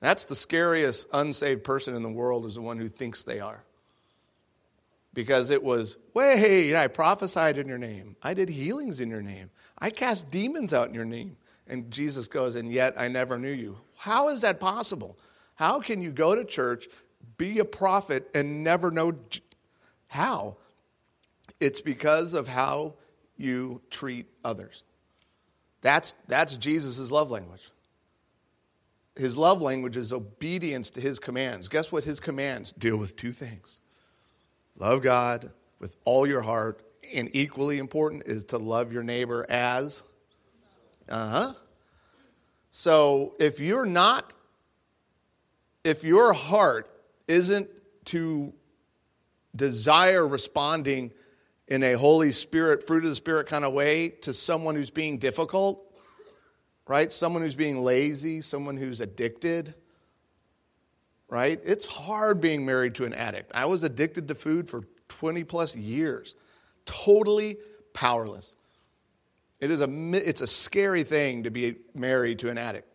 That's 0.00 0.26
the 0.26 0.34
scariest 0.34 1.08
unsaved 1.12 1.64
person 1.64 1.94
in 1.94 2.02
the 2.02 2.10
world 2.10 2.46
is 2.46 2.54
the 2.54 2.62
one 2.62 2.78
who 2.78 2.88
thinks 2.88 3.24
they 3.24 3.40
are. 3.40 3.62
Because 5.12 5.50
it 5.50 5.62
was, 5.62 5.96
wait, 6.14 6.74
I 6.76 6.86
prophesied 6.86 7.58
in 7.58 7.66
your 7.66 7.78
name. 7.78 8.16
I 8.22 8.34
did 8.34 8.48
healings 8.48 9.00
in 9.00 9.10
your 9.10 9.22
name. 9.22 9.50
I 9.78 9.90
cast 9.90 10.30
demons 10.30 10.72
out 10.72 10.88
in 10.88 10.94
your 10.94 11.04
name. 11.04 11.36
And 11.66 11.90
Jesus 11.90 12.28
goes, 12.28 12.54
and 12.54 12.70
yet 12.70 12.94
I 12.96 13.08
never 13.08 13.38
knew 13.38 13.50
you. 13.50 13.78
How 13.96 14.28
is 14.28 14.42
that 14.42 14.60
possible? 14.60 15.18
How 15.54 15.80
can 15.80 16.02
you 16.02 16.12
go 16.12 16.34
to 16.34 16.44
church, 16.44 16.88
be 17.36 17.58
a 17.58 17.64
prophet, 17.64 18.30
and 18.34 18.64
never 18.64 18.90
know 18.90 19.12
how? 20.08 20.56
It's 21.58 21.80
because 21.80 22.34
of 22.34 22.48
how 22.48 22.94
you 23.36 23.82
treat 23.90 24.26
others. 24.44 24.84
That's, 25.80 26.14
that's 26.28 26.56
Jesus' 26.56 27.10
love 27.10 27.30
language. 27.30 27.70
His 29.16 29.36
love 29.36 29.60
language 29.60 29.96
is 29.96 30.12
obedience 30.12 30.90
to 30.92 31.00
his 31.00 31.18
commands. 31.18 31.68
Guess 31.68 31.90
what 31.90 32.04
his 32.04 32.20
commands 32.20 32.72
deal 32.72 32.96
with 32.96 33.16
two 33.16 33.32
things 33.32 33.80
love 34.80 35.02
God 35.02 35.50
with 35.78 35.96
all 36.04 36.26
your 36.26 36.40
heart, 36.40 36.82
and 37.14 37.28
equally 37.32 37.78
important 37.78 38.24
is 38.26 38.44
to 38.44 38.58
love 38.58 38.92
your 38.92 39.02
neighbor 39.02 39.46
as. 39.48 40.02
Uh 41.08 41.28
huh. 41.28 41.54
So 42.70 43.34
if 43.38 43.60
you're 43.60 43.86
not, 43.86 44.34
if 45.84 46.04
your 46.04 46.32
heart 46.32 46.90
isn't 47.26 47.68
to 48.06 48.52
desire 49.54 50.26
responding 50.26 51.12
in 51.68 51.82
a 51.82 51.94
Holy 51.94 52.32
Spirit, 52.32 52.86
fruit 52.86 53.04
of 53.04 53.10
the 53.10 53.16
Spirit 53.16 53.46
kind 53.46 53.64
of 53.64 53.72
way 53.72 54.08
to 54.08 54.32
someone 54.34 54.74
who's 54.74 54.90
being 54.90 55.18
difficult, 55.18 55.80
right? 56.86 57.10
Someone 57.10 57.42
who's 57.42 57.54
being 57.54 57.82
lazy, 57.82 58.40
someone 58.40 58.76
who's 58.76 59.00
addicted, 59.00 59.74
right? 61.30 61.60
It's 61.64 61.84
hard 61.84 62.40
being 62.40 62.66
married 62.66 62.94
to 62.96 63.04
an 63.04 63.14
addict. 63.14 63.52
I 63.54 63.66
was 63.66 63.82
addicted 63.82 64.28
to 64.28 64.34
food 64.34 64.68
for 64.68 64.82
20 65.08 65.44
plus 65.44 65.76
years, 65.76 66.36
totally 66.84 67.56
powerless. 67.94 68.56
It 69.60 69.70
is 69.70 69.80
a, 69.80 69.88
it's 70.12 70.40
a 70.40 70.46
scary 70.46 71.02
thing 71.02 71.44
to 71.44 71.50
be 71.50 71.76
married 71.94 72.40
to 72.40 72.50
an 72.50 72.58
addict 72.58 72.88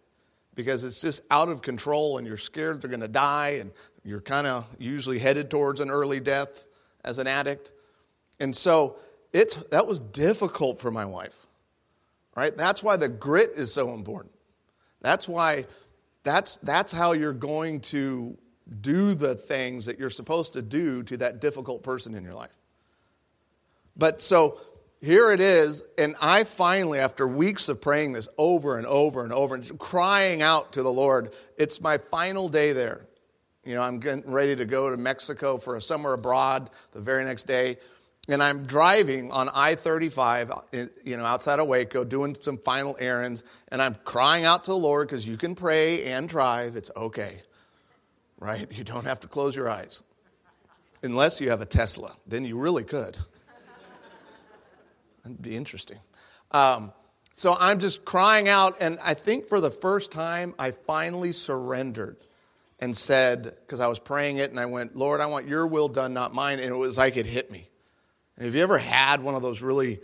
because 0.53 0.83
it's 0.83 1.01
just 1.01 1.21
out 1.31 1.49
of 1.49 1.61
control 1.61 2.17
and 2.17 2.27
you're 2.27 2.37
scared 2.37 2.81
they're 2.81 2.89
going 2.89 2.99
to 3.01 3.07
die 3.07 3.57
and 3.61 3.71
you're 4.03 4.21
kind 4.21 4.47
of 4.47 4.67
usually 4.79 5.19
headed 5.19 5.49
towards 5.49 5.79
an 5.79 5.89
early 5.89 6.19
death 6.19 6.67
as 7.03 7.19
an 7.19 7.27
addict. 7.27 7.71
And 8.39 8.55
so 8.55 8.97
it's, 9.33 9.55
that 9.65 9.87
was 9.87 9.99
difficult 9.99 10.79
for 10.79 10.91
my 10.91 11.05
wife 11.05 11.45
right? 12.35 12.55
That's 12.55 12.83
why 12.83 12.97
the 12.97 13.09
grit 13.09 13.51
is 13.55 13.73
so 13.73 13.93
important. 13.93 14.33
That's 15.01 15.27
why 15.27 15.65
that's, 16.25 16.57
that's 16.57 16.91
how 16.91 17.13
you're 17.13 17.33
going 17.33 17.79
to 17.81 18.37
do 18.81 19.13
the 19.13 19.35
things 19.35 19.85
that 19.85 19.99
you're 19.99 20.09
supposed 20.09 20.53
to 20.53 20.61
do 20.61 21.03
to 21.03 21.17
that 21.17 21.39
difficult 21.39 21.83
person 21.83 22.15
in 22.15 22.23
your 22.23 22.33
life. 22.33 22.55
But 23.95 24.21
so 24.21 24.59
here 25.01 25.31
it 25.31 25.39
is, 25.39 25.83
and 25.97 26.15
I 26.21 26.43
finally, 26.43 26.99
after 26.99 27.27
weeks 27.27 27.69
of 27.69 27.79
praying 27.79 28.13
this 28.13 28.27
over 28.37 28.77
and 28.77 28.87
over 28.87 29.23
and 29.23 29.31
over 29.31 29.55
and 29.55 29.79
crying 29.79 30.41
out 30.41 30.73
to 30.73 30.83
the 30.83 30.91
Lord, 30.91 31.33
it's 31.57 31.79
my 31.79 31.97
final 31.97 32.49
day 32.49 32.73
there. 32.73 33.07
You 33.63 33.75
know, 33.75 33.81
I'm 33.81 33.99
getting 33.99 34.29
ready 34.29 34.55
to 34.55 34.65
go 34.65 34.89
to 34.89 34.97
Mexico 34.97 35.57
for 35.57 35.75
a 35.75 35.81
summer 35.81 36.13
abroad 36.13 36.69
the 36.91 37.01
very 37.01 37.23
next 37.23 37.45
day 37.45 37.77
and 38.27 38.41
I'm 38.41 38.65
driving 38.65 39.31
on 39.31 39.49
I 39.53 39.75
35, 39.75 40.51
you 41.03 41.17
know, 41.17 41.25
outside 41.25 41.59
of 41.59 41.67
Waco, 41.67 42.03
doing 42.03 42.35
some 42.39 42.57
final 42.57 42.97
errands, 42.99 43.43
and 43.69 43.81
I'm 43.81 43.95
crying 44.03 44.45
out 44.45 44.65
to 44.65 44.71
the 44.71 44.77
Lord 44.77 45.07
because 45.07 45.27
you 45.27 45.37
can 45.37 45.55
pray 45.55 46.05
and 46.05 46.27
drive. 46.27 46.75
It's 46.75 46.91
okay, 46.95 47.41
right? 48.39 48.71
You 48.71 48.83
don't 48.83 49.05
have 49.05 49.19
to 49.21 49.27
close 49.27 49.55
your 49.55 49.69
eyes. 49.69 50.01
Unless 51.03 51.39
you 51.39 51.51
have 51.51 51.61
a 51.61 51.65
Tesla, 51.65 52.15
then 52.25 52.43
you 52.43 52.57
really 52.57 52.83
could. 52.83 53.17
That'd 55.23 55.41
be 55.41 55.55
interesting. 55.55 55.99
Um, 56.51 56.93
so 57.33 57.55
I'm 57.59 57.79
just 57.79 58.05
crying 58.05 58.47
out, 58.47 58.77
and 58.79 58.97
I 59.03 59.13
think 59.13 59.47
for 59.47 59.59
the 59.59 59.69
first 59.69 60.11
time, 60.11 60.55
I 60.57 60.71
finally 60.71 61.31
surrendered 61.31 62.17
and 62.79 62.95
said, 62.95 63.43
because 63.43 63.79
I 63.79 63.87
was 63.87 63.99
praying 63.99 64.37
it, 64.37 64.49
and 64.49 64.59
I 64.59 64.65
went, 64.65 64.95
Lord, 64.95 65.21
I 65.21 65.25
want 65.27 65.47
your 65.47 65.67
will 65.67 65.87
done, 65.87 66.13
not 66.13 66.33
mine. 66.33 66.59
And 66.59 66.69
it 66.69 66.77
was 66.77 66.97
like 66.97 67.17
it 67.17 67.25
hit 67.25 67.51
me. 67.51 67.69
Have 68.39 68.53
you 68.53 68.61
ever 68.61 68.77
had 68.77 69.21
one 69.21 69.35
of 69.35 69.41
those 69.41 69.61
really 69.61 69.99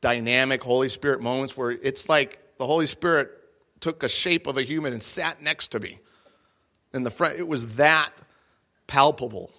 dynamic 0.00 0.62
Holy 0.62 0.88
Spirit 0.88 1.20
moments 1.22 1.56
where 1.56 1.70
it's 1.70 2.08
like 2.08 2.56
the 2.58 2.66
Holy 2.66 2.86
Spirit 2.86 3.30
took 3.80 4.02
a 4.02 4.08
shape 4.08 4.46
of 4.46 4.58
a 4.58 4.62
human 4.62 4.92
and 4.92 5.02
sat 5.02 5.42
next 5.42 5.68
to 5.68 5.80
me 5.80 5.98
in 6.92 7.02
the 7.02 7.10
front? 7.10 7.38
It 7.38 7.48
was 7.48 7.76
that 7.76 8.10
palpable. 8.86 9.50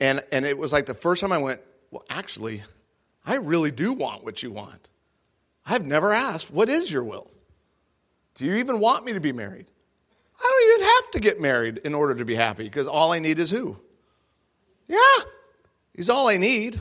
And, 0.00 0.22
and 0.30 0.46
it 0.46 0.56
was 0.56 0.72
like 0.72 0.86
the 0.86 0.94
first 0.94 1.20
time 1.20 1.32
I 1.32 1.38
went, 1.38 1.60
well, 1.90 2.04
actually, 2.08 2.62
I 3.26 3.36
really 3.36 3.72
do 3.72 3.92
want 3.92 4.22
what 4.24 4.42
you 4.42 4.52
want. 4.52 4.88
I've 5.66 5.84
never 5.84 6.12
asked, 6.12 6.50
what 6.52 6.68
is 6.68 6.90
your 6.90 7.02
will? 7.02 7.30
Do 8.36 8.46
you 8.46 8.56
even 8.56 8.78
want 8.78 9.04
me 9.04 9.14
to 9.14 9.20
be 9.20 9.32
married? 9.32 9.66
I 10.40 10.42
don't 10.42 10.78
even 10.78 10.88
have 10.88 11.10
to 11.12 11.20
get 11.20 11.40
married 11.40 11.78
in 11.78 11.94
order 11.94 12.14
to 12.14 12.24
be 12.24 12.36
happy 12.36 12.62
because 12.62 12.86
all 12.86 13.12
I 13.12 13.18
need 13.18 13.40
is 13.40 13.50
who? 13.50 13.76
Yeah, 14.86 14.98
he's 15.94 16.08
all 16.08 16.28
I 16.28 16.36
need. 16.36 16.78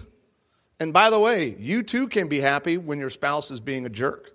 And 0.79 0.93
by 0.93 1.09
the 1.09 1.19
way, 1.19 1.55
you 1.59 1.83
too 1.83 2.07
can 2.07 2.27
be 2.27 2.39
happy 2.39 2.77
when 2.77 2.99
your 2.99 3.09
spouse 3.09 3.49
is 3.49 3.59
being 3.59 3.85
a 3.85 3.89
jerk 3.89 4.31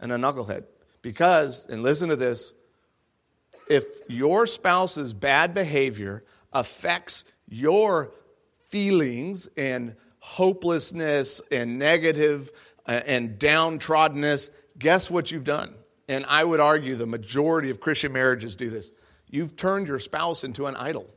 and 0.00 0.10
a 0.10 0.16
knucklehead. 0.16 0.64
Because, 1.02 1.66
and 1.66 1.82
listen 1.82 2.08
to 2.08 2.16
this, 2.16 2.52
if 3.68 3.84
your 4.08 4.46
spouse's 4.46 5.12
bad 5.12 5.54
behavior 5.54 6.24
affects 6.52 7.24
your 7.48 8.12
feelings 8.68 9.48
and 9.56 9.96
hopelessness 10.20 11.40
and 11.50 11.82
uh, 11.82 13.00
and 13.06 13.38
downtroddenness, 13.38 14.50
guess 14.78 15.10
what 15.10 15.30
you've 15.30 15.44
done? 15.44 15.74
And 16.08 16.24
I 16.26 16.42
would 16.44 16.60
argue 16.60 16.94
the 16.94 17.06
majority 17.06 17.70
of 17.70 17.80
Christian 17.80 18.12
marriages 18.12 18.56
do 18.56 18.70
this. 18.70 18.92
You've 19.28 19.56
turned 19.56 19.88
your 19.88 19.98
spouse 19.98 20.44
into 20.44 20.66
an 20.66 20.76
idol 20.76 21.08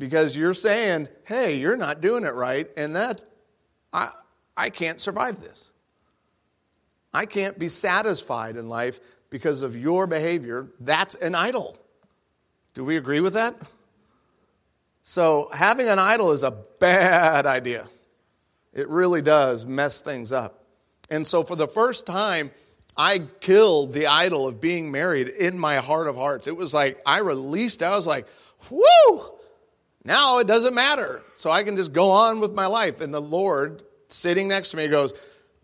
because 0.00 0.34
you're 0.34 0.54
saying, 0.54 1.08
hey, 1.24 1.58
you're 1.58 1.76
not 1.76 2.00
doing 2.00 2.24
it 2.24 2.34
right, 2.34 2.68
and 2.76 2.96
that, 2.96 3.22
I, 3.92 4.10
I 4.56 4.70
can't 4.70 4.98
survive 4.98 5.40
this. 5.40 5.70
I 7.12 7.26
can't 7.26 7.58
be 7.58 7.68
satisfied 7.68 8.56
in 8.56 8.68
life 8.68 8.98
because 9.28 9.60
of 9.62 9.76
your 9.76 10.06
behavior. 10.06 10.68
That's 10.80 11.14
an 11.16 11.34
idol. 11.34 11.78
Do 12.72 12.82
we 12.82 12.96
agree 12.96 13.20
with 13.20 13.34
that? 13.34 13.56
So, 15.02 15.50
having 15.52 15.88
an 15.88 15.98
idol 15.98 16.32
is 16.32 16.44
a 16.44 16.50
bad 16.50 17.44
idea. 17.44 17.86
It 18.72 18.88
really 18.88 19.20
does 19.20 19.66
mess 19.66 20.00
things 20.00 20.32
up. 20.32 20.64
And 21.10 21.26
so, 21.26 21.42
for 21.42 21.56
the 21.56 21.66
first 21.66 22.06
time, 22.06 22.52
I 22.96 23.18
killed 23.40 23.92
the 23.92 24.06
idol 24.06 24.46
of 24.46 24.60
being 24.60 24.90
married 24.90 25.28
in 25.28 25.58
my 25.58 25.76
heart 25.76 26.06
of 26.06 26.16
hearts. 26.16 26.46
It 26.46 26.56
was 26.56 26.72
like 26.72 27.02
I 27.04 27.18
released, 27.18 27.82
I 27.82 27.94
was 27.96 28.06
like, 28.06 28.26
whoo, 28.70 29.39
now 30.04 30.38
it 30.38 30.46
doesn't 30.46 30.74
matter. 30.74 31.22
So 31.36 31.50
I 31.50 31.62
can 31.62 31.76
just 31.76 31.92
go 31.92 32.10
on 32.10 32.40
with 32.40 32.52
my 32.52 32.66
life. 32.66 33.00
And 33.00 33.12
the 33.12 33.20
Lord 33.20 33.82
sitting 34.08 34.48
next 34.48 34.70
to 34.70 34.76
me 34.76 34.88
goes, 34.88 35.12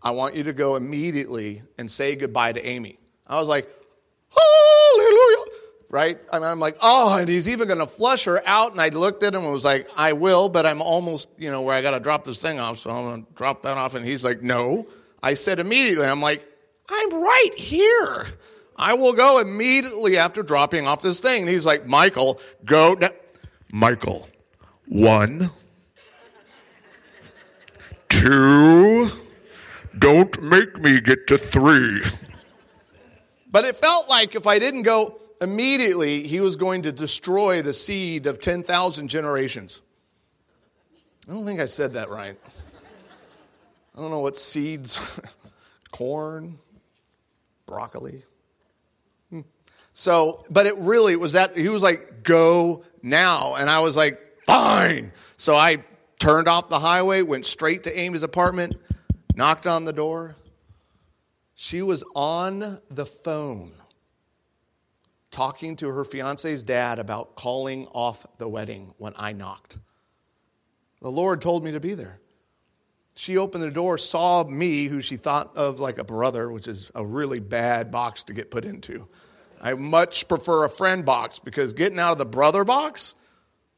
I 0.03 0.11
want 0.11 0.37
you 0.37 0.45
to 0.45 0.53
go 0.53 0.77
immediately 0.77 1.63
and 1.79 1.91
say 1.91 2.17
goodbye 2.17 2.53
to 2.53 2.65
Amy. 2.65 2.99
I 3.27 3.41
was 3.41 3.49
like, 3.49 3.69
hallelujah. 4.31 5.45
Right? 5.89 6.19
I 6.33 6.37
am 6.51 6.61
like, 6.61 6.77
oh, 6.83 7.17
and 7.17 7.29
he's 7.29 7.49
even 7.49 7.69
going 7.69 7.79
to 7.79 7.87
flush 7.87 8.25
her 8.25 8.43
out. 8.47 8.73
And 8.73 8.81
I 8.81 8.89
looked 8.89 9.23
at 9.23 9.35
him 9.35 9.45
and 9.45 9.53
was 9.53 9.65
like, 9.65 9.89
I 9.97 10.13
will, 10.13 10.49
but 10.49 10.67
I'm 10.67 10.83
almost, 10.83 11.29
you 11.39 11.51
know, 11.51 11.63
where 11.63 11.75
I 11.75 11.83
got 11.83 11.93
to 11.93 12.01
drop 12.01 12.25
this 12.25 12.43
thing 12.43 12.59
off. 12.59 12.79
So 12.79 12.91
I'm 12.91 13.05
going 13.05 13.25
to 13.25 13.33
drop 13.35 13.63
that 13.63 13.77
off. 13.79 13.95
And 13.95 14.05
he's 14.05 14.25
like, 14.25 14.43
no. 14.43 14.87
I 15.23 15.35
said 15.35 15.59
immediately, 15.59 16.07
I'm 16.07 16.21
like, 16.21 16.47
I'm 16.89 17.15
right 17.15 17.55
here. 17.57 18.27
I 18.77 18.95
will 18.95 19.15
go 19.15 19.39
immediately 19.39 20.19
after 20.19 20.43
dropping 20.43 20.87
off 20.87 21.03
this 21.03 21.21
thing. 21.21 21.43
And 21.43 21.49
he's 21.49 21.65
like, 21.65 21.87
Michael, 21.87 22.41
go. 22.65 22.97
Michael, 23.73 24.29
one, 24.87 25.51
two, 28.09 29.11
don't 29.99 30.43
make 30.43 30.79
me 30.79 31.01
get 31.01 31.27
to 31.29 31.39
three. 31.39 32.03
But 33.51 33.65
it 33.65 33.77
felt 33.77 34.09
like 34.09 34.35
if 34.35 34.47
I 34.47 34.59
didn't 34.59 34.83
go 34.83 35.21
immediately, 35.41 36.27
he 36.27 36.41
was 36.41 36.57
going 36.57 36.83
to 36.83 36.93
destroy 36.93 37.63
the 37.63 37.73
seed 37.73 38.27
of 38.27 38.41
10,000 38.41 39.09
generations. 39.09 39.83
I 41.29 41.33
don't 41.33 41.45
think 41.45 41.61
I 41.61 41.67
said 41.67 41.95
that 41.95 42.09
right. 42.09 42.39
I 43.97 44.01
don't 44.01 44.11
know 44.11 44.21
what 44.21 44.37
seeds, 44.37 45.01
corn, 45.91 46.59
broccoli. 47.65 48.23
So, 49.99 50.45
but 50.51 50.67
it 50.67 50.77
really 50.77 51.17
was 51.17 51.33
that, 51.33 51.57
he 51.57 51.71
was 51.71 51.83
like, 51.83 52.23
go 52.23 52.85
now. 53.03 53.55
And 53.55 53.71
I 53.71 53.81
was 53.81 53.97
like, 53.97 54.21
fine. 54.45 55.11
So 55.39 55.57
I 55.57 55.79
turned 56.19 56.49
off 56.49 56.69
the 56.69 56.79
highway, 56.79 57.23
went 57.23 57.47
straight 57.47 57.85
to 57.85 57.99
Amy's 57.99 58.23
apartment, 58.23 58.77
knocked 59.37 59.67
on 59.67 59.87
the 59.87 59.95
door. 59.95 60.37
She 61.55 61.81
was 61.81 62.05
on 62.15 62.79
the 62.91 63.07
phone 63.07 63.73
talking 65.31 65.77
to 65.77 65.89
her 65.89 66.05
fiance's 66.05 66.63
dad 66.63 66.99
about 66.99 67.35
calling 67.35 67.87
off 67.87 68.27
the 68.37 68.47
wedding 68.47 68.93
when 68.99 69.15
I 69.17 69.33
knocked. 69.33 69.79
The 71.01 71.11
Lord 71.11 71.41
told 71.41 71.65
me 71.65 71.73
to 71.73 71.81
be 71.81 71.95
there. 71.95 72.21
She 73.15 73.39
opened 73.39 73.65
the 73.65 73.71
door, 73.71 73.97
saw 73.97 74.45
me, 74.45 74.89
who 74.89 75.01
she 75.01 75.17
thought 75.17 75.57
of 75.57 75.81
like 75.81 75.97
a 75.97 76.05
brother, 76.05 76.51
which 76.53 76.69
is 76.69 76.91
a 76.95 77.05
really 77.05 77.41
bad 77.41 77.91
box 77.91 78.25
to 78.25 78.35
get 78.35 78.51
put 78.51 78.67
into. 78.67 79.09
I 79.61 79.75
much 79.75 80.29
prefer 80.29 80.65
a 80.65 80.69
friend 80.69 81.05
box 81.05 81.39
because 81.39 81.73
getting 81.73 81.99
out 81.99 82.13
of 82.13 82.19
the 82.19 82.27
brother 82.27 82.65
box, 82.65 83.15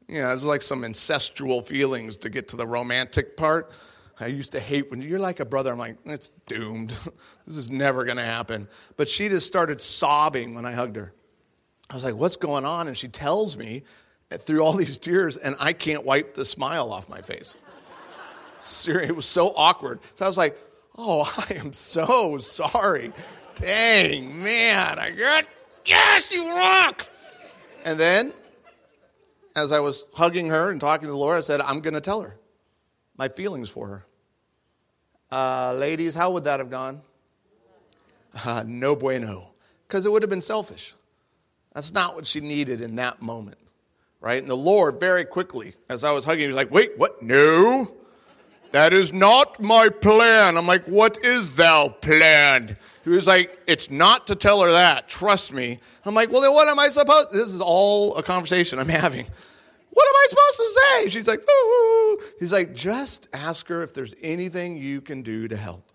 you 0.07 0.21
know, 0.21 0.29
it's 0.31 0.43
like 0.43 0.61
some 0.61 0.81
incestual 0.81 1.63
feelings 1.63 2.17
to 2.17 2.29
get 2.29 2.49
to 2.49 2.55
the 2.55 2.67
romantic 2.67 3.37
part. 3.37 3.71
I 4.19 4.27
used 4.27 4.51
to 4.51 4.59
hate 4.59 4.91
when 4.91 5.01
you're 5.01 5.19
like 5.19 5.39
a 5.39 5.45
brother. 5.45 5.71
I'm 5.71 5.77
like, 5.77 5.97
it's 6.05 6.29
doomed. 6.47 6.93
this 7.47 7.55
is 7.55 7.69
never 7.69 8.03
going 8.03 8.17
to 8.17 8.25
happen. 8.25 8.67
But 8.97 9.07
she 9.07 9.29
just 9.29 9.47
started 9.47 9.79
sobbing 9.79 10.55
when 10.55 10.65
I 10.65 10.73
hugged 10.73 10.97
her. 10.97 11.13
I 11.89 11.95
was 11.95 12.03
like, 12.03 12.15
what's 12.15 12.35
going 12.35 12.65
on? 12.65 12.87
And 12.87 12.97
she 12.97 13.07
tells 13.07 13.57
me 13.57 13.83
through 14.31 14.61
all 14.61 14.73
these 14.73 14.99
tears, 14.99 15.37
and 15.37 15.55
I 15.59 15.73
can't 15.73 16.05
wipe 16.05 16.35
the 16.35 16.45
smile 16.45 16.91
off 16.91 17.09
my 17.09 17.21
face. 17.21 17.55
It 18.87 19.15
was 19.15 19.25
so 19.25 19.53
awkward. 19.55 19.99
So 20.15 20.25
I 20.25 20.27
was 20.27 20.37
like, 20.37 20.57
oh, 20.97 21.31
I 21.49 21.55
am 21.55 21.73
so 21.73 22.37
sorry. 22.39 23.13
Dang, 23.55 24.43
man, 24.43 24.99
I 24.99 25.11
got, 25.11 25.45
yes, 25.89 26.31
you 26.31 26.49
rock. 26.49 27.07
And 27.83 27.99
then, 27.99 28.33
as 29.55 29.71
I 29.71 29.79
was 29.79 30.05
hugging 30.13 30.47
her 30.47 30.69
and 30.71 30.79
talking 30.79 31.07
to 31.07 31.11
the 31.11 31.17
Lord, 31.17 31.37
I 31.37 31.41
said, 31.41 31.61
I'm 31.61 31.81
going 31.81 31.95
to 31.95 32.01
tell 32.01 32.21
her 32.21 32.37
my 33.17 33.27
feelings 33.27 33.69
for 33.69 33.87
her. 33.87 34.05
Uh, 35.31 35.73
ladies, 35.73 36.15
how 36.15 36.31
would 36.31 36.45
that 36.45 36.59
have 36.59 36.69
gone? 36.69 37.01
Uh, 38.45 38.63
no 38.65 38.95
bueno. 38.95 39.51
Because 39.87 40.05
it 40.05 40.11
would 40.11 40.21
have 40.21 40.29
been 40.29 40.41
selfish. 40.41 40.93
That's 41.73 41.93
not 41.93 42.15
what 42.15 42.27
she 42.27 42.39
needed 42.41 42.81
in 42.81 42.95
that 42.95 43.21
moment, 43.21 43.57
right? 44.21 44.39
And 44.39 44.49
the 44.49 44.57
Lord, 44.57 44.99
very 44.99 45.25
quickly, 45.25 45.75
as 45.87 46.03
I 46.03 46.11
was 46.11 46.25
hugging, 46.25 46.41
he 46.41 46.47
was 46.47 46.55
like, 46.55 46.71
wait, 46.71 46.91
what? 46.97 47.21
No. 47.21 47.91
That 48.71 48.93
is 48.93 49.11
not 49.11 49.59
my 49.59 49.89
plan. 49.89 50.57
I'm 50.57 50.67
like, 50.67 50.85
what 50.85 51.25
is 51.25 51.55
thou 51.55 51.89
planned? 51.89 52.77
He 53.03 53.09
was 53.09 53.25
like, 53.25 53.59
it's 53.65 53.89
not 53.89 54.27
to 54.27 54.35
tell 54.35 54.61
her 54.61 54.71
that. 54.71 55.07
Trust 55.07 55.51
me. 55.51 55.79
I'm 56.05 56.13
like, 56.13 56.31
well, 56.31 56.41
then 56.41 56.53
what 56.53 56.67
am 56.67 56.77
I 56.77 56.89
supposed? 56.89 57.31
This 57.31 57.51
is 57.51 57.61
all 57.61 58.15
a 58.15 58.23
conversation 58.23 58.77
I'm 58.77 58.89
having. 58.89 59.25
What 59.91 60.07
am 60.07 60.13
I 60.15 60.27
supposed 60.29 60.57
to 60.57 60.81
say? 60.81 61.09
She's 61.09 61.27
like, 61.27 61.41
he's 62.39 62.53
like, 62.53 62.75
just 62.75 63.27
ask 63.33 63.67
her 63.69 63.81
if 63.81 63.93
there's 63.93 64.13
anything 64.21 64.77
you 64.77 65.01
can 65.01 65.23
do 65.23 65.47
to 65.47 65.57
help. 65.57 65.89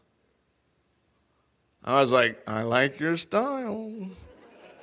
I 1.84 2.00
was 2.00 2.10
like, 2.10 2.42
I 2.48 2.62
like 2.62 2.98
your 2.98 3.16
style. 3.16 3.92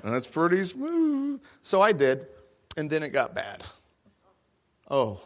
That's 0.04 0.28
pretty 0.28 0.64
smooth. 0.64 1.42
So 1.62 1.82
I 1.82 1.92
did, 1.92 2.28
and 2.78 2.90
then 2.90 3.04
it 3.04 3.10
got 3.10 3.36
bad. 3.36 3.64
Oh, 4.90 5.22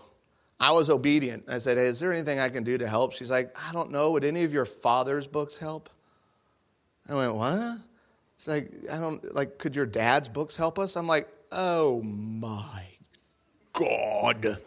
I 0.60 0.72
was 0.72 0.90
obedient. 0.90 1.46
I 1.48 1.58
said, 1.58 1.78
hey, 1.78 1.86
Is 1.86 2.00
there 2.00 2.14
anything 2.14 2.40
I 2.40 2.50
can 2.50 2.64
do 2.64 2.78
to 2.78 2.88
help? 2.88 3.14
She's 3.14 3.32
like, 3.32 3.56
I 3.58 3.74
don't 3.74 3.92
know. 3.92 4.12
Would 4.12 4.24
any 4.24 4.44
of 4.44 4.54
your 4.54 4.66
father's 4.66 5.28
books 5.28 5.58
help? 5.58 5.90
I 7.08 7.16
went, 7.16 7.36
What? 7.36 7.78
She's 8.38 8.48
like, 8.48 8.72
I 8.92 9.00
don't, 9.00 9.34
like, 9.34 9.58
could 9.58 9.76
your 9.76 9.86
dad's 9.86 10.30
books 10.30 10.56
help 10.56 10.80
us? 10.80 10.96
I'm 10.96 11.08
like, 11.08 11.28
Oh 11.52 12.02
my 12.02 12.86
God. 13.74 14.60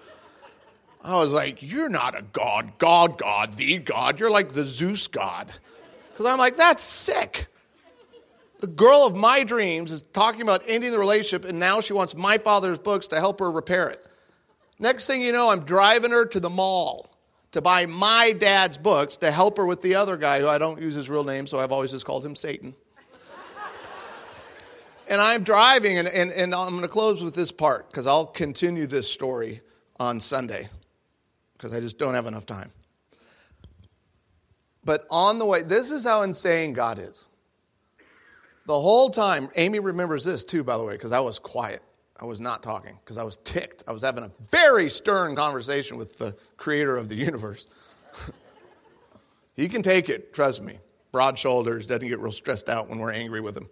I 1.03 1.19
was 1.19 1.33
like, 1.33 1.63
You're 1.63 1.89
not 1.89 2.19
a 2.19 2.23
God, 2.23 2.73
God, 2.79 3.19
God, 3.19 3.57
the 3.57 3.79
God. 3.79 4.21
You're 4.21 4.31
like 4.31 4.53
the 4.53 4.65
Zeus 4.65 5.07
God. 5.07 5.53
Because 6.13 6.27
I'm 6.27 6.39
like, 6.39 6.57
That's 6.57 6.83
sick. 6.83 7.47
The 8.61 8.67
girl 8.67 9.05
of 9.07 9.15
my 9.15 9.45
dreams 9.45 9.93
is 9.93 10.03
talking 10.03 10.43
about 10.43 10.63
ending 10.67 10.91
the 10.91 10.99
relationship, 10.99 11.45
and 11.45 11.61
now 11.61 11.81
she 11.81 11.93
wants 11.93 12.17
my 12.17 12.39
father's 12.39 12.79
books 12.79 13.07
to 13.09 13.17
help 13.17 13.39
her 13.39 13.51
repair 13.51 13.89
it. 13.89 14.05
Next 14.79 15.07
thing 15.07 15.23
you 15.23 15.33
know, 15.33 15.51
I'm 15.51 15.65
driving 15.65 16.11
her 16.11 16.25
to 16.27 16.41
the 16.41 16.51
mall 16.51 17.11
to 17.53 17.61
buy 17.61 17.87
my 17.87 18.33
dad's 18.33 18.77
books 18.77 19.17
to 19.19 19.31
help 19.31 19.57
her 19.57 19.67
with 19.67 19.83
the 19.83 19.95
other 19.95 20.17
guy 20.17 20.41
who 20.41 20.49
I 20.49 20.59
don't 20.59 20.81
use 20.81 20.95
his 20.95 21.09
real 21.09 21.25
name, 21.25 21.47
so 21.47 21.59
I've 21.59 21.73
always 21.73 21.91
just 21.91 22.05
called 22.05 22.25
him 22.25 22.37
Satan. 22.37 22.75
and 25.09 25.21
I'm 25.21 25.43
driving, 25.43 25.99
and, 25.99 26.07
and, 26.07 26.31
and 26.31 26.55
I'm 26.55 26.71
going 26.71 26.83
to 26.83 26.89
close 26.89 27.23
with 27.23 27.35
this 27.35 27.51
part 27.51 27.89
because 27.91 28.07
I'll 28.07 28.27
continue 28.27 28.87
this 28.87 29.11
story 29.11 29.63
on 29.99 30.21
Sunday 30.21 30.69
because 31.57 31.73
I 31.73 31.81
just 31.81 31.99
don't 31.99 32.15
have 32.15 32.27
enough 32.27 32.47
time. 32.47 32.71
But 34.85 35.07
on 35.11 35.39
the 35.39 35.45
way, 35.45 35.63
this 35.63 35.91
is 35.91 36.05
how 36.05 36.23
insane 36.23 36.73
God 36.73 36.99
is. 36.99 37.27
The 38.67 38.79
whole 38.79 39.11
time, 39.11 39.49
Amy 39.57 39.81
remembers 39.81 40.25
this 40.25 40.45
too, 40.45 40.63
by 40.63 40.77
the 40.77 40.85
way, 40.85 40.95
because 40.95 41.13
I 41.13 41.21
was 41.21 41.39
quiet. 41.39 41.83
I 42.21 42.25
was 42.25 42.41
not 42.41 42.63
talking 42.63 42.99
because 43.05 43.17
I 43.17 43.23
was 43.23 43.37
ticked. 43.39 43.85
I 43.87 43.93
was 43.93 44.03
having 44.03 44.25
a 44.25 44.31
very 44.51 44.91
stern 44.91 45.37
conversation 45.37 45.97
with 45.97 46.19
the 46.19 46.37
creator 46.57 46.97
of 46.97 47.09
the 47.09 47.15
universe. 47.15 47.67
he 49.55 49.69
can 49.69 49.83
take 49.83 50.09
it, 50.09 50.35
trust 50.35 50.63
me. 50.63 50.79
Broad 51.13 51.39
shoulders, 51.39 51.87
doesn't 51.87 52.09
get 52.09 52.19
real 52.19 52.33
stressed 52.33 52.69
out 52.69 52.89
when 52.89 52.99
we're 52.99 53.13
angry 53.13 53.41
with 53.41 53.57
him. 53.57 53.69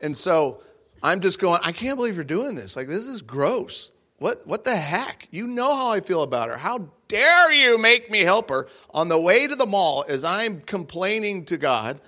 And 0.00 0.16
so 0.16 0.62
I'm 1.02 1.20
just 1.20 1.38
going, 1.38 1.60
I 1.64 1.72
can't 1.72 1.96
believe 1.96 2.16
you're 2.16 2.24
doing 2.24 2.56
this. 2.56 2.76
Like, 2.76 2.88
this 2.88 3.06
is 3.06 3.22
gross. 3.22 3.92
What, 4.18 4.46
what 4.46 4.64
the 4.64 4.76
heck? 4.76 5.28
You 5.30 5.46
know 5.46 5.74
how 5.74 5.90
I 5.90 6.00
feel 6.00 6.22
about 6.22 6.48
her. 6.48 6.56
How 6.56 6.88
dare 7.06 7.52
you 7.52 7.78
make 7.78 8.10
me 8.10 8.20
help 8.20 8.50
her 8.50 8.66
on 8.90 9.08
the 9.08 9.20
way 9.20 9.46
to 9.46 9.54
the 9.54 9.66
mall 9.66 10.04
as 10.08 10.24
I'm 10.24 10.60
complaining 10.62 11.44
to 11.46 11.56
God 11.56 12.00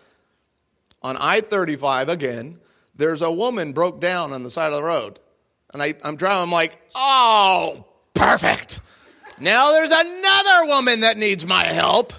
on 1.02 1.16
I 1.16 1.40
35 1.40 2.08
again? 2.08 2.58
There's 2.96 3.22
a 3.22 3.30
woman 3.30 3.72
broke 3.72 4.00
down 4.00 4.32
on 4.32 4.42
the 4.42 4.50
side 4.50 4.72
of 4.72 4.78
the 4.78 4.82
road. 4.82 5.20
And 5.72 5.82
I, 5.82 5.94
I'm 6.02 6.16
driving, 6.16 6.42
I'm 6.42 6.50
like, 6.50 6.80
oh, 6.94 7.86
perfect. 8.14 8.80
Now 9.38 9.72
there's 9.72 9.90
another 9.90 10.66
woman 10.66 11.00
that 11.00 11.16
needs 11.16 11.46
my 11.46 11.64
help. 11.64 12.12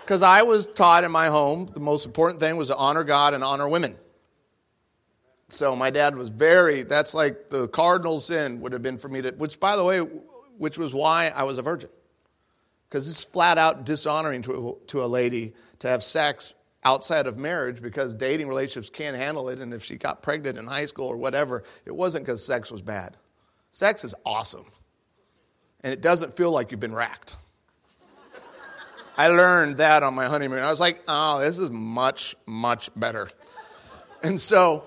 Because 0.00 0.22
I 0.22 0.42
was 0.42 0.68
taught 0.68 1.02
in 1.02 1.10
my 1.10 1.26
home 1.26 1.68
the 1.74 1.80
most 1.80 2.06
important 2.06 2.38
thing 2.38 2.56
was 2.56 2.68
to 2.68 2.76
honor 2.76 3.02
God 3.02 3.34
and 3.34 3.42
honor 3.42 3.68
women. 3.68 3.96
So 5.48 5.76
my 5.76 5.90
dad 5.90 6.16
was 6.16 6.28
very, 6.28 6.82
that's 6.84 7.12
like 7.12 7.50
the 7.50 7.68
cardinal 7.68 8.20
sin 8.20 8.60
would 8.60 8.72
have 8.72 8.82
been 8.82 8.98
for 8.98 9.08
me 9.08 9.22
to, 9.22 9.30
which 9.30 9.58
by 9.58 9.76
the 9.76 9.84
way, 9.84 9.98
which 9.98 10.78
was 10.78 10.94
why 10.94 11.32
I 11.34 11.42
was 11.42 11.58
a 11.58 11.62
virgin. 11.62 11.90
Because 12.88 13.08
it's 13.08 13.24
flat 13.24 13.58
out 13.58 13.84
dishonoring 13.84 14.42
to, 14.42 14.78
to 14.86 15.04
a 15.04 15.06
lady 15.06 15.54
to 15.80 15.88
have 15.88 16.02
sex 16.02 16.54
outside 16.86 17.26
of 17.26 17.36
marriage 17.36 17.82
because 17.82 18.14
dating 18.14 18.46
relationships 18.46 18.88
can't 18.88 19.16
handle 19.16 19.48
it. 19.48 19.58
And 19.58 19.74
if 19.74 19.82
she 19.82 19.96
got 19.96 20.22
pregnant 20.22 20.56
in 20.56 20.68
high 20.68 20.86
school 20.86 21.08
or 21.08 21.16
whatever, 21.16 21.64
it 21.84 21.90
wasn't 21.90 22.24
because 22.24 22.44
sex 22.44 22.70
was 22.70 22.80
bad. 22.80 23.16
Sex 23.72 24.04
is 24.04 24.14
awesome. 24.24 24.64
And 25.80 25.92
it 25.92 26.00
doesn't 26.00 26.36
feel 26.36 26.52
like 26.52 26.70
you've 26.70 26.78
been 26.78 26.94
racked. 26.94 27.34
I 29.18 29.28
learned 29.28 29.78
that 29.78 30.04
on 30.04 30.14
my 30.14 30.26
honeymoon. 30.26 30.60
I 30.60 30.70
was 30.70 30.78
like, 30.78 31.02
oh, 31.08 31.40
this 31.40 31.58
is 31.58 31.70
much, 31.70 32.36
much 32.46 32.88
better. 32.94 33.28
And 34.22 34.40
so, 34.40 34.84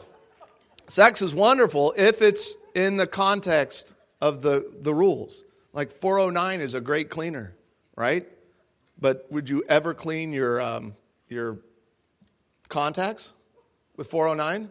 sex 0.88 1.22
is 1.22 1.36
wonderful 1.36 1.94
if 1.98 2.22
it's 2.22 2.56
in 2.76 2.96
the 2.96 3.08
context 3.08 3.94
of 4.22 4.42
the, 4.42 4.74
the 4.82 4.94
rules. 4.94 5.44
Like 5.74 5.92
409 5.92 6.62
is 6.62 6.76
a 6.76 6.82
great 6.82 7.10
cleaner, 7.10 7.56
right? 7.98 8.26
But 8.98 9.28
would 9.32 9.50
you 9.50 9.64
ever 9.68 9.94
clean 9.94 10.32
your, 10.32 10.62
um, 10.62 10.94
your 11.28 11.60
contacts 12.70 13.34
with 13.98 14.10
409? 14.10 14.70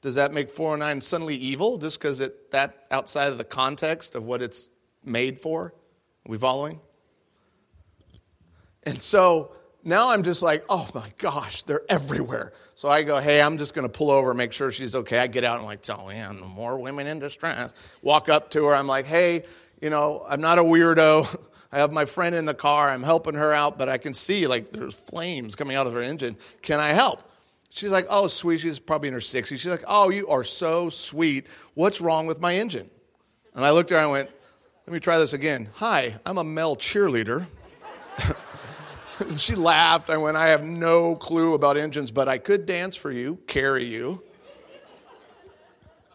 Does 0.00 0.14
that 0.14 0.32
make 0.32 0.48
409 0.48 1.00
suddenly 1.00 1.36
evil 1.36 1.78
just 1.78 1.98
because 1.98 2.20
it 2.20 2.52
that 2.52 2.86
outside 2.90 3.32
of 3.32 3.38
the 3.38 3.44
context 3.44 4.14
of 4.14 4.24
what 4.24 4.42
it's 4.42 4.70
made 5.04 5.38
for? 5.38 5.66
Are 5.66 6.30
we 6.30 6.38
following? 6.38 6.80
And 8.84 9.02
so 9.02 9.52
now 9.82 10.10
I'm 10.10 10.22
just 10.22 10.40
like, 10.40 10.64
oh 10.68 10.88
my 10.94 11.08
gosh, 11.18 11.64
they're 11.64 11.82
everywhere. 11.88 12.52
So 12.74 12.88
I 12.88 13.02
go, 13.02 13.18
hey, 13.18 13.42
I'm 13.42 13.58
just 13.58 13.74
going 13.74 13.86
to 13.86 13.92
pull 13.92 14.10
over, 14.10 14.32
make 14.34 14.52
sure 14.52 14.70
she's 14.70 14.94
okay. 14.94 15.18
I 15.18 15.26
get 15.26 15.44
out 15.44 15.54
and 15.54 15.62
I'm 15.62 15.66
like, 15.66 15.88
oh 15.90 16.06
man, 16.08 16.40
more 16.40 16.78
women 16.78 17.06
in 17.06 17.18
distress. 17.18 17.72
Walk 18.02 18.28
up 18.28 18.50
to 18.52 18.66
her. 18.66 18.74
I'm 18.74 18.86
like, 18.86 19.06
hey, 19.06 19.42
you 19.82 19.90
know, 19.90 20.24
I'm 20.28 20.40
not 20.40 20.58
a 20.58 20.62
weirdo. 20.62 21.42
I 21.70 21.78
have 21.78 21.92
my 21.92 22.06
friend 22.06 22.34
in 22.34 22.44
the 22.44 22.54
car. 22.54 22.88
I'm 22.88 23.02
helping 23.02 23.34
her 23.34 23.52
out, 23.52 23.78
but 23.78 23.88
I 23.88 23.98
can 23.98 24.14
see 24.14 24.46
like 24.46 24.72
there's 24.72 24.98
flames 24.98 25.54
coming 25.54 25.76
out 25.76 25.86
of 25.86 25.92
her 25.92 26.02
engine. 26.02 26.36
Can 26.62 26.80
I 26.80 26.88
help? 26.88 27.22
She's 27.70 27.90
like, 27.90 28.06
oh, 28.08 28.28
sweet. 28.28 28.60
She's 28.60 28.78
probably 28.78 29.08
in 29.08 29.14
her 29.14 29.20
60s. 29.20 29.46
She's 29.48 29.66
like, 29.66 29.84
oh, 29.86 30.08
you 30.08 30.28
are 30.28 30.44
so 30.44 30.88
sweet. 30.88 31.46
What's 31.74 32.00
wrong 32.00 32.26
with 32.26 32.40
my 32.40 32.54
engine? 32.56 32.90
And 33.54 33.64
I 33.64 33.70
looked 33.70 33.92
at 33.92 33.96
her 33.96 34.00
and 34.00 34.08
I 34.08 34.10
went, 34.10 34.30
let 34.86 34.92
me 34.92 35.00
try 35.00 35.18
this 35.18 35.34
again. 35.34 35.68
Hi, 35.74 36.14
I'm 36.24 36.38
a 36.38 36.44
male 36.44 36.74
cheerleader. 36.74 37.46
she 39.36 39.54
laughed. 39.54 40.08
I 40.08 40.16
went, 40.16 40.36
I 40.36 40.48
have 40.48 40.64
no 40.64 41.14
clue 41.14 41.52
about 41.52 41.76
engines, 41.76 42.10
but 42.10 42.26
I 42.26 42.38
could 42.38 42.64
dance 42.64 42.96
for 42.96 43.12
you, 43.12 43.38
carry 43.46 43.84
you 43.84 44.22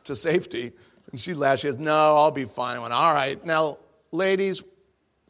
to 0.05 0.15
safety. 0.15 0.71
And 1.11 1.21
she 1.21 1.35
laughed. 1.35 1.61
She 1.61 1.67
goes, 1.67 1.77
No, 1.77 2.15
I'll 2.15 2.31
be 2.31 2.45
fine. 2.45 2.77
I 2.77 2.79
went, 2.79 2.93
All 2.93 3.13
right. 3.13 3.43
Now, 3.45 3.77
ladies, 4.11 4.63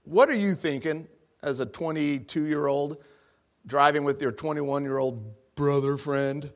what 0.04 0.30
are 0.30 0.36
you 0.36 0.56
thinking 0.56 1.08
as 1.42 1.60
a 1.60 1.66
22 1.66 2.44
year 2.44 2.68
old 2.68 2.98
driving 3.66 4.04
with 4.04 4.22
your 4.22 4.32
21 4.32 4.84
year 4.84 4.98
old 4.98 5.34
brother 5.56 5.98
friend 5.98 6.52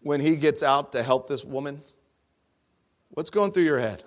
when 0.00 0.20
he 0.20 0.36
gets 0.36 0.62
out 0.62 0.92
to 0.92 1.02
help 1.02 1.28
this 1.28 1.44
woman? 1.44 1.82
What's 3.10 3.30
going 3.30 3.52
through 3.52 3.64
your 3.64 3.78
head? 3.78 4.04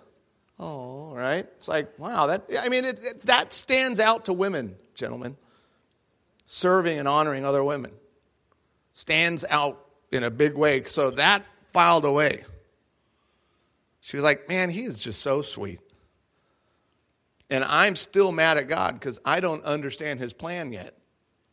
Oh, 0.57 1.13
right. 1.13 1.45
It's 1.57 1.68
like, 1.68 1.99
wow, 1.99 2.28
that, 2.28 2.49
I 2.59 2.70
mean, 2.70 2.86
it, 2.86 3.03
it, 3.03 3.22
that 3.22 3.51
stands 3.53 3.99
out 3.99 4.26
to 4.26 4.34
women, 4.34 4.76
gentlemen 4.95 5.38
serving 6.45 6.99
and 6.99 7.07
honoring 7.07 7.45
other 7.45 7.63
women. 7.63 7.91
Stands 8.93 9.43
out 9.49 9.84
in 10.11 10.24
a 10.24 10.32
big 10.32 10.55
way. 10.55 10.84
So 10.86 11.11
that 11.11 11.43
filed 11.68 12.05
away. 12.05 12.45
She 14.01 14.18
was 14.18 14.24
like, 14.24 14.47
Man, 14.47 14.70
he 14.70 14.84
is 14.84 15.03
just 15.03 15.22
so 15.22 15.41
sweet. 15.41 15.80
And 17.50 17.64
I'm 17.64 17.96
still 17.96 18.32
mad 18.32 18.58
at 18.58 18.68
God 18.68 18.96
because 18.96 19.20
I 19.24 19.39
don't 19.39 19.64
understand 19.64 20.20
his 20.20 20.34
plan 20.34 20.72
yet. 20.72 20.98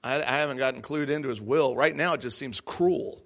I, 0.03 0.22
I 0.22 0.36
haven't 0.36 0.57
gotten 0.57 0.82
clued 0.82 1.09
into 1.09 1.28
his 1.28 1.40
will. 1.40 1.76
Right 1.76 1.95
now, 1.95 2.14
it 2.14 2.20
just 2.20 2.38
seems 2.38 2.61
cruel 2.61 3.22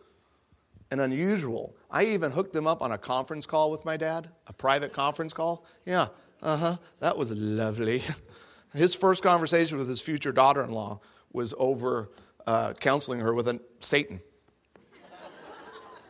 and 0.91 1.01
unusual. 1.01 1.77
I 1.91 2.05
even 2.07 2.33
hooked 2.33 2.53
them 2.53 2.67
up 2.67 2.83
on 2.83 2.93
a 2.93 2.99
conference 2.99 3.47
call 3.47 3.71
with 3.71 3.85
my 3.85 3.97
dad, 3.97 4.29
a 4.47 4.53
private 4.53 4.93
conference 4.93 5.33
call. 5.33 5.64
Yeah, 5.85 6.09
uh 6.43 6.57
huh. 6.57 6.77
That 7.01 7.17
was 7.17 7.33
lovely. 7.33 8.03
His 8.75 8.95
first 8.95 9.23
conversation 9.23 9.79
with 9.79 9.89
his 9.89 10.03
future 10.03 10.33
daughter 10.33 10.62
in 10.62 10.71
law 10.71 11.01
was 11.33 11.55
over 11.57 12.11
uh, 12.47 12.75
counseling 12.75 13.21
her 13.21 13.33
with 13.33 13.49
a 13.49 13.59
Satan. 13.81 14.21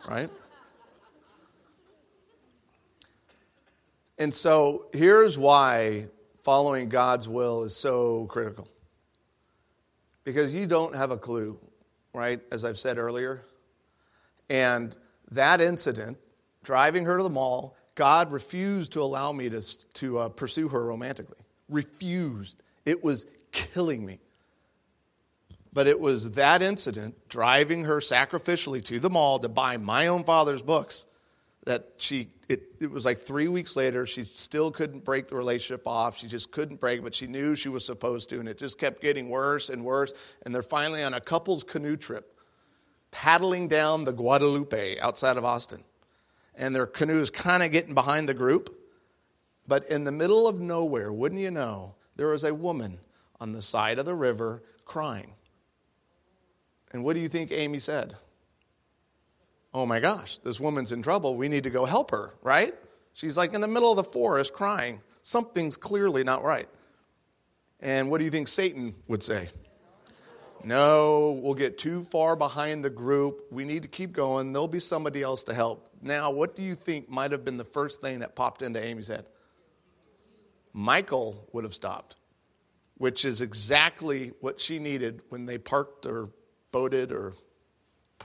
right? 0.08 0.28
And 4.18 4.34
so 4.34 4.86
here's 4.92 5.38
why 5.38 6.06
following 6.46 6.88
God's 6.88 7.28
will 7.28 7.64
is 7.64 7.74
so 7.74 8.26
critical. 8.26 8.68
Because 10.22 10.52
you 10.52 10.68
don't 10.68 10.94
have 10.94 11.10
a 11.10 11.16
clue, 11.16 11.58
right? 12.14 12.40
As 12.52 12.64
I've 12.64 12.78
said 12.78 12.98
earlier. 12.98 13.44
And 14.48 14.94
that 15.32 15.60
incident, 15.60 16.18
driving 16.62 17.04
her 17.04 17.16
to 17.16 17.24
the 17.24 17.30
mall, 17.30 17.76
God 17.96 18.30
refused 18.30 18.92
to 18.92 19.02
allow 19.02 19.32
me 19.32 19.50
to, 19.50 19.60
to 19.94 20.18
uh, 20.18 20.28
pursue 20.28 20.68
her 20.68 20.84
romantically. 20.84 21.40
Refused. 21.68 22.62
It 22.84 23.02
was 23.02 23.26
killing 23.50 24.06
me. 24.06 24.20
But 25.72 25.88
it 25.88 25.98
was 25.98 26.30
that 26.32 26.62
incident, 26.62 27.28
driving 27.28 27.86
her 27.86 27.96
sacrificially 27.96 28.84
to 28.84 29.00
the 29.00 29.10
mall 29.10 29.40
to 29.40 29.48
buy 29.48 29.78
my 29.78 30.06
own 30.06 30.22
father's 30.22 30.62
books, 30.62 31.06
that 31.64 31.88
she, 31.96 32.28
it, 32.48 32.62
it 32.80 32.90
was 32.90 33.04
like 33.04 33.18
three 33.18 33.48
weeks 33.48 33.74
later, 33.74 34.06
she 34.06 34.22
still 34.22 34.70
couldn't 34.70 35.04
break 35.04 35.28
the 35.28 35.36
relationship 35.36 35.86
off. 35.86 36.16
She 36.16 36.28
just 36.28 36.52
couldn't 36.52 36.80
break, 36.80 37.02
but 37.02 37.14
she 37.14 37.26
knew 37.26 37.56
she 37.56 37.68
was 37.68 37.84
supposed 37.84 38.28
to, 38.30 38.38
and 38.38 38.48
it 38.48 38.56
just 38.56 38.78
kept 38.78 39.02
getting 39.02 39.28
worse 39.28 39.68
and 39.68 39.84
worse. 39.84 40.12
And 40.44 40.54
they're 40.54 40.62
finally 40.62 41.02
on 41.02 41.14
a 41.14 41.20
couple's 41.20 41.64
canoe 41.64 41.96
trip, 41.96 42.38
paddling 43.10 43.66
down 43.66 44.04
the 44.04 44.12
Guadalupe 44.12 44.98
outside 45.00 45.36
of 45.36 45.44
Austin. 45.44 45.82
And 46.54 46.74
their 46.74 46.86
canoe 46.86 47.20
is 47.20 47.30
kind 47.30 47.62
of 47.62 47.72
getting 47.72 47.94
behind 47.94 48.28
the 48.28 48.34
group. 48.34 48.74
But 49.66 49.84
in 49.90 50.04
the 50.04 50.12
middle 50.12 50.46
of 50.46 50.60
nowhere, 50.60 51.12
wouldn't 51.12 51.40
you 51.40 51.50
know, 51.50 51.96
there 52.14 52.28
was 52.28 52.44
a 52.44 52.54
woman 52.54 52.98
on 53.40 53.52
the 53.52 53.60
side 53.60 53.98
of 53.98 54.06
the 54.06 54.14
river 54.14 54.62
crying. 54.84 55.32
And 56.92 57.02
what 57.02 57.14
do 57.14 57.20
you 57.20 57.28
think 57.28 57.50
Amy 57.50 57.80
said? 57.80 58.14
Oh 59.76 59.84
my 59.84 60.00
gosh, 60.00 60.38
this 60.38 60.58
woman's 60.58 60.90
in 60.90 61.02
trouble. 61.02 61.36
We 61.36 61.50
need 61.50 61.64
to 61.64 61.70
go 61.70 61.84
help 61.84 62.10
her, 62.10 62.32
right? 62.42 62.74
She's 63.12 63.36
like 63.36 63.52
in 63.52 63.60
the 63.60 63.68
middle 63.68 63.90
of 63.90 63.96
the 63.96 64.10
forest 64.10 64.54
crying. 64.54 65.02
Something's 65.20 65.76
clearly 65.76 66.24
not 66.24 66.42
right. 66.42 66.66
And 67.80 68.10
what 68.10 68.16
do 68.16 68.24
you 68.24 68.30
think 68.30 68.48
Satan 68.48 68.94
would 69.06 69.22
say? 69.22 69.50
No, 70.64 71.38
we'll 71.42 71.52
get 71.52 71.76
too 71.76 72.02
far 72.04 72.36
behind 72.36 72.86
the 72.86 72.88
group. 72.88 73.48
We 73.50 73.66
need 73.66 73.82
to 73.82 73.88
keep 73.88 74.14
going. 74.14 74.54
There'll 74.54 74.66
be 74.66 74.80
somebody 74.80 75.20
else 75.20 75.42
to 75.42 75.52
help. 75.52 75.90
Now, 76.00 76.30
what 76.30 76.56
do 76.56 76.62
you 76.62 76.74
think 76.74 77.10
might 77.10 77.32
have 77.32 77.44
been 77.44 77.58
the 77.58 77.64
first 77.64 78.00
thing 78.00 78.20
that 78.20 78.34
popped 78.34 78.62
into 78.62 78.82
Amy's 78.82 79.08
head? 79.08 79.26
Michael 80.72 81.46
would 81.52 81.64
have 81.64 81.74
stopped, 81.74 82.16
which 82.96 83.26
is 83.26 83.42
exactly 83.42 84.32
what 84.40 84.58
she 84.58 84.78
needed 84.78 85.20
when 85.28 85.44
they 85.44 85.58
parked 85.58 86.06
or 86.06 86.30
boated 86.72 87.12
or 87.12 87.34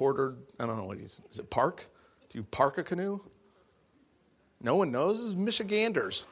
portered. 0.02 0.36
I 0.60 0.66
don't 0.66 0.78
know 0.78 0.86
what 0.86 0.98
he's. 0.98 1.20
Is 1.30 1.38
it 1.38 1.52
park? 1.52 1.88
Do 2.32 2.40
you 2.40 2.44
park 2.44 2.80
a 2.80 2.84
canoe? 2.84 3.20
No 4.60 4.76
one 4.76 4.92
knows. 4.92 5.20
This 5.20 5.28
is 5.28 5.36
Michiganders. 5.36 6.26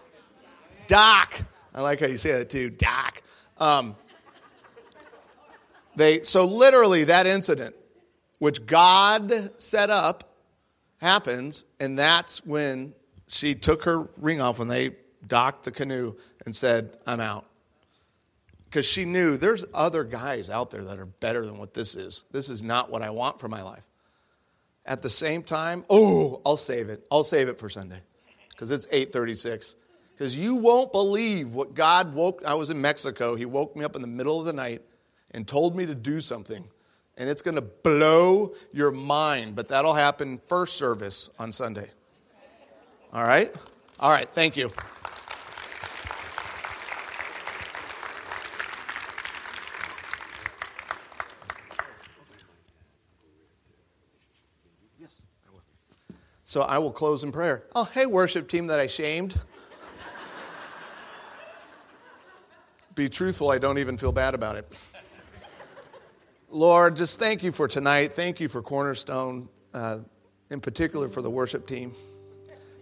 Dock. 0.88 1.40
I 1.76 1.82
like 1.82 2.00
how 2.00 2.08
you 2.08 2.18
say 2.18 2.32
that 2.32 2.50
too. 2.50 2.72
Dock. 2.72 3.22
Um, 3.60 3.96
they 5.96 6.24
so 6.24 6.46
literally 6.46 7.04
that 7.04 7.28
incident, 7.28 7.76
which 8.40 8.66
God 8.66 9.52
set 9.62 9.92
up, 9.92 10.34
happens, 10.98 11.64
and 11.80 11.98
that's 12.00 12.44
when 12.44 12.96
she 13.28 13.54
took 13.54 13.84
her 13.84 14.10
ring 14.18 14.42
off 14.42 14.58
when 14.58 14.68
they 14.68 14.96
docked 15.28 15.66
the 15.66 15.72
canoe 15.72 16.16
and 16.44 16.56
said, 16.56 16.98
"I'm 17.06 17.20
out." 17.20 17.46
Because 18.70 18.86
she 18.86 19.04
knew 19.04 19.36
there's 19.36 19.66
other 19.74 20.04
guys 20.04 20.50
out 20.50 20.70
there 20.70 20.84
that 20.84 21.00
are 21.00 21.08
better 21.08 21.44
than 21.44 21.58
what 21.58 21.74
this 21.74 21.96
is. 21.96 22.24
This 22.32 22.50
is 22.50 22.62
not 22.62 22.92
what 22.92 23.02
I 23.02 23.10
want 23.10 23.40
for 23.40 23.48
my 23.48 23.64
life. 23.64 23.84
At 24.86 25.02
the 25.02 25.10
same 25.10 25.42
time, 25.42 25.86
oh, 25.90 26.40
I'll 26.46 26.58
save 26.58 26.90
it. 26.90 27.06
I'll 27.12 27.24
save 27.24 27.48
it 27.50 27.58
for 27.58 27.70
Sunday 27.70 28.00
because 28.52 28.72
it's 28.72 28.86
8:36. 28.88 29.76
Because 30.12 30.38
you 30.38 30.56
won't 30.56 30.92
believe 30.92 31.54
what 31.54 31.74
God 31.74 32.14
woke. 32.14 32.44
I 32.46 32.54
was 32.54 32.70
in 32.70 32.82
Mexico. 32.82 33.36
He 33.36 33.46
woke 33.46 33.76
me 33.76 33.86
up 33.86 33.96
in 33.96 34.02
the 34.02 34.08
middle 34.08 34.40
of 34.40 34.46
the 34.46 34.54
night 34.54 34.82
and 35.32 35.48
told 35.48 35.76
me 35.76 35.86
to 35.86 35.96
do 35.96 36.20
something, 36.20 36.64
and 37.18 37.30
it's 37.30 37.42
going 37.42 37.56
to 37.56 37.62
blow 37.62 38.54
your 38.74 38.92
mind. 38.92 39.56
But 39.56 39.70
that'll 39.70 39.94
happen 39.94 40.42
first 40.48 40.76
service 40.76 41.30
on 41.40 41.52
Sunday. 41.52 41.90
All 43.14 43.24
right. 43.24 43.56
All 44.00 44.12
right. 44.12 44.28
Thank 44.28 44.58
you. 44.58 44.72
So 56.50 56.62
I 56.62 56.80
will 56.80 56.92
close 56.92 57.24
in 57.24 57.32
prayer. 57.32 57.62
Oh, 57.76 57.84
hey, 57.84 58.08
worship 58.08 58.50
team 58.50 58.66
that 58.68 58.80
I 58.80 58.88
shamed. 58.88 59.40
Be 62.96 63.08
truthful, 63.08 63.52
I 63.52 63.60
don't 63.60 63.78
even 63.78 64.00
feel 64.00 64.12
bad 64.12 64.34
about 64.34 64.56
it. 64.56 64.68
Lord, 66.50 66.96
just 66.96 67.20
thank 67.20 67.44
you 67.44 67.52
for 67.52 67.68
tonight. 67.68 68.14
Thank 68.14 68.40
you 68.40 68.48
for 68.48 68.64
Cornerstone, 68.64 69.48
uh, 69.76 70.00
in 70.50 70.60
particular 70.60 71.08
for 71.08 71.22
the 71.22 71.30
worship 71.30 71.68
team. 71.68 71.94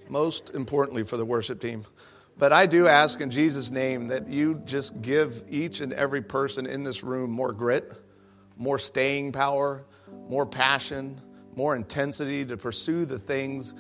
Most 0.07 0.51
importantly, 0.51 1.03
for 1.03 1.17
the 1.17 1.25
worship 1.25 1.59
team. 1.59 1.83
But 2.37 2.53
I 2.53 2.67
do 2.67 2.87
ask 2.87 3.19
in 3.19 3.29
Jesus' 3.29 3.69
name 3.69 4.07
that 4.07 4.29
you 4.29 4.61
just 4.63 5.01
give 5.01 5.43
each 5.49 5.81
and 5.81 5.91
every 5.91 6.21
person 6.21 6.65
in 6.67 6.83
this 6.83 7.03
room 7.03 7.31
more 7.31 7.51
grit, 7.51 7.91
more 8.55 8.79
staying 8.79 9.33
power, 9.33 9.83
more 10.29 10.45
passion, 10.45 11.19
more 11.57 11.75
intensity 11.75 12.45
to 12.45 12.55
pursue 12.55 13.03
the 13.03 13.17
things 13.17 13.73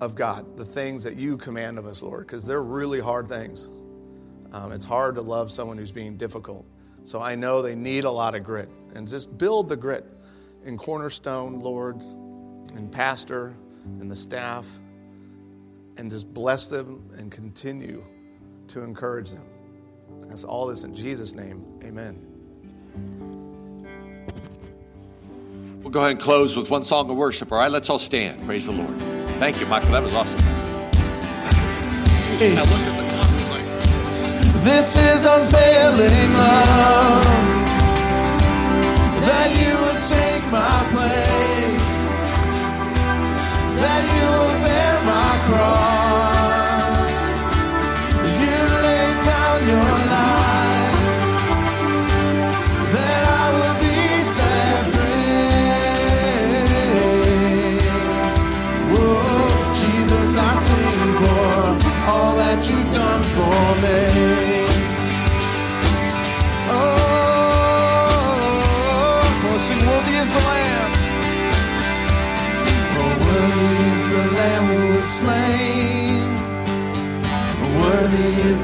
of 0.00 0.16
God, 0.16 0.56
the 0.56 0.64
things 0.64 1.04
that 1.04 1.14
you 1.14 1.36
command 1.36 1.78
of 1.78 1.86
us, 1.86 2.02
Lord, 2.02 2.26
because 2.26 2.44
they're 2.44 2.64
really 2.64 2.98
hard 2.98 3.28
things. 3.28 3.70
Um, 4.50 4.72
it's 4.72 4.84
hard 4.84 5.14
to 5.14 5.22
love 5.22 5.52
someone 5.52 5.78
who's 5.78 5.92
being 5.92 6.16
difficult. 6.16 6.66
So 7.04 7.22
I 7.22 7.36
know 7.36 7.62
they 7.62 7.76
need 7.76 8.02
a 8.02 8.10
lot 8.10 8.34
of 8.34 8.42
grit. 8.42 8.68
And 8.96 9.06
just 9.06 9.38
build 9.38 9.68
the 9.68 9.76
grit 9.76 10.04
in 10.64 10.76
Cornerstone, 10.76 11.60
Lord, 11.60 12.02
and 12.74 12.90
Pastor, 12.90 13.54
and 13.84 14.10
the 14.10 14.16
staff, 14.16 14.66
and 15.98 16.10
just 16.10 16.34
bless 16.34 16.66
them 16.66 17.08
and 17.16 17.30
continue 17.30 18.04
to 18.66 18.82
encourage 18.82 19.30
them. 19.30 19.44
That's 20.22 20.42
all 20.42 20.66
this 20.66 20.82
in 20.82 20.92
Jesus' 20.92 21.36
name. 21.36 21.64
Amen. 21.84 22.35
We'll 25.86 25.92
go 25.92 26.00
ahead 26.00 26.10
and 26.10 26.20
close 26.20 26.56
with 26.56 26.68
one 26.68 26.82
song 26.82 27.08
of 27.08 27.16
worship, 27.16 27.52
all 27.52 27.58
right? 27.58 27.70
Let's 27.70 27.88
all 27.88 28.00
stand. 28.00 28.44
Praise 28.44 28.66
the 28.66 28.72
Lord. 28.72 28.90
Thank 29.38 29.60
you, 29.60 29.66
Michael. 29.66 29.92
That 29.92 30.02
was 30.02 30.12
awesome. 30.14 30.40
This 34.64 34.96
is 34.96 35.26
unfailing 35.26 36.32
love 36.34 37.24
that 39.22 39.54
you 39.54 39.78
would 39.78 40.02
take 40.02 40.42
my 40.50 40.82
place, 40.90 41.86
that 43.78 44.02
you 44.10 44.26
would 44.42 44.58
bear 44.66 45.04
my 45.04 45.38
cross, 45.46 45.95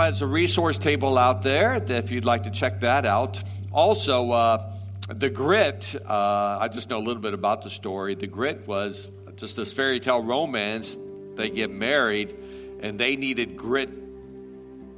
Has 0.00 0.22
a 0.22 0.26
resource 0.26 0.78
table 0.78 1.16
out 1.18 1.42
there 1.42 1.82
if 1.88 2.10
you'd 2.10 2.24
like 2.24 2.44
to 2.44 2.50
check 2.50 2.80
that 2.80 3.06
out. 3.06 3.42
Also, 3.72 4.30
uh, 4.30 4.72
the 5.08 5.30
grit. 5.30 5.94
Uh, 5.94 6.58
I 6.60 6.68
just 6.68 6.90
know 6.90 6.98
a 6.98 7.04
little 7.04 7.22
bit 7.22 7.34
about 7.34 7.62
the 7.62 7.70
story. 7.70 8.14
The 8.14 8.26
grit 8.26 8.66
was 8.66 9.08
just 9.36 9.56
this 9.56 9.72
fairy 9.72 10.00
tale 10.00 10.22
romance. 10.22 10.98
They 11.36 11.50
get 11.50 11.70
married, 11.70 12.34
and 12.80 12.98
they 12.98 13.16
needed 13.16 13.56
grit 13.56 13.90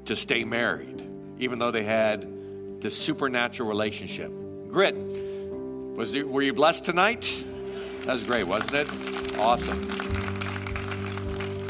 to 0.07 0.17
stay 0.17 0.45
married, 0.45 1.07
even 1.39 1.59
though 1.59 1.71
they 1.71 1.85
had 1.85 2.81
this 2.81 2.97
supernatural 2.97 3.69
relationship. 3.69 4.33
Grit. 4.69 4.97
Was 4.97 6.15
you, 6.15 6.27
were 6.27 6.43
you 6.43 6.55
blessed 6.55 6.85
tonight? 6.85 7.45
That 8.03 8.15
was 8.15 8.25
great, 8.25 8.45
wasn't 8.45 8.75
it? 8.75 9.39
Awesome. 9.39 10.12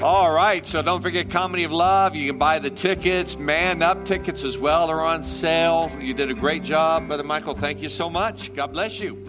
All 0.02 0.32
right, 0.32 0.66
so 0.66 0.82
don't 0.82 1.00
forget 1.00 1.30
Comedy 1.30 1.62
of 1.62 1.70
Love. 1.70 2.16
You 2.16 2.28
can 2.28 2.36
buy 2.36 2.58
the 2.58 2.70
tickets. 2.70 3.38
Man 3.38 3.82
Up 3.82 4.04
tickets 4.04 4.42
as 4.42 4.58
well 4.58 4.90
are 4.90 5.00
on 5.00 5.22
sale. 5.22 5.92
You 6.00 6.12
did 6.12 6.28
a 6.28 6.34
great 6.34 6.64
job, 6.64 7.06
Brother 7.06 7.22
Michael. 7.22 7.54
Thank 7.54 7.80
you 7.82 7.88
so 7.88 8.10
much. 8.10 8.52
God 8.52 8.72
bless 8.72 8.98
you. 8.98 9.22